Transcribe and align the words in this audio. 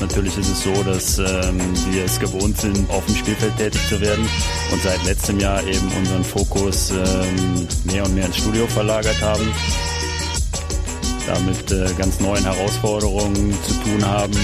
Natürlich 0.00 0.38
ist 0.38 0.48
es 0.48 0.62
so, 0.62 0.82
dass 0.84 1.18
ähm, 1.18 1.60
wir 1.90 2.04
es 2.04 2.20
gewohnt 2.20 2.56
sind, 2.60 2.88
auf 2.90 3.04
dem 3.06 3.16
Spielfeld 3.16 3.56
tätig 3.56 3.80
zu 3.88 4.00
werden 4.00 4.28
und 4.72 4.82
seit 4.82 5.04
letztem 5.04 5.40
Jahr 5.40 5.62
eben 5.64 5.88
unseren 5.96 6.22
Fokus 6.22 6.90
ähm, 6.92 7.66
mehr 7.84 8.04
und 8.04 8.14
mehr 8.14 8.26
ins 8.26 8.36
Studio 8.36 8.66
verlagert 8.66 9.20
haben. 9.20 9.46
Damit 11.26 11.72
äh, 11.72 11.92
ganz 11.98 12.20
neuen 12.20 12.44
Herausforderungen 12.44 13.52
zu 13.66 13.74
tun 13.74 14.06
haben 14.06 14.34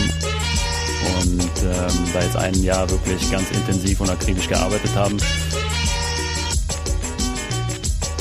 und 1.23 1.41
ähm, 1.41 2.09
da 2.13 2.21
jetzt 2.21 2.37
Jahr 2.63 2.91
wirklich 2.91 3.31
ganz 3.31 3.51
intensiv 3.53 4.01
und 4.01 4.11
akribisch 4.11 4.49
gearbeitet 4.49 4.95
haben 4.95 5.17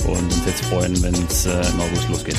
und 0.05 0.17
uns 0.17 0.45
jetzt 0.45 0.65
freuen, 0.65 1.01
wenn 1.01 1.13
es 1.13 1.45
äh, 1.45 1.51
im 1.51 1.81
August 1.81 2.09
losgeht. 2.09 2.37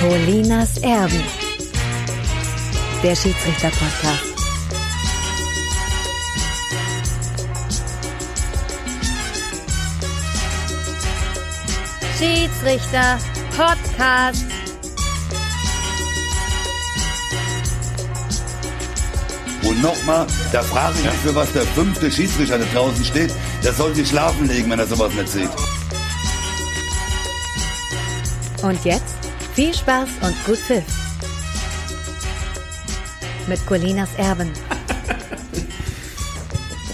Colinas 0.00 0.78
Erben. 0.78 1.22
Der 3.02 3.14
Schiedsrichter-Podcast. 3.14 4.24
Schiedsrichter 12.18 13.18
Podcast. 13.54 14.46
Und 19.62 19.82
nochmal, 19.82 20.26
da 20.50 20.62
frage 20.62 20.94
ich 20.98 21.04
mich, 21.04 21.12
für 21.16 21.34
was 21.34 21.52
der 21.52 21.62
fünfte 21.62 22.10
Schiedsrichter 22.10 22.56
da 22.56 22.64
draußen 22.72 23.04
steht. 23.04 23.34
Der 23.62 23.74
soll 23.74 23.94
sich 23.94 24.08
schlafen 24.08 24.48
legen, 24.48 24.70
wenn 24.70 24.78
er 24.78 24.86
sowas 24.86 25.12
nicht 25.12 25.28
sieht. 25.28 25.50
Und 28.62 28.82
jetzt 28.86 29.19
viel 29.54 29.74
Spaß 29.74 30.08
und 30.22 30.44
gut 30.44 30.58
Pfiff. 30.58 30.84
Mit 33.48 33.64
Colinas 33.66 34.14
Erben. 34.16 34.50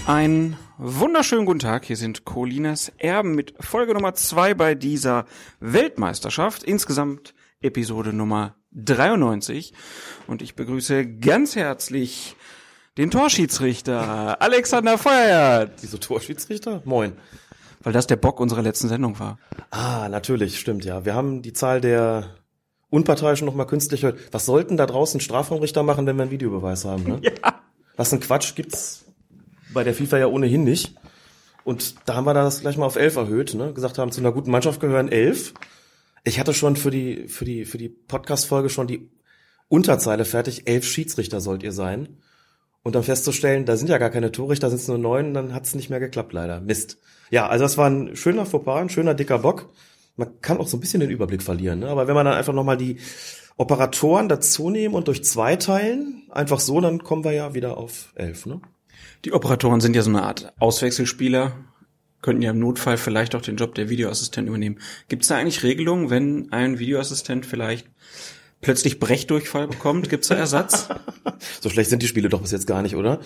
Ein 0.07 0.57
wunderschönen 0.77 1.45
guten 1.45 1.59
Tag. 1.59 1.85
Hier 1.85 1.97
sind 1.97 2.25
Colinas 2.25 2.91
Erben 2.97 3.35
mit 3.35 3.53
Folge 3.59 3.93
Nummer 3.93 4.15
zwei 4.15 4.53
bei 4.53 4.73
dieser 4.73 5.25
Weltmeisterschaft. 5.59 6.63
Insgesamt 6.63 7.35
Episode 7.61 8.11
Nummer 8.11 8.55
93. 8.71 9.73
Und 10.25 10.41
ich 10.41 10.55
begrüße 10.55 11.05
ganz 11.19 11.55
herzlich 11.55 12.35
den 12.97 13.11
Torschiedsrichter 13.11 14.41
Alexander 14.41 14.97
Feuerert. 14.97 15.73
Wieso 15.81 15.97
Torschiedsrichter? 15.97 16.81
Moin. 16.85 17.13
Weil 17.83 17.93
das 17.93 18.07
der 18.07 18.15
Bock 18.15 18.39
unserer 18.39 18.63
letzten 18.63 18.87
Sendung 18.87 19.19
war. 19.19 19.37
Ah, 19.69 20.09
natürlich, 20.09 20.59
stimmt 20.59 20.83
ja. 20.85 21.05
Wir 21.05 21.13
haben 21.13 21.43
die 21.43 21.53
Zahl 21.53 21.79
der 21.81 22.33
Unparteiischen 22.89 23.45
nochmal 23.45 23.67
künstlich 23.67 24.03
erhöht. 24.03 24.19
Was 24.31 24.45
sollten 24.45 24.77
da 24.77 24.85
draußen 24.85 25.19
Strafraumrichter 25.19 25.83
machen, 25.83 26.05
wenn 26.05 26.15
wir 26.15 26.23
einen 26.23 26.31
Videobeweis 26.31 26.85
haben? 26.85 27.03
Ne? 27.03 27.21
Ja. 27.41 27.61
Was 27.95 28.13
ein 28.13 28.19
Quatsch 28.19 28.53
gibt's 28.53 29.05
bei 29.73 29.83
der 29.83 29.95
FIFA 29.95 30.19
ja 30.19 30.27
ohnehin 30.27 30.63
nicht. 30.63 30.95
Und 31.63 31.95
da 32.05 32.15
haben 32.15 32.25
wir 32.25 32.33
das 32.33 32.61
gleich 32.61 32.77
mal 32.77 32.85
auf 32.85 32.95
elf 32.95 33.15
erhöht, 33.15 33.53
ne? 33.55 33.73
Gesagt 33.73 33.97
haben, 33.97 34.11
zu 34.11 34.21
einer 34.21 34.31
guten 34.31 34.51
Mannschaft 34.51 34.79
gehören 34.79 35.09
elf. 35.09 35.53
Ich 36.23 36.39
hatte 36.39 36.53
schon 36.53 36.75
für 36.75 36.91
die, 36.91 37.27
für 37.27 37.43
die, 37.43 37.65
für 37.65 37.77
die 37.77 37.89
Podcast-Folge 37.89 38.69
schon 38.69 38.87
die 38.87 39.09
Unterzeile 39.67 40.25
fertig. 40.25 40.67
Elf 40.67 40.85
Schiedsrichter 40.85 41.41
sollt 41.41 41.63
ihr 41.63 41.71
sein. 41.71 42.19
Und 42.83 42.95
dann 42.95 43.03
festzustellen, 43.03 43.65
da 43.65 43.75
sind 43.75 43.89
ja 43.89 43.97
gar 43.97 44.09
keine 44.09 44.31
Torrichter, 44.31 44.69
sind 44.69 44.79
es 44.79 44.87
nur 44.87 44.97
neun, 44.97 45.33
dann 45.33 45.53
hat 45.53 45.65
es 45.65 45.75
nicht 45.75 45.89
mehr 45.89 45.99
geklappt, 45.99 46.31
leider. 46.31 46.61
Mist. 46.61 46.99
Ja, 47.31 47.47
also 47.47 47.65
das 47.65 47.77
war 47.77 47.89
ein 47.89 48.15
schöner 48.15 48.45
Fauxpas, 48.45 48.79
ein 48.79 48.89
schöner 48.89 49.13
dicker 49.13 49.39
Bock. 49.39 49.69
Man 50.17 50.41
kann 50.41 50.57
auch 50.57 50.67
so 50.67 50.77
ein 50.77 50.79
bisschen 50.79 50.99
den 50.99 51.09
Überblick 51.09 51.43
verlieren, 51.43 51.79
ne? 51.79 51.87
aber 51.87 52.07
wenn 52.07 52.15
man 52.15 52.25
dann 52.25 52.35
einfach 52.35 52.53
nochmal 52.53 52.77
die 52.77 52.97
Operatoren 53.55 54.29
dazu 54.29 54.69
nehmen 54.69 54.93
und 54.93 55.07
durch 55.07 55.23
zwei 55.23 55.55
teilen, 55.55 56.23
einfach 56.29 56.59
so, 56.59 56.81
dann 56.81 57.03
kommen 57.03 57.23
wir 57.23 57.31
ja 57.31 57.53
wieder 57.53 57.77
auf 57.77 58.11
elf. 58.15 58.45
Ne? 58.45 58.61
Die 59.25 59.33
Operatoren 59.33 59.81
sind 59.81 59.95
ja 59.95 60.01
so 60.01 60.09
eine 60.09 60.23
Art 60.23 60.53
Auswechselspieler, 60.59 61.53
könnten 62.21 62.41
ja 62.41 62.51
im 62.51 62.59
Notfall 62.59 62.97
vielleicht 62.97 63.35
auch 63.35 63.41
den 63.41 63.57
Job 63.57 63.75
der 63.75 63.89
Videoassistenten 63.89 64.49
übernehmen. 64.49 64.79
Gibt 65.07 65.23
es 65.23 65.29
da 65.29 65.37
eigentlich 65.37 65.63
Regelungen, 65.63 66.09
wenn 66.09 66.51
ein 66.51 66.79
Videoassistent 66.79 67.45
vielleicht 67.45 67.87
plötzlich 68.61 68.99
Brechdurchfall 68.99 69.67
bekommt? 69.67 70.09
Gibt 70.09 70.23
es 70.23 70.29
da 70.29 70.35
Ersatz? 70.35 70.89
So 71.61 71.69
schlecht 71.69 71.89
sind 71.91 72.01
die 72.01 72.07
Spiele 72.07 72.29
doch 72.29 72.41
bis 72.41 72.51
jetzt 72.51 72.65
gar 72.65 72.81
nicht, 72.81 72.95
oder? 72.95 73.19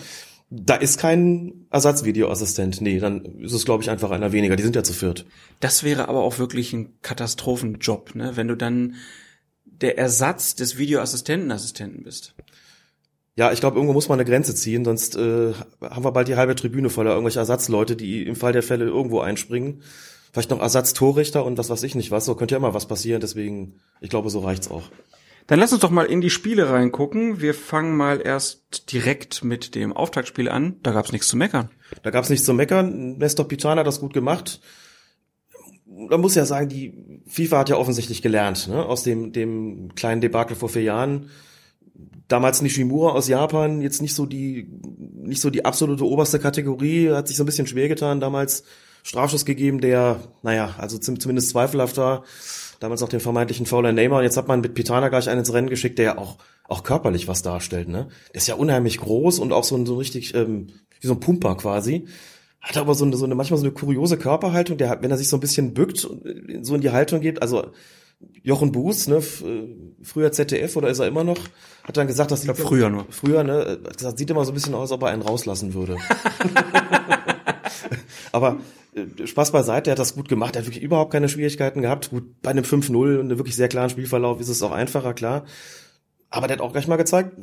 Da 0.54 0.74
ist 0.74 0.98
kein 0.98 1.66
Ersatzvideoassistent. 1.70 2.82
Nee, 2.82 2.98
dann 2.98 3.24
ist 3.38 3.54
es, 3.54 3.64
glaube 3.64 3.82
ich, 3.82 3.88
einfach 3.88 4.10
einer 4.10 4.32
weniger. 4.32 4.54
Die 4.54 4.62
sind 4.62 4.76
ja 4.76 4.84
zu 4.84 4.92
viert. 4.92 5.24
Das 5.60 5.82
wäre 5.82 6.08
aber 6.08 6.22
auch 6.22 6.38
wirklich 6.38 6.74
ein 6.74 6.90
Katastrophenjob, 7.00 8.14
ne? 8.14 8.32
wenn 8.36 8.48
du 8.48 8.56
dann 8.56 8.96
der 9.64 9.96
Ersatz 9.96 10.54
des 10.54 10.76
Videoassistentenassistenten 10.76 12.02
bist. 12.04 12.34
Ja, 13.34 13.50
ich 13.50 13.60
glaube, 13.60 13.76
irgendwo 13.76 13.94
muss 13.94 14.10
man 14.10 14.20
eine 14.20 14.28
Grenze 14.28 14.54
ziehen, 14.54 14.84
sonst 14.84 15.16
äh, 15.16 15.54
haben 15.80 16.04
wir 16.04 16.12
bald 16.12 16.28
die 16.28 16.36
halbe 16.36 16.54
Tribüne 16.54 16.90
voller 16.90 17.12
irgendwelche 17.12 17.38
Ersatzleute, 17.38 17.96
die 17.96 18.22
im 18.22 18.36
Fall 18.36 18.52
der 18.52 18.62
Fälle 18.62 18.84
irgendwo 18.84 19.20
einspringen. 19.20 19.82
Vielleicht 20.34 20.50
noch 20.50 20.60
Ersatztorrichter 20.60 21.46
und 21.46 21.56
was 21.56 21.70
weiß 21.70 21.82
ich 21.84 21.94
nicht 21.94 22.10
was. 22.10 22.26
So 22.26 22.34
könnte 22.34 22.52
ja 22.52 22.58
immer 22.58 22.74
was 22.74 22.86
passieren, 22.86 23.22
deswegen, 23.22 23.80
ich 24.02 24.10
glaube, 24.10 24.28
so 24.28 24.40
reicht's 24.40 24.70
auch. 24.70 24.90
Dann 25.46 25.58
lass 25.58 25.72
uns 25.72 25.80
doch 25.80 25.90
mal 25.90 26.04
in 26.04 26.20
die 26.20 26.30
Spiele 26.30 26.70
reingucken. 26.70 27.40
Wir 27.40 27.54
fangen 27.54 27.96
mal 27.96 28.20
erst 28.20 28.92
direkt 28.92 29.44
mit 29.44 29.74
dem 29.74 29.92
Auftaktspiel 29.92 30.48
an. 30.48 30.76
Da 30.82 30.92
gab's 30.92 31.12
nichts 31.12 31.28
zu 31.28 31.36
meckern. 31.36 31.70
Da 32.02 32.10
gab's 32.10 32.30
nichts 32.30 32.46
zu 32.46 32.54
meckern. 32.54 33.18
Nestor 33.18 33.48
Pitana 33.48 33.80
hat 33.80 33.86
das 33.86 34.00
gut 34.00 34.14
gemacht. 34.14 34.60
Man 35.86 36.20
muss 36.20 36.34
ja 36.34 36.44
sagen, 36.46 36.68
die 36.68 37.22
FIFA 37.26 37.58
hat 37.58 37.68
ja 37.68 37.76
offensichtlich 37.76 38.22
gelernt, 38.22 38.68
ne? 38.68 38.84
aus 38.86 39.02
dem, 39.02 39.32
dem 39.32 39.94
kleinen 39.94 40.20
Debakel 40.20 40.56
vor 40.56 40.68
vier 40.68 40.82
Jahren. 40.82 41.28
Damals 42.28 42.62
Nishimura 42.62 43.12
aus 43.12 43.28
Japan, 43.28 43.82
jetzt 43.82 44.00
nicht 44.00 44.14
so 44.14 44.24
die, 44.24 44.68
nicht 44.88 45.42
so 45.42 45.50
die 45.50 45.66
absolute 45.66 46.06
oberste 46.06 46.38
Kategorie, 46.38 47.10
hat 47.10 47.28
sich 47.28 47.36
so 47.36 47.42
ein 47.42 47.46
bisschen 47.46 47.66
schwer 47.66 47.88
getan, 47.88 48.20
damals 48.20 48.64
Strafschuss 49.02 49.44
gegeben, 49.44 49.80
der, 49.80 50.20
naja, 50.42 50.74
also 50.78 50.98
zum, 50.98 51.18
zumindest 51.18 51.50
zweifelhaft 51.50 51.96
war. 51.96 52.24
Damals 52.80 53.00
noch 53.00 53.08
den 53.08 53.20
vermeintlichen 53.20 53.66
Fauler 53.66 53.92
Neymar. 53.92 54.18
Und 54.18 54.24
jetzt 54.24 54.36
hat 54.36 54.48
man 54.48 54.60
mit 54.60 54.74
Pitana 54.74 55.08
gleich 55.08 55.28
einen 55.28 55.40
ins 55.40 55.52
Rennen 55.52 55.70
geschickt, 55.70 55.98
der 55.98 56.04
ja 56.04 56.18
auch, 56.18 56.38
auch 56.64 56.82
körperlich 56.82 57.28
was 57.28 57.42
darstellt, 57.42 57.88
ne? 57.88 58.08
Der 58.28 58.36
ist 58.36 58.48
ja 58.48 58.54
unheimlich 58.54 58.98
groß 58.98 59.38
und 59.38 59.52
auch 59.52 59.64
so 59.64 59.76
ein, 59.76 59.86
so 59.86 59.96
richtig, 59.96 60.34
ähm, 60.34 60.68
wie 61.00 61.06
so 61.06 61.14
ein 61.14 61.20
Pumper 61.20 61.56
quasi. 61.56 62.06
Hat 62.60 62.76
aber 62.76 62.94
so 62.94 63.04
eine, 63.04 63.16
so 63.16 63.24
eine, 63.24 63.34
manchmal 63.34 63.58
so 63.58 63.64
eine 63.64 63.72
kuriose 63.72 64.16
Körperhaltung, 64.16 64.78
der 64.78 64.88
hat, 64.88 65.02
wenn 65.02 65.10
er 65.10 65.18
sich 65.18 65.28
so 65.28 65.36
ein 65.36 65.40
bisschen 65.40 65.74
bückt 65.74 66.04
und 66.04 66.64
so 66.64 66.74
in 66.74 66.80
die 66.80 66.90
Haltung 66.90 67.20
geht, 67.20 67.42
also 67.42 67.72
Jochen 68.42 68.72
Buß, 68.72 69.08
ne, 69.08 69.22
früher 70.02 70.32
ZDF 70.32 70.76
oder 70.76 70.88
ist 70.88 71.00
er 71.00 71.08
immer 71.08 71.24
noch, 71.24 71.38
hat 71.84 71.96
dann 71.96 72.06
gesagt, 72.06 72.30
dass 72.30 72.40
ich 72.40 72.46
glaub, 72.46 72.58
früher 72.58 72.88
nur. 72.88 73.06
Früher, 73.10 73.44
ne, 73.44 73.80
hat 73.84 73.96
gesagt, 73.96 74.18
sieht 74.18 74.30
immer 74.30 74.44
so 74.44 74.52
ein 74.52 74.54
bisschen 74.54 74.74
aus, 74.74 74.82
als 74.82 74.92
ob 74.92 75.02
er 75.02 75.08
einen 75.08 75.22
rauslassen 75.22 75.74
würde. 75.74 75.96
Aber 78.32 78.52
äh, 78.52 78.56
Spaß 79.24 79.52
beiseite, 79.52 79.90
er 79.90 79.92
hat 79.92 79.98
das 79.98 80.14
gut 80.14 80.28
gemacht, 80.28 80.54
er 80.54 80.60
hat 80.60 80.66
wirklich 80.66 80.82
überhaupt 80.82 81.12
keine 81.12 81.28
Schwierigkeiten 81.28 81.80
gehabt. 81.80 82.10
Gut, 82.10 82.42
bei 82.42 82.50
einem 82.50 82.64
5-0 82.64 82.94
und 82.94 83.20
einem 83.20 83.38
wirklich 83.38 83.56
sehr 83.56 83.68
klaren 83.68 83.90
Spielverlauf 83.90 84.40
ist 84.40 84.48
es 84.48 84.62
auch 84.62 84.72
einfacher, 84.72 85.14
klar. 85.14 85.44
Aber 86.28 86.46
der 86.46 86.56
hat 86.56 86.62
auch 86.62 86.72
gleich 86.72 86.88
mal 86.88 86.96
gezeigt, 86.96 87.36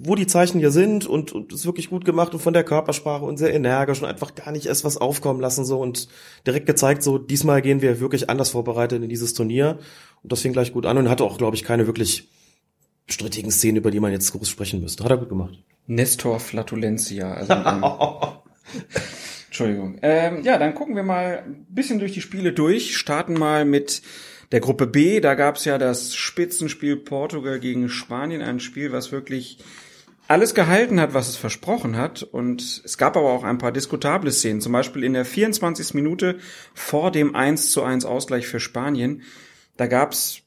wo 0.00 0.14
die 0.14 0.26
Zeichen 0.26 0.60
hier 0.60 0.70
sind 0.70 1.06
und, 1.06 1.32
und 1.32 1.52
ist 1.52 1.66
wirklich 1.66 1.90
gut 1.90 2.04
gemacht 2.04 2.32
und 2.32 2.40
von 2.40 2.52
der 2.52 2.62
Körpersprache 2.62 3.24
und 3.24 3.36
sehr 3.36 3.52
energisch 3.52 4.00
und 4.00 4.08
einfach 4.08 4.34
gar 4.34 4.52
nicht 4.52 4.66
erst 4.66 4.84
was 4.84 4.96
aufkommen 4.96 5.40
lassen 5.40 5.64
so 5.64 5.80
und 5.80 6.08
direkt 6.46 6.66
gezeigt, 6.66 7.02
so 7.02 7.18
diesmal 7.18 7.62
gehen 7.62 7.82
wir 7.82 7.98
wirklich 7.98 8.30
anders 8.30 8.50
vorbereitet 8.50 9.02
in 9.02 9.08
dieses 9.08 9.34
Turnier 9.34 9.78
und 10.22 10.30
das 10.32 10.42
fing 10.42 10.52
gleich 10.52 10.72
gut 10.72 10.86
an 10.86 10.98
und 10.98 11.08
hatte 11.08 11.24
auch, 11.24 11.38
glaube 11.38 11.56
ich, 11.56 11.64
keine 11.64 11.86
wirklich 11.86 12.28
strittigen 13.08 13.50
Szenen, 13.50 13.78
über 13.78 13.90
die 13.90 14.00
man 14.00 14.12
jetzt 14.12 14.32
groß 14.32 14.48
sprechen 14.48 14.80
müsste. 14.80 15.02
Hat 15.02 15.10
er 15.10 15.16
gut 15.16 15.30
gemacht. 15.30 15.58
Nestor 15.86 16.38
Flatulentia. 16.38 17.32
Also, 17.32 17.54
Entschuldigung. 19.58 19.98
Ähm, 20.02 20.42
ja, 20.44 20.56
dann 20.56 20.74
gucken 20.74 20.94
wir 20.94 21.02
mal 21.02 21.42
ein 21.44 21.66
bisschen 21.68 21.98
durch 21.98 22.12
die 22.12 22.20
Spiele 22.20 22.52
durch. 22.52 22.96
Starten 22.96 23.34
mal 23.34 23.64
mit 23.64 24.02
der 24.52 24.60
Gruppe 24.60 24.86
B. 24.86 25.20
Da 25.20 25.34
gab's 25.34 25.64
ja 25.64 25.78
das 25.78 26.14
Spitzenspiel 26.14 26.96
Portugal 26.96 27.58
gegen 27.58 27.88
Spanien. 27.88 28.40
Ein 28.40 28.60
Spiel, 28.60 28.92
was 28.92 29.10
wirklich 29.10 29.58
alles 30.28 30.54
gehalten 30.54 31.00
hat, 31.00 31.12
was 31.12 31.28
es 31.28 31.36
versprochen 31.36 31.96
hat. 31.96 32.22
Und 32.22 32.82
es 32.84 32.98
gab 32.98 33.16
aber 33.16 33.32
auch 33.32 33.42
ein 33.42 33.58
paar 33.58 33.72
diskutable 33.72 34.30
Szenen. 34.30 34.60
Zum 34.60 34.72
Beispiel 34.72 35.02
in 35.02 35.14
der 35.14 35.24
24. 35.24 35.94
Minute 35.94 36.38
vor 36.72 37.10
dem 37.10 37.34
1 37.34 37.72
zu 37.72 37.82
1 37.82 38.04
Ausgleich 38.04 38.46
für 38.46 38.60
Spanien. 38.60 39.22
Da 39.76 39.88
gab's 39.88 40.42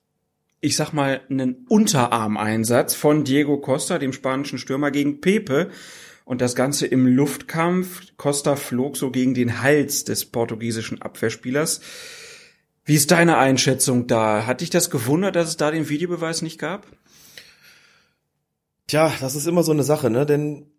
ich 0.64 0.76
sag 0.76 0.94
mal, 0.94 1.22
einen 1.28 1.66
Unterarmeinsatz 1.70 2.94
von 2.94 3.24
Diego 3.24 3.58
Costa, 3.58 3.98
dem 3.98 4.14
spanischen 4.14 4.60
Stürmer, 4.60 4.92
gegen 4.92 5.20
Pepe. 5.20 5.72
Und 6.26 6.42
das 6.42 6.56
Ganze 6.56 6.88
im 6.88 7.08
Luftkampf. 7.08 8.02
Costa 8.18 8.56
flog 8.56 8.98
so 8.98 9.12
gegen 9.12 9.34
den 9.34 9.62
Hals 9.62 10.04
des 10.04 10.26
portugiesischen 10.26 11.02
Abwehrspielers. 11.02 11.82
Wie 12.86 12.96
ist 12.96 13.12
deine 13.12 13.38
Einschätzung 13.38 14.08
da? 14.08 14.46
Hat 14.46 14.62
dich 14.62 14.70
das 14.70 14.90
gewundert, 14.90 15.36
dass 15.36 15.50
es 15.50 15.58
da 15.58 15.72
den 15.72 15.90
Videobeweis 15.90 16.42
nicht 16.42 16.60
gab? 16.60 16.88
Tja, 18.88 19.12
das 19.22 19.36
ist 19.36 19.48
immer 19.48 19.64
so 19.64 19.72
eine 19.72 19.84
Sache, 19.84 20.10
ne? 20.10 20.26
Denn 20.26 20.72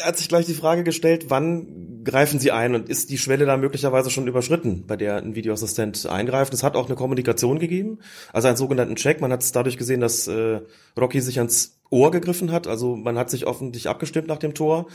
hat 0.00 0.18
sich 0.18 0.28
gleich 0.28 0.46
die 0.46 0.54
Frage 0.54 0.84
gestellt, 0.84 1.26
wann 1.28 2.04
greifen 2.04 2.38
sie 2.38 2.52
ein 2.52 2.74
und 2.74 2.88
ist 2.88 3.10
die 3.10 3.18
Schwelle 3.18 3.46
da 3.46 3.56
möglicherweise 3.56 4.10
schon 4.10 4.28
überschritten, 4.28 4.86
bei 4.86 4.96
der 4.96 5.16
ein 5.16 5.34
Videoassistent 5.34 6.06
eingreift. 6.06 6.52
Es 6.52 6.62
hat 6.62 6.76
auch 6.76 6.86
eine 6.86 6.96
Kommunikation 6.96 7.58
gegeben, 7.58 7.98
also 8.32 8.48
einen 8.48 8.56
sogenannten 8.56 8.96
Check. 8.96 9.20
Man 9.20 9.32
hat 9.32 9.42
es 9.42 9.52
dadurch 9.52 9.78
gesehen, 9.78 10.00
dass 10.00 10.28
äh, 10.28 10.60
Rocky 10.98 11.20
sich 11.20 11.38
ans 11.38 11.75
Ohr 11.90 12.10
gegriffen 12.10 12.52
hat. 12.52 12.66
Also 12.66 12.96
man 12.96 13.18
hat 13.18 13.30
sich 13.30 13.46
offentlich 13.46 13.88
abgestimmt 13.88 14.28
nach 14.28 14.38
dem 14.38 14.54
Tor 14.54 14.86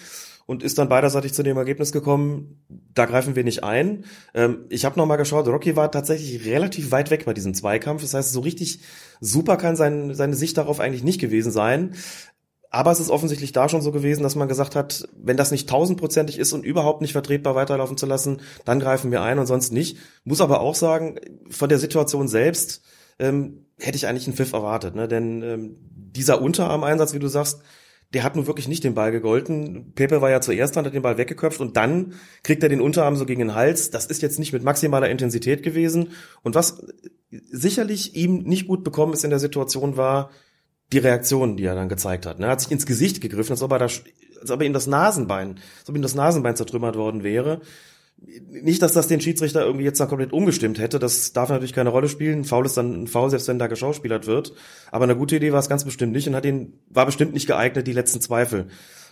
und 0.45 0.63
ist 0.63 0.77
dann 0.77 0.89
beiderseitig 0.89 1.33
zu 1.33 1.43
dem 1.43 1.57
Ergebnis 1.57 1.91
gekommen, 1.91 2.61
da 2.93 3.05
greifen 3.05 3.35
wir 3.35 3.43
nicht 3.43 3.63
ein. 3.63 4.05
Ähm, 4.33 4.65
ich 4.69 4.85
habe 4.85 4.99
nochmal 4.99 5.17
geschaut, 5.17 5.47
Rocky 5.47 5.75
war 5.75 5.91
tatsächlich 5.91 6.45
relativ 6.45 6.91
weit 6.91 7.09
weg 7.09 7.25
bei 7.25 7.33
diesem 7.33 7.53
Zweikampf. 7.53 8.01
Das 8.01 8.13
heißt, 8.13 8.33
so 8.33 8.41
richtig 8.41 8.81
super 9.19 9.57
kann 9.57 9.75
sein, 9.75 10.13
seine 10.13 10.35
Sicht 10.35 10.57
darauf 10.57 10.79
eigentlich 10.79 11.03
nicht 11.03 11.21
gewesen 11.21 11.51
sein. 11.51 11.95
Aber 12.69 12.91
es 12.91 13.01
ist 13.01 13.09
offensichtlich 13.09 13.51
da 13.51 13.67
schon 13.67 13.81
so 13.81 13.91
gewesen, 13.91 14.23
dass 14.23 14.35
man 14.35 14.47
gesagt 14.47 14.75
hat, 14.75 15.07
wenn 15.21 15.35
das 15.35 15.51
nicht 15.51 15.69
tausendprozentig 15.69 16.39
ist 16.39 16.53
und 16.53 16.65
überhaupt 16.65 17.01
nicht 17.01 17.11
vertretbar 17.11 17.53
weiterlaufen 17.53 17.97
zu 17.97 18.05
lassen, 18.05 18.41
dann 18.63 18.79
greifen 18.79 19.11
wir 19.11 19.21
ein 19.21 19.39
und 19.39 19.45
sonst 19.45 19.73
nicht. 19.73 19.97
Muss 20.23 20.39
aber 20.39 20.61
auch 20.61 20.75
sagen, 20.75 21.19
von 21.49 21.67
der 21.67 21.79
Situation 21.79 22.29
selbst 22.29 22.81
ähm, 23.19 23.65
hätte 23.81 23.97
ich 23.97 24.07
eigentlich 24.07 24.27
einen 24.27 24.35
Pfiff 24.35 24.53
erwartet. 24.53 24.95
Ne? 24.95 25.07
Denn 25.07 25.41
ähm, 25.41 25.75
dieser 25.93 26.41
Unterarm-Einsatz, 26.41 27.13
wie 27.13 27.19
du 27.19 27.27
sagst, 27.27 27.61
der 28.13 28.23
hat 28.23 28.35
nun 28.35 28.47
wirklich 28.47 28.67
nicht 28.67 28.83
den 28.83 28.93
Ball 28.93 29.11
gegolten. 29.11 29.93
Pepe 29.95 30.21
war 30.21 30.29
ja 30.29 30.41
zuerst 30.41 30.75
dran, 30.75 30.85
hat 30.85 30.93
den 30.93 31.01
Ball 31.01 31.17
weggeköpft 31.17 31.61
und 31.61 31.77
dann 31.77 32.13
kriegt 32.43 32.61
er 32.61 32.69
den 32.69 32.81
Unterarm 32.81 33.15
so 33.15 33.25
gegen 33.25 33.39
den 33.39 33.55
Hals. 33.55 33.89
Das 33.89 34.05
ist 34.05 34.21
jetzt 34.21 34.37
nicht 34.37 34.51
mit 34.51 34.63
maximaler 34.63 35.09
Intensität 35.09 35.63
gewesen. 35.63 36.09
Und 36.43 36.55
was 36.55 36.85
sicherlich 37.29 38.15
ihm 38.15 38.39
nicht 38.39 38.67
gut 38.67 38.83
bekommen 38.83 39.13
ist 39.13 39.23
in 39.23 39.29
der 39.29 39.39
Situation 39.39 39.95
war, 39.95 40.29
die 40.91 40.97
Reaktion, 40.97 41.55
die 41.55 41.63
er 41.63 41.75
dann 41.75 41.87
gezeigt 41.87 42.25
hat. 42.25 42.39
Ne? 42.39 42.47
Er 42.47 42.51
hat 42.51 42.61
sich 42.61 42.71
ins 42.71 42.85
Gesicht 42.85 43.21
gegriffen, 43.21 43.53
als 43.53 43.61
ob 43.61 43.71
er, 43.71 43.79
da, 43.79 43.85
als 43.85 44.51
ob 44.51 44.59
er 44.59 44.67
ihm 44.67 44.73
das 44.73 44.87
Nasenbein, 44.87 45.59
als 45.79 45.89
ob 45.89 45.95
ihm 45.95 46.01
das 46.01 46.15
Nasenbein 46.15 46.57
zertrümmert 46.57 46.97
worden 46.97 47.23
wäre. 47.23 47.61
Nicht, 48.23 48.81
dass 48.83 48.93
das 48.93 49.07
den 49.07 49.19
Schiedsrichter 49.19 49.65
irgendwie 49.65 49.83
jetzt 49.83 49.99
dann 49.99 50.07
komplett 50.07 50.31
umgestimmt 50.31 50.77
hätte. 50.77 50.99
Das 50.99 51.33
darf 51.33 51.49
natürlich 51.49 51.73
keine 51.73 51.89
Rolle 51.89 52.07
spielen. 52.07 52.41
Ein 52.41 52.45
Foul 52.45 52.67
ist 52.67 52.77
dann 52.77 53.03
ein 53.03 53.07
Foul, 53.07 53.31
selbst 53.31 53.47
wenn 53.47 53.57
da 53.57 53.65
geschauspielert 53.65 54.27
wird. 54.27 54.53
Aber 54.91 55.05
eine 55.05 55.15
gute 55.15 55.37
Idee 55.37 55.51
war 55.51 55.59
es 55.59 55.69
ganz 55.69 55.85
bestimmt 55.85 56.13
nicht 56.13 56.27
und 56.27 56.35
hat 56.35 56.45
ihn, 56.45 56.73
war 56.89 57.07
bestimmt 57.07 57.33
nicht 57.33 57.47
geeignet, 57.47 57.87
die 57.87 57.93
letzten 57.93 58.21
Zweifel 58.21 58.67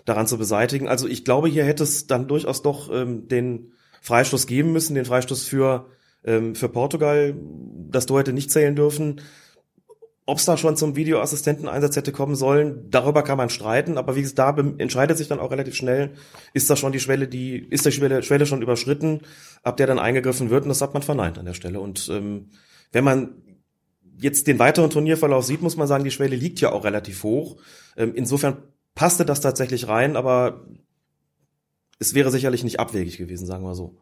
daran 0.06 0.28
zu 0.28 0.38
beseitigen. 0.38 0.88
Also 0.88 1.08
ich 1.08 1.26
glaube, 1.26 1.48
hier 1.48 1.66
hätte 1.66 1.84
es 1.84 2.06
dann 2.06 2.28
durchaus 2.28 2.62
doch 2.62 2.94
ähm, 2.94 3.28
den 3.28 3.72
Freistoß 4.02 4.48
geben 4.48 4.72
müssen, 4.74 4.96
den 4.96 5.06
Freistoß 5.06 5.44
für, 5.44 5.88
ähm, 6.24 6.54
für 6.56 6.70
Portugal. 6.70 7.36
Das 7.90 8.06
Tor 8.06 8.20
hätte 8.20 8.34
nicht 8.34 8.52
zählen 8.52 8.76
dürfen. 8.76 9.22
Ob 10.30 10.38
es 10.38 10.46
da 10.46 10.58
schon 10.58 10.78
zum 10.78 10.96
Videoassistenteneinsatz 10.96 11.96
hätte 11.96 12.12
kommen 12.12 12.36
sollen, 12.36 12.88
darüber 12.92 13.24
kann 13.24 13.40
man 13.40 13.50
streiten, 13.50 13.98
aber 13.98 14.16
wie 14.16 14.22
gesagt, 14.22 14.38
da 14.38 14.56
entscheidet 14.78 15.18
sich 15.18 15.28
dann 15.28 15.40
auch 15.40 15.50
relativ 15.50 15.74
schnell, 15.74 16.12
ist 16.54 16.70
da 16.70 16.76
schon 16.76 16.92
die 16.92 17.00
Schwelle, 17.00 17.28
die, 17.28 17.58
ist 17.58 17.88
die 17.88 17.92
Schwelle, 17.92 18.22
Schwelle 18.22 18.46
schon 18.46 18.62
überschritten, 18.62 19.22
ab 19.64 19.78
der 19.78 19.88
dann 19.88 19.98
eingegriffen 19.98 20.52
wird 20.52 20.66
und 20.66 20.70
das 20.70 20.81
hat 20.81 20.94
man 20.94 21.02
verneint 21.02 21.40
an 21.40 21.46
der 21.46 21.56
Stelle. 21.56 21.80
Und 21.80 22.10
ähm, 22.14 22.52
wenn 22.92 23.04
man 23.04 23.42
jetzt 24.22 24.46
den 24.46 24.60
weiteren 24.60 24.92
Turnierverlauf 24.92 25.46
sieht, 25.46 25.64
muss 25.64 25.78
man 25.78 25.88
sagen, 25.88 26.04
die 26.04 26.12
Schwelle 26.12 26.36
liegt 26.36 26.62
ja 26.62 26.74
auch 26.74 26.84
relativ 26.84 27.24
hoch. 27.24 27.58
Ähm, 27.98 28.14
insofern 28.14 28.58
passte 28.94 29.26
das 29.26 29.42
tatsächlich 29.42 29.88
rein, 29.88 30.16
aber 30.16 30.64
es 31.98 32.14
wäre 32.14 32.30
sicherlich 32.30 32.64
nicht 32.64 32.80
abwegig 32.80 33.18
gewesen, 33.18 33.48
sagen 33.48 33.64
wir 33.64 33.74
so. 33.74 33.98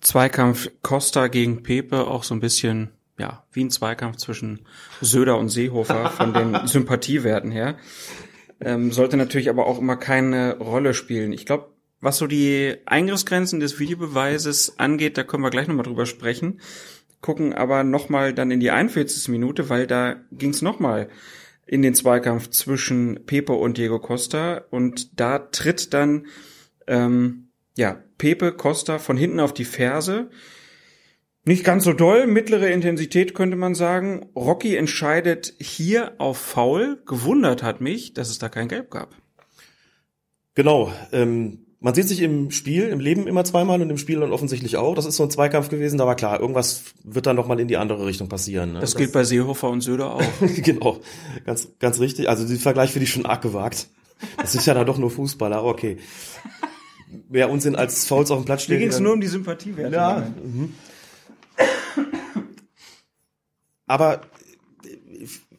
Zweikampf 0.00 0.70
Costa 0.82 1.26
gegen 1.26 1.64
Pepe 1.64 2.06
auch 2.06 2.22
so 2.22 2.34
ein 2.34 2.40
bisschen 2.40 2.92
ja, 3.18 3.44
wie 3.52 3.64
ein 3.64 3.70
Zweikampf 3.70 4.16
zwischen 4.16 4.60
Söder 5.00 5.38
und 5.38 5.48
Seehofer 5.48 6.10
von 6.10 6.32
den 6.32 6.56
Sympathiewerten 6.66 7.50
her. 7.50 7.76
Ähm, 8.60 8.92
sollte 8.92 9.16
natürlich 9.16 9.50
aber 9.50 9.66
auch 9.66 9.78
immer 9.78 9.96
keine 9.96 10.58
Rolle 10.58 10.94
spielen. 10.94 11.32
Ich 11.32 11.46
glaube, 11.46 11.72
was 12.00 12.18
so 12.18 12.26
die 12.26 12.76
Eingriffsgrenzen 12.86 13.60
des 13.60 13.78
Videobeweises 13.78 14.78
angeht, 14.78 15.18
da 15.18 15.24
können 15.24 15.42
wir 15.42 15.50
gleich 15.50 15.68
nochmal 15.68 15.84
drüber 15.84 16.06
sprechen. 16.06 16.60
Gucken 17.20 17.52
aber 17.52 17.82
nochmal 17.82 18.32
dann 18.32 18.52
in 18.52 18.60
die 18.60 18.70
41. 18.70 19.28
Minute, 19.28 19.68
weil 19.68 19.86
da 19.88 20.16
ging 20.30 20.50
es 20.50 20.62
nochmal 20.62 21.08
in 21.66 21.82
den 21.82 21.94
Zweikampf 21.94 22.50
zwischen 22.50 23.26
Pepe 23.26 23.52
und 23.52 23.76
Diego 23.76 23.98
Costa 23.98 24.62
und 24.70 25.20
da 25.20 25.38
tritt 25.38 25.92
dann 25.92 26.26
ähm, 26.86 27.50
ja 27.76 28.02
Pepe 28.16 28.52
Costa 28.52 28.98
von 28.98 29.16
hinten 29.16 29.40
auf 29.40 29.52
die 29.52 29.66
Ferse 29.66 30.30
nicht 31.48 31.64
ganz 31.64 31.84
so 31.84 31.92
doll, 31.92 32.26
mittlere 32.26 32.70
Intensität 32.70 33.34
könnte 33.34 33.56
man 33.56 33.74
sagen. 33.74 34.26
Rocky 34.36 34.76
entscheidet 34.76 35.54
hier 35.58 36.12
auf 36.18 36.38
Foul. 36.38 37.02
Gewundert 37.06 37.62
hat 37.62 37.80
mich, 37.80 38.14
dass 38.14 38.30
es 38.30 38.38
da 38.38 38.48
kein 38.48 38.68
Gelb 38.68 38.90
gab. 38.90 39.16
Genau. 40.54 40.92
Ähm, 41.10 41.66
man 41.80 41.94
sieht 41.94 42.08
sich 42.08 42.20
im 42.20 42.50
Spiel, 42.50 42.88
im 42.88 43.00
Leben 43.00 43.26
immer 43.26 43.44
zweimal 43.44 43.80
und 43.80 43.88
im 43.88 43.98
Spiel 43.98 44.20
dann 44.20 44.32
offensichtlich 44.32 44.76
auch. 44.76 44.94
Das 44.94 45.06
ist 45.06 45.16
so 45.16 45.22
ein 45.22 45.30
Zweikampf 45.30 45.68
gewesen, 45.68 45.96
da 45.96 46.06
war 46.06 46.16
klar, 46.16 46.40
irgendwas 46.40 46.82
wird 47.04 47.26
dann 47.26 47.36
nochmal 47.36 47.60
in 47.60 47.68
die 47.68 47.76
andere 47.76 48.04
Richtung 48.04 48.28
passieren. 48.28 48.72
Ne? 48.72 48.80
Das, 48.80 48.90
das 48.90 48.98
gilt 48.98 49.12
bei 49.12 49.24
Seehofer 49.24 49.70
und 49.70 49.80
Söder 49.80 50.14
auch. 50.14 50.22
genau, 50.62 50.98
ganz, 51.46 51.68
ganz 51.78 52.00
richtig. 52.00 52.28
Also 52.28 52.46
den 52.46 52.58
Vergleich 52.58 52.92
finde 52.92 53.04
ich 53.04 53.10
schon 53.10 53.26
arg 53.26 53.42
gewagt. 53.42 53.88
Das 54.36 54.54
ist 54.54 54.66
ja 54.66 54.74
dann 54.74 54.86
doch 54.86 54.98
nur 54.98 55.10
Fußballer, 55.10 55.64
okay. 55.64 55.98
Wer 57.28 57.48
Unsinn 57.48 57.76
als 57.76 58.06
Fouls 58.06 58.30
auf 58.30 58.40
dem 58.40 58.44
Platz 58.44 58.64
steht. 58.64 58.74
Mir 58.74 58.80
ging 58.80 58.88
es 58.88 59.00
nur 59.00 59.12
um 59.12 59.20
die 59.20 59.28
Sympathiewerte. 59.28 59.94
Ja. 59.94 60.30
Mhm. 60.42 60.74
Aber 63.86 64.20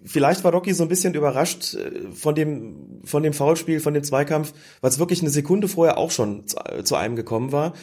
vielleicht 0.05 0.43
war 0.43 0.51
Rocky 0.51 0.73
so 0.73 0.83
ein 0.83 0.89
bisschen 0.89 1.13
überrascht 1.13 1.75
äh, 1.75 2.11
von 2.11 2.35
dem, 2.35 3.01
von 3.03 3.23
dem 3.23 3.33
Foulspiel, 3.33 3.79
von 3.79 3.93
dem 3.93 4.03
Zweikampf, 4.03 4.53
weil 4.81 4.89
es 4.89 4.99
wirklich 4.99 5.21
eine 5.21 5.29
Sekunde 5.29 5.67
vorher 5.67 5.97
auch 5.97 6.11
schon 6.11 6.45
zu, 6.47 6.95
einem 6.95 7.15
gekommen 7.15 7.51
war. 7.51 7.73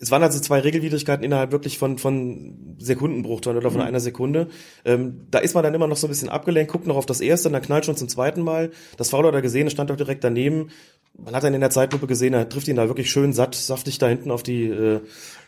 Es 0.00 0.10
waren 0.10 0.22
also 0.22 0.40
zwei 0.40 0.58
Regelwidrigkeiten 0.58 1.24
innerhalb 1.24 1.52
wirklich 1.52 1.78
von, 1.78 1.98
von 1.98 2.76
Sekundenbruchteilen 2.78 3.58
oder 3.58 3.70
von 3.70 3.80
mhm. 3.80 3.86
einer 3.86 4.00
Sekunde. 4.00 4.48
Ähm, 4.84 5.28
da 5.30 5.38
ist 5.38 5.54
man 5.54 5.62
dann 5.62 5.72
immer 5.72 5.86
noch 5.86 5.96
so 5.96 6.06
ein 6.06 6.10
bisschen 6.10 6.28
abgelenkt, 6.28 6.72
guckt 6.72 6.86
noch 6.86 6.96
auf 6.96 7.06
das 7.06 7.20
erste, 7.20 7.48
und 7.48 7.52
dann 7.52 7.62
knallt 7.62 7.86
schon 7.86 7.96
zum 7.96 8.08
zweiten 8.08 8.42
Mal. 8.42 8.70
Das 8.96 9.10
Foul 9.10 9.26
hat 9.26 9.34
er 9.34 9.42
gesehen, 9.42 9.66
es 9.66 9.72
stand 9.72 9.90
doch 9.90 9.96
direkt 9.96 10.24
daneben. 10.24 10.70
Man 11.16 11.34
hat 11.34 11.44
dann 11.44 11.54
in 11.54 11.60
der 11.60 11.70
Zeitlupe 11.70 12.08
gesehen, 12.08 12.34
er 12.34 12.48
trifft 12.48 12.66
ihn 12.68 12.76
da 12.76 12.88
wirklich 12.88 13.10
schön 13.10 13.32
satt, 13.32 13.54
saftig 13.54 13.98
da 13.98 14.08
hinten 14.08 14.32
auf 14.32 14.42
die 14.42 14.64
äh, 14.64 15.00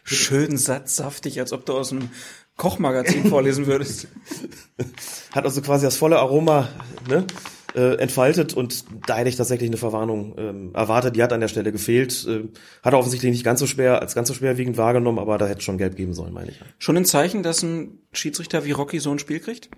Schön 0.06 0.56
satt, 0.56 0.88
saftig, 0.88 1.40
als 1.40 1.52
ob 1.52 1.66
du 1.66 1.74
aus 1.74 1.88
dem 1.88 2.10
Kochmagazin 2.56 3.24
vorlesen 3.28 3.66
würdest. 3.66 4.06
Hat 5.32 5.44
also 5.44 5.60
quasi 5.62 5.84
das 5.84 5.96
volle 5.96 6.18
Aroma 6.18 6.68
ne, 7.08 7.26
äh, 7.74 7.96
entfaltet 7.98 8.54
und 8.54 8.84
da 9.06 9.16
hätte 9.16 9.28
ich 9.28 9.36
tatsächlich 9.36 9.68
eine 9.68 9.76
Verwarnung 9.76 10.34
ähm, 10.38 10.70
erwartet. 10.74 11.16
Die 11.16 11.22
hat 11.22 11.32
an 11.32 11.40
der 11.40 11.48
Stelle 11.48 11.72
gefehlt. 11.72 12.24
Äh, 12.26 12.44
hat 12.82 12.94
er 12.94 12.98
offensichtlich 12.98 13.32
nicht 13.32 13.44
ganz 13.44 13.58
so 13.58 13.66
schwer, 13.66 14.00
als 14.00 14.14
ganz 14.14 14.28
so 14.28 14.34
schwerwiegend 14.34 14.76
wahrgenommen, 14.76 15.18
aber 15.18 15.38
da 15.38 15.46
hätte 15.48 15.62
schon 15.62 15.76
gelb 15.76 15.96
geben 15.96 16.14
sollen, 16.14 16.32
meine 16.32 16.52
ich. 16.52 16.60
Schon 16.78 16.96
ein 16.96 17.04
Zeichen, 17.04 17.42
dass 17.42 17.62
ein 17.62 17.98
Schiedsrichter 18.12 18.64
wie 18.64 18.72
Rocky 18.72 19.00
so 19.00 19.10
ein 19.10 19.18
Spiel 19.18 19.40
kriegt? 19.40 19.70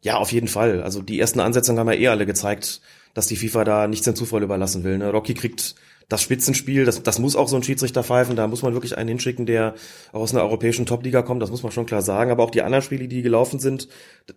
Ja, 0.00 0.16
auf 0.16 0.32
jeden 0.32 0.48
Fall. 0.48 0.82
Also 0.82 1.02
die 1.02 1.20
ersten 1.20 1.40
Ansetzungen 1.40 1.78
haben 1.78 1.88
ja 1.88 1.94
eh 1.94 2.08
alle 2.08 2.26
gezeigt, 2.26 2.80
dass 3.14 3.26
die 3.26 3.36
FIFA 3.36 3.64
da 3.64 3.86
nichts 3.88 4.04
dem 4.04 4.14
Zufall 4.14 4.42
überlassen 4.42 4.84
will. 4.84 4.98
Ne? 4.98 5.10
Rocky 5.10 5.34
kriegt 5.34 5.76
das 6.08 6.22
Spitzenspiel, 6.22 6.86
das, 6.86 7.02
das 7.02 7.18
muss 7.18 7.36
auch 7.36 7.48
so 7.48 7.56
ein 7.56 7.62
Schiedsrichter 7.62 8.02
pfeifen, 8.02 8.34
da 8.34 8.46
muss 8.46 8.62
man 8.62 8.72
wirklich 8.72 8.96
einen 8.96 9.10
hinschicken, 9.10 9.44
der 9.44 9.74
aus 10.12 10.32
einer 10.32 10.42
europäischen 10.42 10.86
Top-Liga 10.86 11.20
kommt, 11.20 11.42
das 11.42 11.50
muss 11.50 11.62
man 11.62 11.70
schon 11.70 11.84
klar 11.84 12.00
sagen. 12.00 12.30
Aber 12.30 12.44
auch 12.44 12.50
die 12.50 12.62
anderen 12.62 12.82
Spiele, 12.82 13.08
die 13.08 13.20
gelaufen 13.20 13.60
sind, 13.60 13.88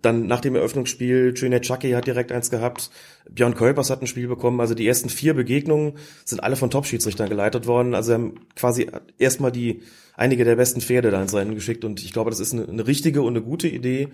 dann 0.01 0.27
nach 0.27 0.41
dem 0.41 0.55
Eröffnungsspiel, 0.55 1.33
Chucky 1.33 1.91
hat 1.91 2.07
direkt 2.07 2.33
eins 2.33 2.49
gehabt, 2.49 2.91
Björn 3.29 3.55
Kolpers 3.55 3.89
hat 3.89 4.01
ein 4.01 4.07
Spiel 4.07 4.27
bekommen, 4.27 4.59
also 4.59 4.73
die 4.75 4.85
ersten 4.85 5.07
vier 5.07 5.33
Begegnungen 5.33 5.93
sind 6.25 6.43
alle 6.43 6.57
von 6.57 6.69
Top-Schiedsrichtern 6.69 7.29
geleitet 7.29 7.67
worden, 7.67 7.95
also 7.95 8.13
haben 8.13 8.41
quasi 8.55 8.87
erstmal 9.17 9.53
die 9.53 9.81
einige 10.15 10.43
der 10.43 10.57
besten 10.57 10.81
Pferde 10.81 11.09
da 11.09 11.21
ins 11.21 11.33
Rennen 11.33 11.55
geschickt. 11.55 11.85
Und 11.85 12.03
ich 12.03 12.13
glaube, 12.13 12.29
das 12.29 12.39
ist 12.39 12.53
eine, 12.53 12.67
eine 12.67 12.85
richtige 12.85 13.21
und 13.21 13.35
eine 13.35 13.41
gute 13.41 13.67
Idee, 13.67 14.09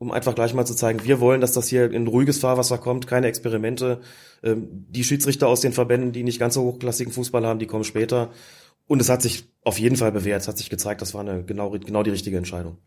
um 0.00 0.10
einfach 0.12 0.34
gleich 0.34 0.54
mal 0.54 0.64
zu 0.64 0.74
zeigen, 0.74 1.04
wir 1.04 1.20
wollen, 1.20 1.42
dass 1.42 1.52
das 1.52 1.68
hier 1.68 1.92
in 1.92 2.06
ruhiges 2.06 2.38
Fahrwasser 2.38 2.78
kommt, 2.78 3.06
keine 3.06 3.26
Experimente. 3.26 4.00
Ähm, 4.42 4.86
die 4.88 5.04
Schiedsrichter 5.04 5.46
aus 5.46 5.60
den 5.60 5.74
Verbänden, 5.74 6.12
die 6.12 6.22
nicht 6.22 6.40
ganz 6.40 6.54
so 6.54 6.62
hochklassigen 6.62 7.12
Fußball 7.12 7.46
haben, 7.46 7.58
die 7.58 7.66
kommen 7.66 7.84
später. 7.84 8.30
Und 8.86 9.02
es 9.02 9.10
hat 9.10 9.20
sich 9.20 9.44
auf 9.62 9.78
jeden 9.78 9.96
Fall 9.96 10.10
bewährt. 10.10 10.40
Es 10.40 10.48
hat 10.48 10.56
sich 10.56 10.70
gezeigt, 10.70 11.02
das 11.02 11.12
war 11.12 11.20
eine 11.20 11.44
genau, 11.44 11.70
genau 11.70 12.02
die 12.02 12.10
richtige 12.10 12.38
Entscheidung. 12.38 12.78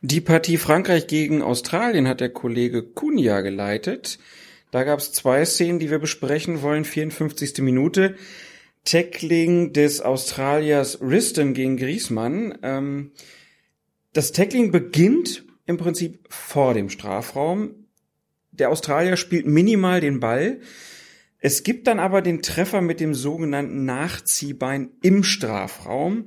Die 0.00 0.20
Partie 0.20 0.56
Frankreich 0.56 1.08
gegen 1.08 1.42
Australien 1.42 2.06
hat 2.06 2.20
der 2.20 2.30
Kollege 2.30 2.84
Kunja 2.84 3.40
geleitet. 3.40 4.20
Da 4.70 4.84
gab 4.84 5.00
es 5.00 5.12
zwei 5.12 5.44
Szenen, 5.44 5.80
die 5.80 5.90
wir 5.90 5.98
besprechen 5.98 6.62
wollen. 6.62 6.84
54. 6.84 7.58
Minute. 7.62 8.14
Tackling 8.84 9.72
des 9.72 10.00
Australiers 10.00 11.00
Riston 11.00 11.52
gegen 11.52 11.76
Griesmann. 11.78 12.56
Ähm, 12.62 13.10
das 14.12 14.30
Tackling 14.30 14.70
beginnt 14.70 15.44
im 15.66 15.76
Prinzip 15.76 16.26
vor 16.28 16.74
dem 16.74 16.90
Strafraum. 16.90 17.86
Der 18.52 18.70
Australier 18.70 19.16
spielt 19.16 19.46
minimal 19.46 20.00
den 20.00 20.20
Ball. 20.20 20.60
Es 21.38 21.62
gibt 21.62 21.86
dann 21.86 21.98
aber 21.98 22.22
den 22.22 22.42
Treffer 22.42 22.80
mit 22.80 23.00
dem 23.00 23.14
sogenannten 23.14 23.84
Nachziehbein 23.84 24.90
im 25.02 25.24
Strafraum. 25.24 26.26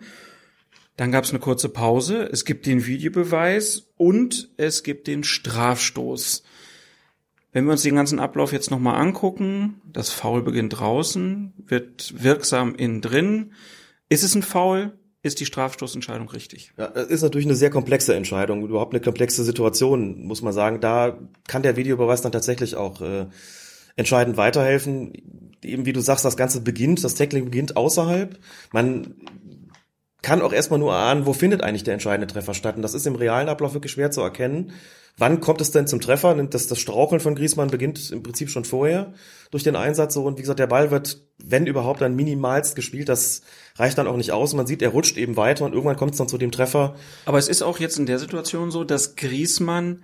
Dann 0.95 1.11
gab 1.11 1.23
es 1.23 1.29
eine 1.29 1.39
kurze 1.39 1.69
Pause. 1.69 2.27
Es 2.31 2.43
gibt 2.43 2.65
den 2.65 2.85
Videobeweis 2.85 3.93
und 3.97 4.49
es 4.57 4.83
gibt 4.83 5.07
den 5.07 5.23
Strafstoß. 5.23 6.43
Wenn 7.51 7.65
wir 7.65 7.71
uns 7.71 7.83
den 7.83 7.95
ganzen 7.95 8.19
Ablauf 8.19 8.51
jetzt 8.51 8.71
nochmal 8.71 9.01
angucken, 9.01 9.81
das 9.91 10.09
Foul 10.09 10.43
beginnt 10.43 10.79
draußen, 10.79 11.53
wird 11.57 12.21
wirksam 12.21 12.75
innen 12.75 13.01
drin. 13.01 13.53
Ist 14.09 14.23
es 14.23 14.35
ein 14.35 14.43
Foul? 14.43 14.97
Ist 15.27 15.41
die 15.41 15.45
Strafstoßentscheidung 15.45 16.29
richtig? 16.29 16.71
Ja, 16.77 16.85
ist 16.85 17.21
natürlich 17.21 17.45
eine 17.45 17.55
sehr 17.55 17.69
komplexe 17.69 18.15
Entscheidung, 18.15 18.63
überhaupt 18.63 18.93
eine 18.93 19.01
komplexe 19.01 19.43
Situation, 19.43 20.23
muss 20.23 20.41
man 20.41 20.53
sagen. 20.53 20.79
Da 20.79 21.19
kann 21.49 21.63
der 21.63 21.75
Videobeweis 21.75 22.21
dann 22.21 22.31
tatsächlich 22.31 22.77
auch 22.77 23.01
äh, 23.01 23.25
entscheidend 23.97 24.37
weiterhelfen. 24.37 25.11
Eben 25.61 25.85
wie 25.85 25.91
du 25.91 25.99
sagst, 25.99 26.23
das 26.23 26.37
Ganze 26.37 26.61
beginnt, 26.61 27.03
das 27.03 27.15
Tackling 27.15 27.43
beginnt 27.43 27.75
außerhalb. 27.75 28.39
Man 28.71 29.15
kann 30.27 30.41
auch 30.41 30.51
erstmal 30.51 30.77
nur 30.77 30.93
ahnen, 30.93 31.25
wo 31.25 31.31
findet 31.31 31.63
eigentlich 31.63 31.85
der 31.85 31.93
entscheidende 31.93 32.27
Treffer 32.27 32.53
statt. 32.53 32.75
Und 32.75 32.81
das 32.81 32.93
ist 32.93 33.07
im 33.07 33.15
realen 33.15 33.47
Ablauf 33.47 33.73
wirklich 33.73 33.93
schwer 33.93 34.11
zu 34.11 34.19
erkennen. 34.19 34.73
Wann 35.17 35.39
kommt 35.39 35.61
es 35.61 35.71
denn 35.71 35.87
zum 35.87 36.01
Treffer? 36.01 36.35
Das, 36.35 36.67
das 36.67 36.79
Straucheln 36.79 37.21
von 37.21 37.33
Griesmann 37.33 37.69
beginnt 37.69 38.11
im 38.11 38.23
Prinzip 38.23 38.49
schon 38.49 38.65
vorher 38.65 39.13
durch 39.51 39.63
den 39.63 39.77
Einsatz. 39.77 40.15
So. 40.15 40.25
Und 40.25 40.37
wie 40.37 40.41
gesagt, 40.41 40.59
der 40.59 40.67
Ball 40.67 40.91
wird, 40.91 41.21
wenn 41.41 41.65
überhaupt, 41.65 42.01
dann 42.01 42.17
minimalst 42.17 42.75
gespielt. 42.75 43.07
Das 43.07 43.41
reicht 43.77 43.97
dann 43.97 44.05
auch 44.05 44.17
nicht 44.17 44.33
aus. 44.33 44.53
Man 44.53 44.67
sieht, 44.67 44.81
er 44.81 44.89
rutscht 44.89 45.15
eben 45.15 45.37
weiter 45.37 45.63
und 45.63 45.71
irgendwann 45.71 45.95
kommt 45.95 46.11
es 46.11 46.17
dann 46.17 46.27
zu 46.27 46.37
dem 46.37 46.51
Treffer. 46.51 46.95
Aber 47.23 47.37
es 47.37 47.47
ist 47.47 47.61
auch 47.61 47.79
jetzt 47.79 47.97
in 47.97 48.05
der 48.05 48.19
Situation 48.19 48.69
so, 48.69 48.83
dass 48.83 49.15
Griesmann 49.15 50.03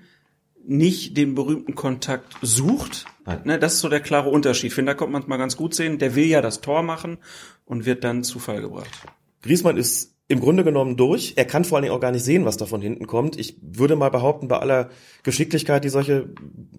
nicht 0.66 1.18
den 1.18 1.36
berühmten 1.36 1.76
Kontakt 1.76 2.34
sucht. 2.42 3.08
Nein. 3.26 3.42
Ne, 3.44 3.60
das 3.60 3.74
ist 3.74 3.80
so 3.82 3.90
der 3.90 4.00
klare 4.00 4.30
Unterschied. 4.30 4.68
Ich 4.68 4.74
finde, 4.74 4.94
da 4.94 4.96
kommt 4.96 5.12
man 5.12 5.28
mal 5.28 5.36
ganz 5.36 5.58
gut 5.58 5.76
sehen. 5.76 6.00
Der 6.00 6.16
will 6.16 6.28
ja 6.28 6.40
das 6.40 6.62
Tor 6.62 6.82
machen 6.82 7.18
und 7.66 7.86
wird 7.86 8.06
dann 8.06 8.24
zu 8.24 8.40
Fall 8.40 8.62
gebracht. 8.62 8.88
Griesmann 9.42 9.76
ist 9.76 10.13
im 10.28 10.40
Grunde 10.40 10.64
genommen 10.64 10.98
durch. 10.98 11.34
Er 11.36 11.46
kann 11.46 11.66
vor 11.66 11.78
allen 11.78 11.84
Dingen 11.84 11.96
auch 11.96 12.00
gar 12.02 12.12
nicht 12.12 12.24
sehen, 12.24 12.46
was 12.46 12.58
da 12.58 12.66
von 12.66 12.82
hinten 12.82 13.08
kommt. 13.08 13.38
Ich 13.38 13.58
würde 13.62 13.96
mal 13.96 14.10
behaupten, 14.10 14.48
bei 14.48 14.58
aller 14.58 14.90
Geschicklichkeit, 15.24 15.84
die 15.84 15.90
solche 15.90 16.30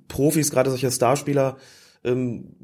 Profis, 0.09 0.51
gerade 0.51 0.71
solche 0.71 0.91
Starspieler 0.91 1.57
ähm, 2.05 2.57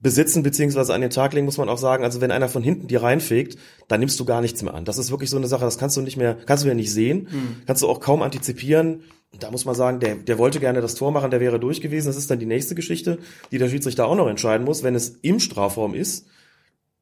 besitzen 0.00 0.42
beziehungsweise 0.42 0.94
an 0.94 1.02
den 1.02 1.10
Tag 1.10 1.34
legen, 1.34 1.44
muss 1.44 1.58
man 1.58 1.68
auch 1.68 1.78
sagen, 1.78 2.04
also 2.04 2.20
wenn 2.20 2.30
einer 2.30 2.48
von 2.48 2.62
hinten 2.62 2.88
dir 2.88 3.02
reinfegt, 3.02 3.58
dann 3.88 4.00
nimmst 4.00 4.18
du 4.18 4.24
gar 4.24 4.40
nichts 4.40 4.62
mehr 4.62 4.74
an. 4.74 4.84
Das 4.84 4.98
ist 4.98 5.10
wirklich 5.10 5.30
so 5.30 5.36
eine 5.36 5.46
Sache, 5.46 5.64
das 5.64 5.78
kannst 5.78 5.96
du 5.96 6.00
nicht 6.00 6.16
mehr, 6.16 6.36
kannst 6.46 6.64
du 6.64 6.68
ja 6.68 6.74
nicht 6.74 6.92
sehen, 6.92 7.28
mhm. 7.30 7.56
kannst 7.66 7.82
du 7.82 7.88
auch 7.88 8.00
kaum 8.00 8.22
antizipieren. 8.22 9.02
Da 9.38 9.50
muss 9.50 9.64
man 9.64 9.74
sagen, 9.74 10.00
der, 10.00 10.16
der 10.16 10.38
wollte 10.38 10.58
gerne 10.58 10.80
das 10.80 10.94
Tor 10.94 11.12
machen, 11.12 11.30
der 11.30 11.40
wäre 11.40 11.60
durch 11.60 11.80
gewesen. 11.80 12.08
Das 12.08 12.16
ist 12.16 12.30
dann 12.30 12.40
die 12.40 12.46
nächste 12.46 12.74
Geschichte, 12.74 13.18
die 13.52 13.58
der 13.58 13.68
Schiedsrichter 13.68 14.06
auch 14.06 14.16
noch 14.16 14.26
entscheiden 14.26 14.64
muss, 14.64 14.82
wenn 14.82 14.94
es 14.94 15.18
im 15.22 15.38
Strafraum 15.38 15.94
ist. 15.94 16.26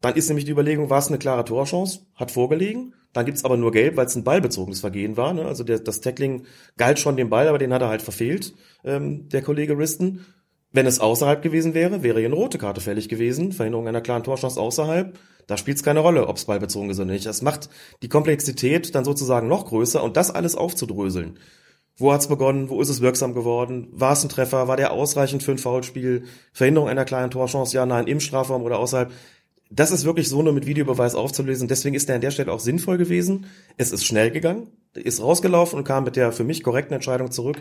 Dann 0.00 0.14
ist 0.14 0.28
nämlich 0.28 0.44
die 0.44 0.52
Überlegung, 0.52 0.90
war 0.90 0.98
es 0.98 1.08
eine 1.08 1.18
klare 1.18 1.44
Torchance, 1.44 2.06
hat 2.14 2.30
vorgelegen. 2.30 2.94
Dann 3.12 3.26
gibt's 3.26 3.44
aber 3.44 3.56
nur 3.56 3.72
Gelb, 3.72 3.96
weil 3.96 4.06
es 4.06 4.14
ein 4.14 4.24
ballbezogenes 4.24 4.80
Vergehen 4.80 5.16
war. 5.16 5.32
Ne? 5.32 5.44
Also 5.44 5.64
der, 5.64 5.80
das 5.80 6.00
Tackling 6.00 6.44
galt 6.76 6.98
schon 6.98 7.16
dem 7.16 7.30
Ball, 7.30 7.48
aber 7.48 7.58
den 7.58 7.72
hat 7.72 7.82
er 7.82 7.88
halt 7.88 8.02
verfehlt, 8.02 8.54
ähm, 8.84 9.28
der 9.28 9.42
Kollege 9.42 9.76
Riston. 9.76 10.24
Wenn 10.70 10.86
es 10.86 11.00
außerhalb 11.00 11.42
gewesen 11.42 11.72
wäre, 11.72 12.02
wäre 12.02 12.18
hier 12.18 12.28
eine 12.28 12.36
rote 12.36 12.58
Karte 12.58 12.80
fällig 12.82 13.08
gewesen. 13.08 13.52
Verhinderung 13.52 13.88
einer 13.88 14.02
klaren 14.02 14.22
Torchance 14.22 14.60
außerhalb. 14.60 15.18
Da 15.46 15.56
spielt 15.56 15.78
es 15.78 15.82
keine 15.82 16.00
Rolle, 16.00 16.28
ob 16.28 16.36
es 16.36 16.44
ballbezogen 16.44 16.90
ist 16.90 16.98
oder 16.98 17.10
nicht. 17.10 17.24
Das 17.24 17.40
macht 17.40 17.70
die 18.02 18.10
Komplexität 18.10 18.94
dann 18.94 19.04
sozusagen 19.04 19.48
noch 19.48 19.64
größer 19.64 20.02
und 20.04 20.18
das 20.18 20.30
alles 20.30 20.54
aufzudröseln. 20.54 21.38
Wo 21.96 22.12
hat's 22.12 22.28
begonnen? 22.28 22.68
Wo 22.68 22.80
ist 22.80 22.90
es 22.90 23.00
wirksam 23.00 23.34
geworden? 23.34 23.88
War 23.90 24.12
es 24.12 24.22
ein 24.22 24.28
Treffer? 24.28 24.68
War 24.68 24.76
der 24.76 24.92
ausreichend 24.92 25.42
für 25.42 25.50
ein 25.50 25.58
Foulspiel? 25.58 26.24
Verhinderung 26.52 26.88
einer 26.88 27.06
kleinen 27.06 27.30
Torchance? 27.30 27.74
Ja, 27.74 27.86
nein, 27.86 28.06
im 28.06 28.20
Strafraum 28.20 28.62
oder 28.62 28.78
außerhalb? 28.78 29.10
Das 29.70 29.90
ist 29.90 30.04
wirklich 30.04 30.28
so 30.28 30.42
nur 30.42 30.52
mit 30.52 30.66
Videobeweis 30.66 31.14
aufzulösen. 31.14 31.68
Deswegen 31.68 31.94
ist 31.94 32.08
der 32.08 32.16
an 32.16 32.20
der 32.22 32.30
Stelle 32.30 32.52
auch 32.52 32.60
sinnvoll 32.60 32.96
gewesen. 32.96 33.46
Es 33.76 33.92
ist 33.92 34.06
schnell 34.06 34.30
gegangen, 34.30 34.68
ist 34.94 35.20
rausgelaufen 35.20 35.78
und 35.78 35.84
kam 35.84 36.04
mit 36.04 36.16
der 36.16 36.32
für 36.32 36.44
mich 36.44 36.62
korrekten 36.62 36.94
Entscheidung 36.94 37.30
zurück. 37.30 37.60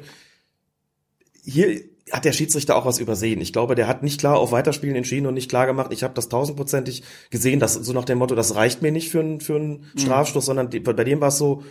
Hier 1.44 1.82
hat 2.12 2.26
der 2.26 2.32
Schiedsrichter 2.32 2.76
auch 2.76 2.86
was 2.86 3.00
übersehen. 3.00 3.42
Ich 3.42 3.52
glaube, 3.52 3.76
der 3.76 3.88
hat 3.88 4.04
nicht 4.04 4.20
klar 4.20 4.38
auf 4.38 4.52
Weiterspielen 4.52 4.96
entschieden 4.96 5.28
und 5.28 5.34
nicht 5.34 5.50
klar 5.50 5.66
gemacht, 5.66 5.92
ich 5.92 6.04
habe 6.04 6.14
das 6.14 6.30
tausendprozentig 6.30 7.04
gesehen, 7.30 7.60
dass 7.60 7.74
so 7.74 7.94
nach 7.94 8.06
dem 8.06 8.18
Motto, 8.18 8.36
das 8.36 8.56
reicht 8.56 8.82
mir 8.82 8.92
nicht 8.92 9.10
für, 9.10 9.20
einen 9.20 9.42
für 9.42 9.56
einen 9.56 9.86
mhm. 9.94 10.00
Strafstoß, 10.00 10.46
mhm. 10.46 10.46
sondern 10.46 10.84
bei 10.84 11.04
dem 11.04 11.20
war 11.20 11.30
es 11.30 11.38
so, 11.38 11.64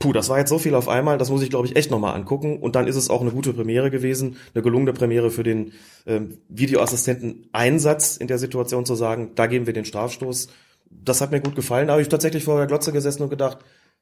puh, 0.00 0.12
das 0.12 0.28
war 0.30 0.38
jetzt 0.38 0.48
so 0.48 0.58
viel 0.58 0.74
auf 0.74 0.88
einmal, 0.88 1.18
das 1.18 1.30
muss 1.30 1.42
ich, 1.42 1.50
glaube 1.50 1.68
ich, 1.68 1.76
echt 1.76 1.90
nochmal 1.90 2.16
angucken. 2.16 2.58
Und 2.58 2.74
dann 2.74 2.88
ist 2.88 2.96
es 2.96 3.10
auch 3.10 3.20
eine 3.20 3.30
gute 3.30 3.52
Premiere 3.52 3.90
gewesen, 3.90 4.36
eine 4.54 4.62
gelungene 4.62 4.92
Premiere 4.92 5.30
für 5.30 5.44
den 5.44 5.72
ähm, 6.06 6.38
Videoassistenten 6.48 7.48
Einsatz 7.52 8.16
in 8.16 8.26
der 8.26 8.38
Situation 8.38 8.86
zu 8.86 8.96
sagen, 8.96 9.32
da 9.36 9.46
geben 9.46 9.66
wir 9.66 9.74
den 9.74 9.84
Strafstoß. 9.84 10.48
Das 10.90 11.20
hat 11.20 11.30
mir 11.30 11.40
gut 11.40 11.54
gefallen. 11.54 11.86
Da 11.86 11.92
habe 11.92 12.02
ich 12.02 12.08
tatsächlich 12.08 12.44
vor 12.44 12.56
der 12.56 12.66
Glotze 12.66 12.92
gesessen 12.92 13.22
und 13.22 13.28
gedacht, 13.28 13.58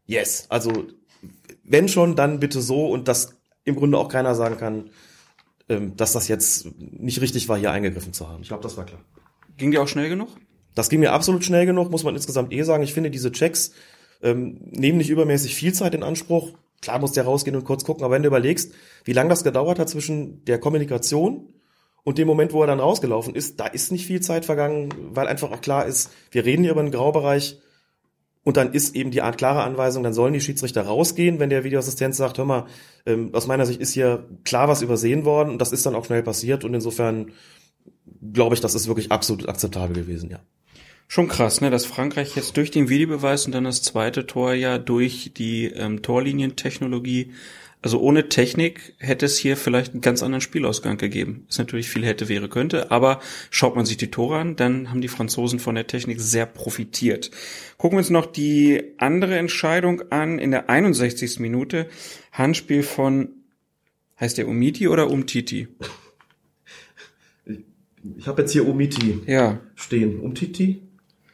yes, 0.07 0.47
also 0.49 0.85
wenn 1.65 1.89
schon, 1.89 2.15
dann 2.15 2.41
bitte 2.41 2.63
so 2.63 2.87
und 2.87 3.09
dass 3.09 3.37
im 3.65 3.75
Grunde 3.75 3.99
auch 3.99 4.09
keiner 4.09 4.37
sagen 4.37 4.57
kann, 4.57 4.91
ähm, 5.69 5.97
dass 5.97 6.13
das 6.13 6.29
jetzt 6.29 6.69
nicht 6.79 7.21
richtig 7.21 7.49
war, 7.49 7.59
hier 7.59 7.73
eingegriffen 7.73 8.13
zu 8.13 8.29
haben. 8.29 8.43
Ich 8.43 8.49
glaube, 8.49 8.63
das 8.63 8.77
war 8.77 8.87
klar. 8.87 9.01
Ging 9.57 9.73
dir 9.73 9.83
auch 9.83 9.89
schnell 9.89 10.09
genug? 10.09 10.29
Das 10.77 10.89
ging 10.89 11.01
mir 11.01 11.13
absolut 11.13 11.45
schnell 11.45 11.67
genug, 11.67 11.91
muss 11.91 12.05
man 12.05 12.15
insgesamt 12.15 12.53
eh 12.53 12.63
sagen. 12.63 12.85
Ich 12.85 12.95
finde, 12.95 13.11
diese 13.11 13.33
Checks 13.33 13.73
ähm, 14.23 14.59
nehmen 14.71 14.99
nicht 14.99 15.11
übermäßig 15.11 15.55
viel 15.55 15.73
Zeit 15.73 15.95
in 15.95 16.03
Anspruch. 16.03 16.53
Klar 16.81 16.99
muss 17.01 17.13
der 17.13 17.25
rausgehen 17.25 17.57
und 17.57 17.65
kurz 17.65 17.85
gucken, 17.85 18.05
aber 18.05 18.15
wenn 18.15 18.23
du 18.23 18.29
überlegst, 18.29 18.73
wie 19.05 19.13
lange 19.13 19.31
das 19.31 19.45
gedauert 19.45 19.79
hat 19.79 19.89
zwischen 19.89 20.45
der 20.45 20.59
Kommunikation 20.59 21.53
und 22.05 22.19
dem 22.19 22.29
Moment, 22.29 22.53
wo 22.53 22.63
er 22.63 22.69
dann 22.69 22.81
rausgelaufen 22.81 23.35
ist, 23.35 23.59
da 23.59 23.67
ist 23.67 23.91
nicht 23.91 24.07
viel 24.07 24.21
Zeit 24.21 24.45
vergangen, 24.45 24.95
weil 25.11 25.27
einfach 25.27 25.51
auch 25.51 25.61
klar 25.61 25.87
ist, 25.87 26.11
wir 26.31 26.45
reden 26.45 26.63
hier 26.63 26.73
über 26.73 26.81
einen 26.81 26.93
Graubereich 26.93 27.59
und 28.45 28.57
dann 28.57 28.73
ist 28.73 28.95
eben 28.95 29.11
die 29.11 29.23
Art 29.23 29.39
klare 29.39 29.63
Anweisung, 29.63 30.05
dann 30.05 30.15
sollen 30.15 30.33
die 30.33 30.41
Schiedsrichter 30.41 30.83
rausgehen, 30.83 31.41
wenn 31.41 31.51
der 31.51 31.65
Videoassistent 31.65 32.15
sagt, 32.15 32.39
hör 32.39 32.45
mal, 32.45 32.67
ähm, 33.07 33.35
aus 33.35 33.47
meiner 33.47 33.67
Sicht 33.67 33.81
ist 33.81 33.93
hier 33.93 34.29
klar 34.45 34.69
was 34.69 34.81
übersehen 34.81 35.25
worden 35.25 35.51
und 35.51 35.59
das 35.59 35.73
ist 35.73 35.85
dann 35.85 35.95
auch 35.95 36.05
schnell 36.05 36.23
passiert 36.23 36.65
und 36.65 36.73
insofern 36.75 37.33
glaube 38.33 38.55
ich, 38.55 38.61
das 38.61 38.75
ist 38.75 38.87
wirklich 38.89 39.13
absolut 39.13 39.49
akzeptabel 39.49 39.97
gewesen, 39.97 40.31
ja. 40.31 40.41
Schon 41.11 41.27
krass, 41.27 41.63
ne, 41.63 41.71
dass 41.71 41.87
Frankreich 41.87 42.37
jetzt 42.37 42.59
durch 42.59 42.71
den 42.71 42.91
Videobeweis 42.91 43.47
und 43.47 43.53
dann 43.53 43.65
das 43.65 43.83
zweite 43.83 44.27
Tor 44.27 44.53
ja 44.53 44.77
durch 44.77 45.33
die 45.35 45.65
ähm, 45.65 46.03
Torlinientechnologie, 46.03 47.33
also 47.81 47.99
ohne 47.99 48.29
Technik 48.29 48.93
hätte 48.99 49.25
es 49.25 49.39
hier 49.39 49.57
vielleicht 49.57 49.93
einen 49.93 50.03
ganz 50.03 50.23
anderen 50.23 50.43
Spielausgang 50.43 50.99
gegeben. 50.99 51.47
Ist 51.49 51.59
natürlich 51.59 51.89
viel 51.89 52.05
hätte, 52.05 52.29
wäre, 52.29 52.51
könnte, 52.51 52.91
aber 52.91 53.21
schaut 53.51 53.75
man 53.75 53.87
sich 53.87 53.97
die 53.97 54.11
Tore 54.11 54.37
an, 54.37 54.57
dann 54.57 54.91
haben 54.91 55.01
die 55.01 55.09
Franzosen 55.09 55.61
von 55.61 55.77
der 55.77 55.87
Technik 55.87 56.21
sehr 56.21 56.45
profitiert. 56.45 57.31
Gucken 57.79 57.97
wir 57.97 58.01
uns 58.01 58.11
noch 58.11 58.27
die 58.27 58.83
andere 58.99 59.39
Entscheidung 59.39 60.03
an. 60.11 60.39
In 60.39 60.51
der 60.51 60.69
61. 60.69 61.41
Minute 61.41 61.89
Handspiel 62.33 62.83
von, 62.83 63.31
heißt 64.21 64.37
der 64.37 64.47
Umiti 64.47 64.89
oder 64.89 65.09
Umtiti? 65.09 65.69
Ich 68.19 68.27
habe 68.27 68.43
jetzt 68.43 68.53
hier 68.53 68.69
Umiti 68.69 69.21
ja. 69.27 69.61
stehen. 69.75 70.21
Umtiti? 70.21 70.83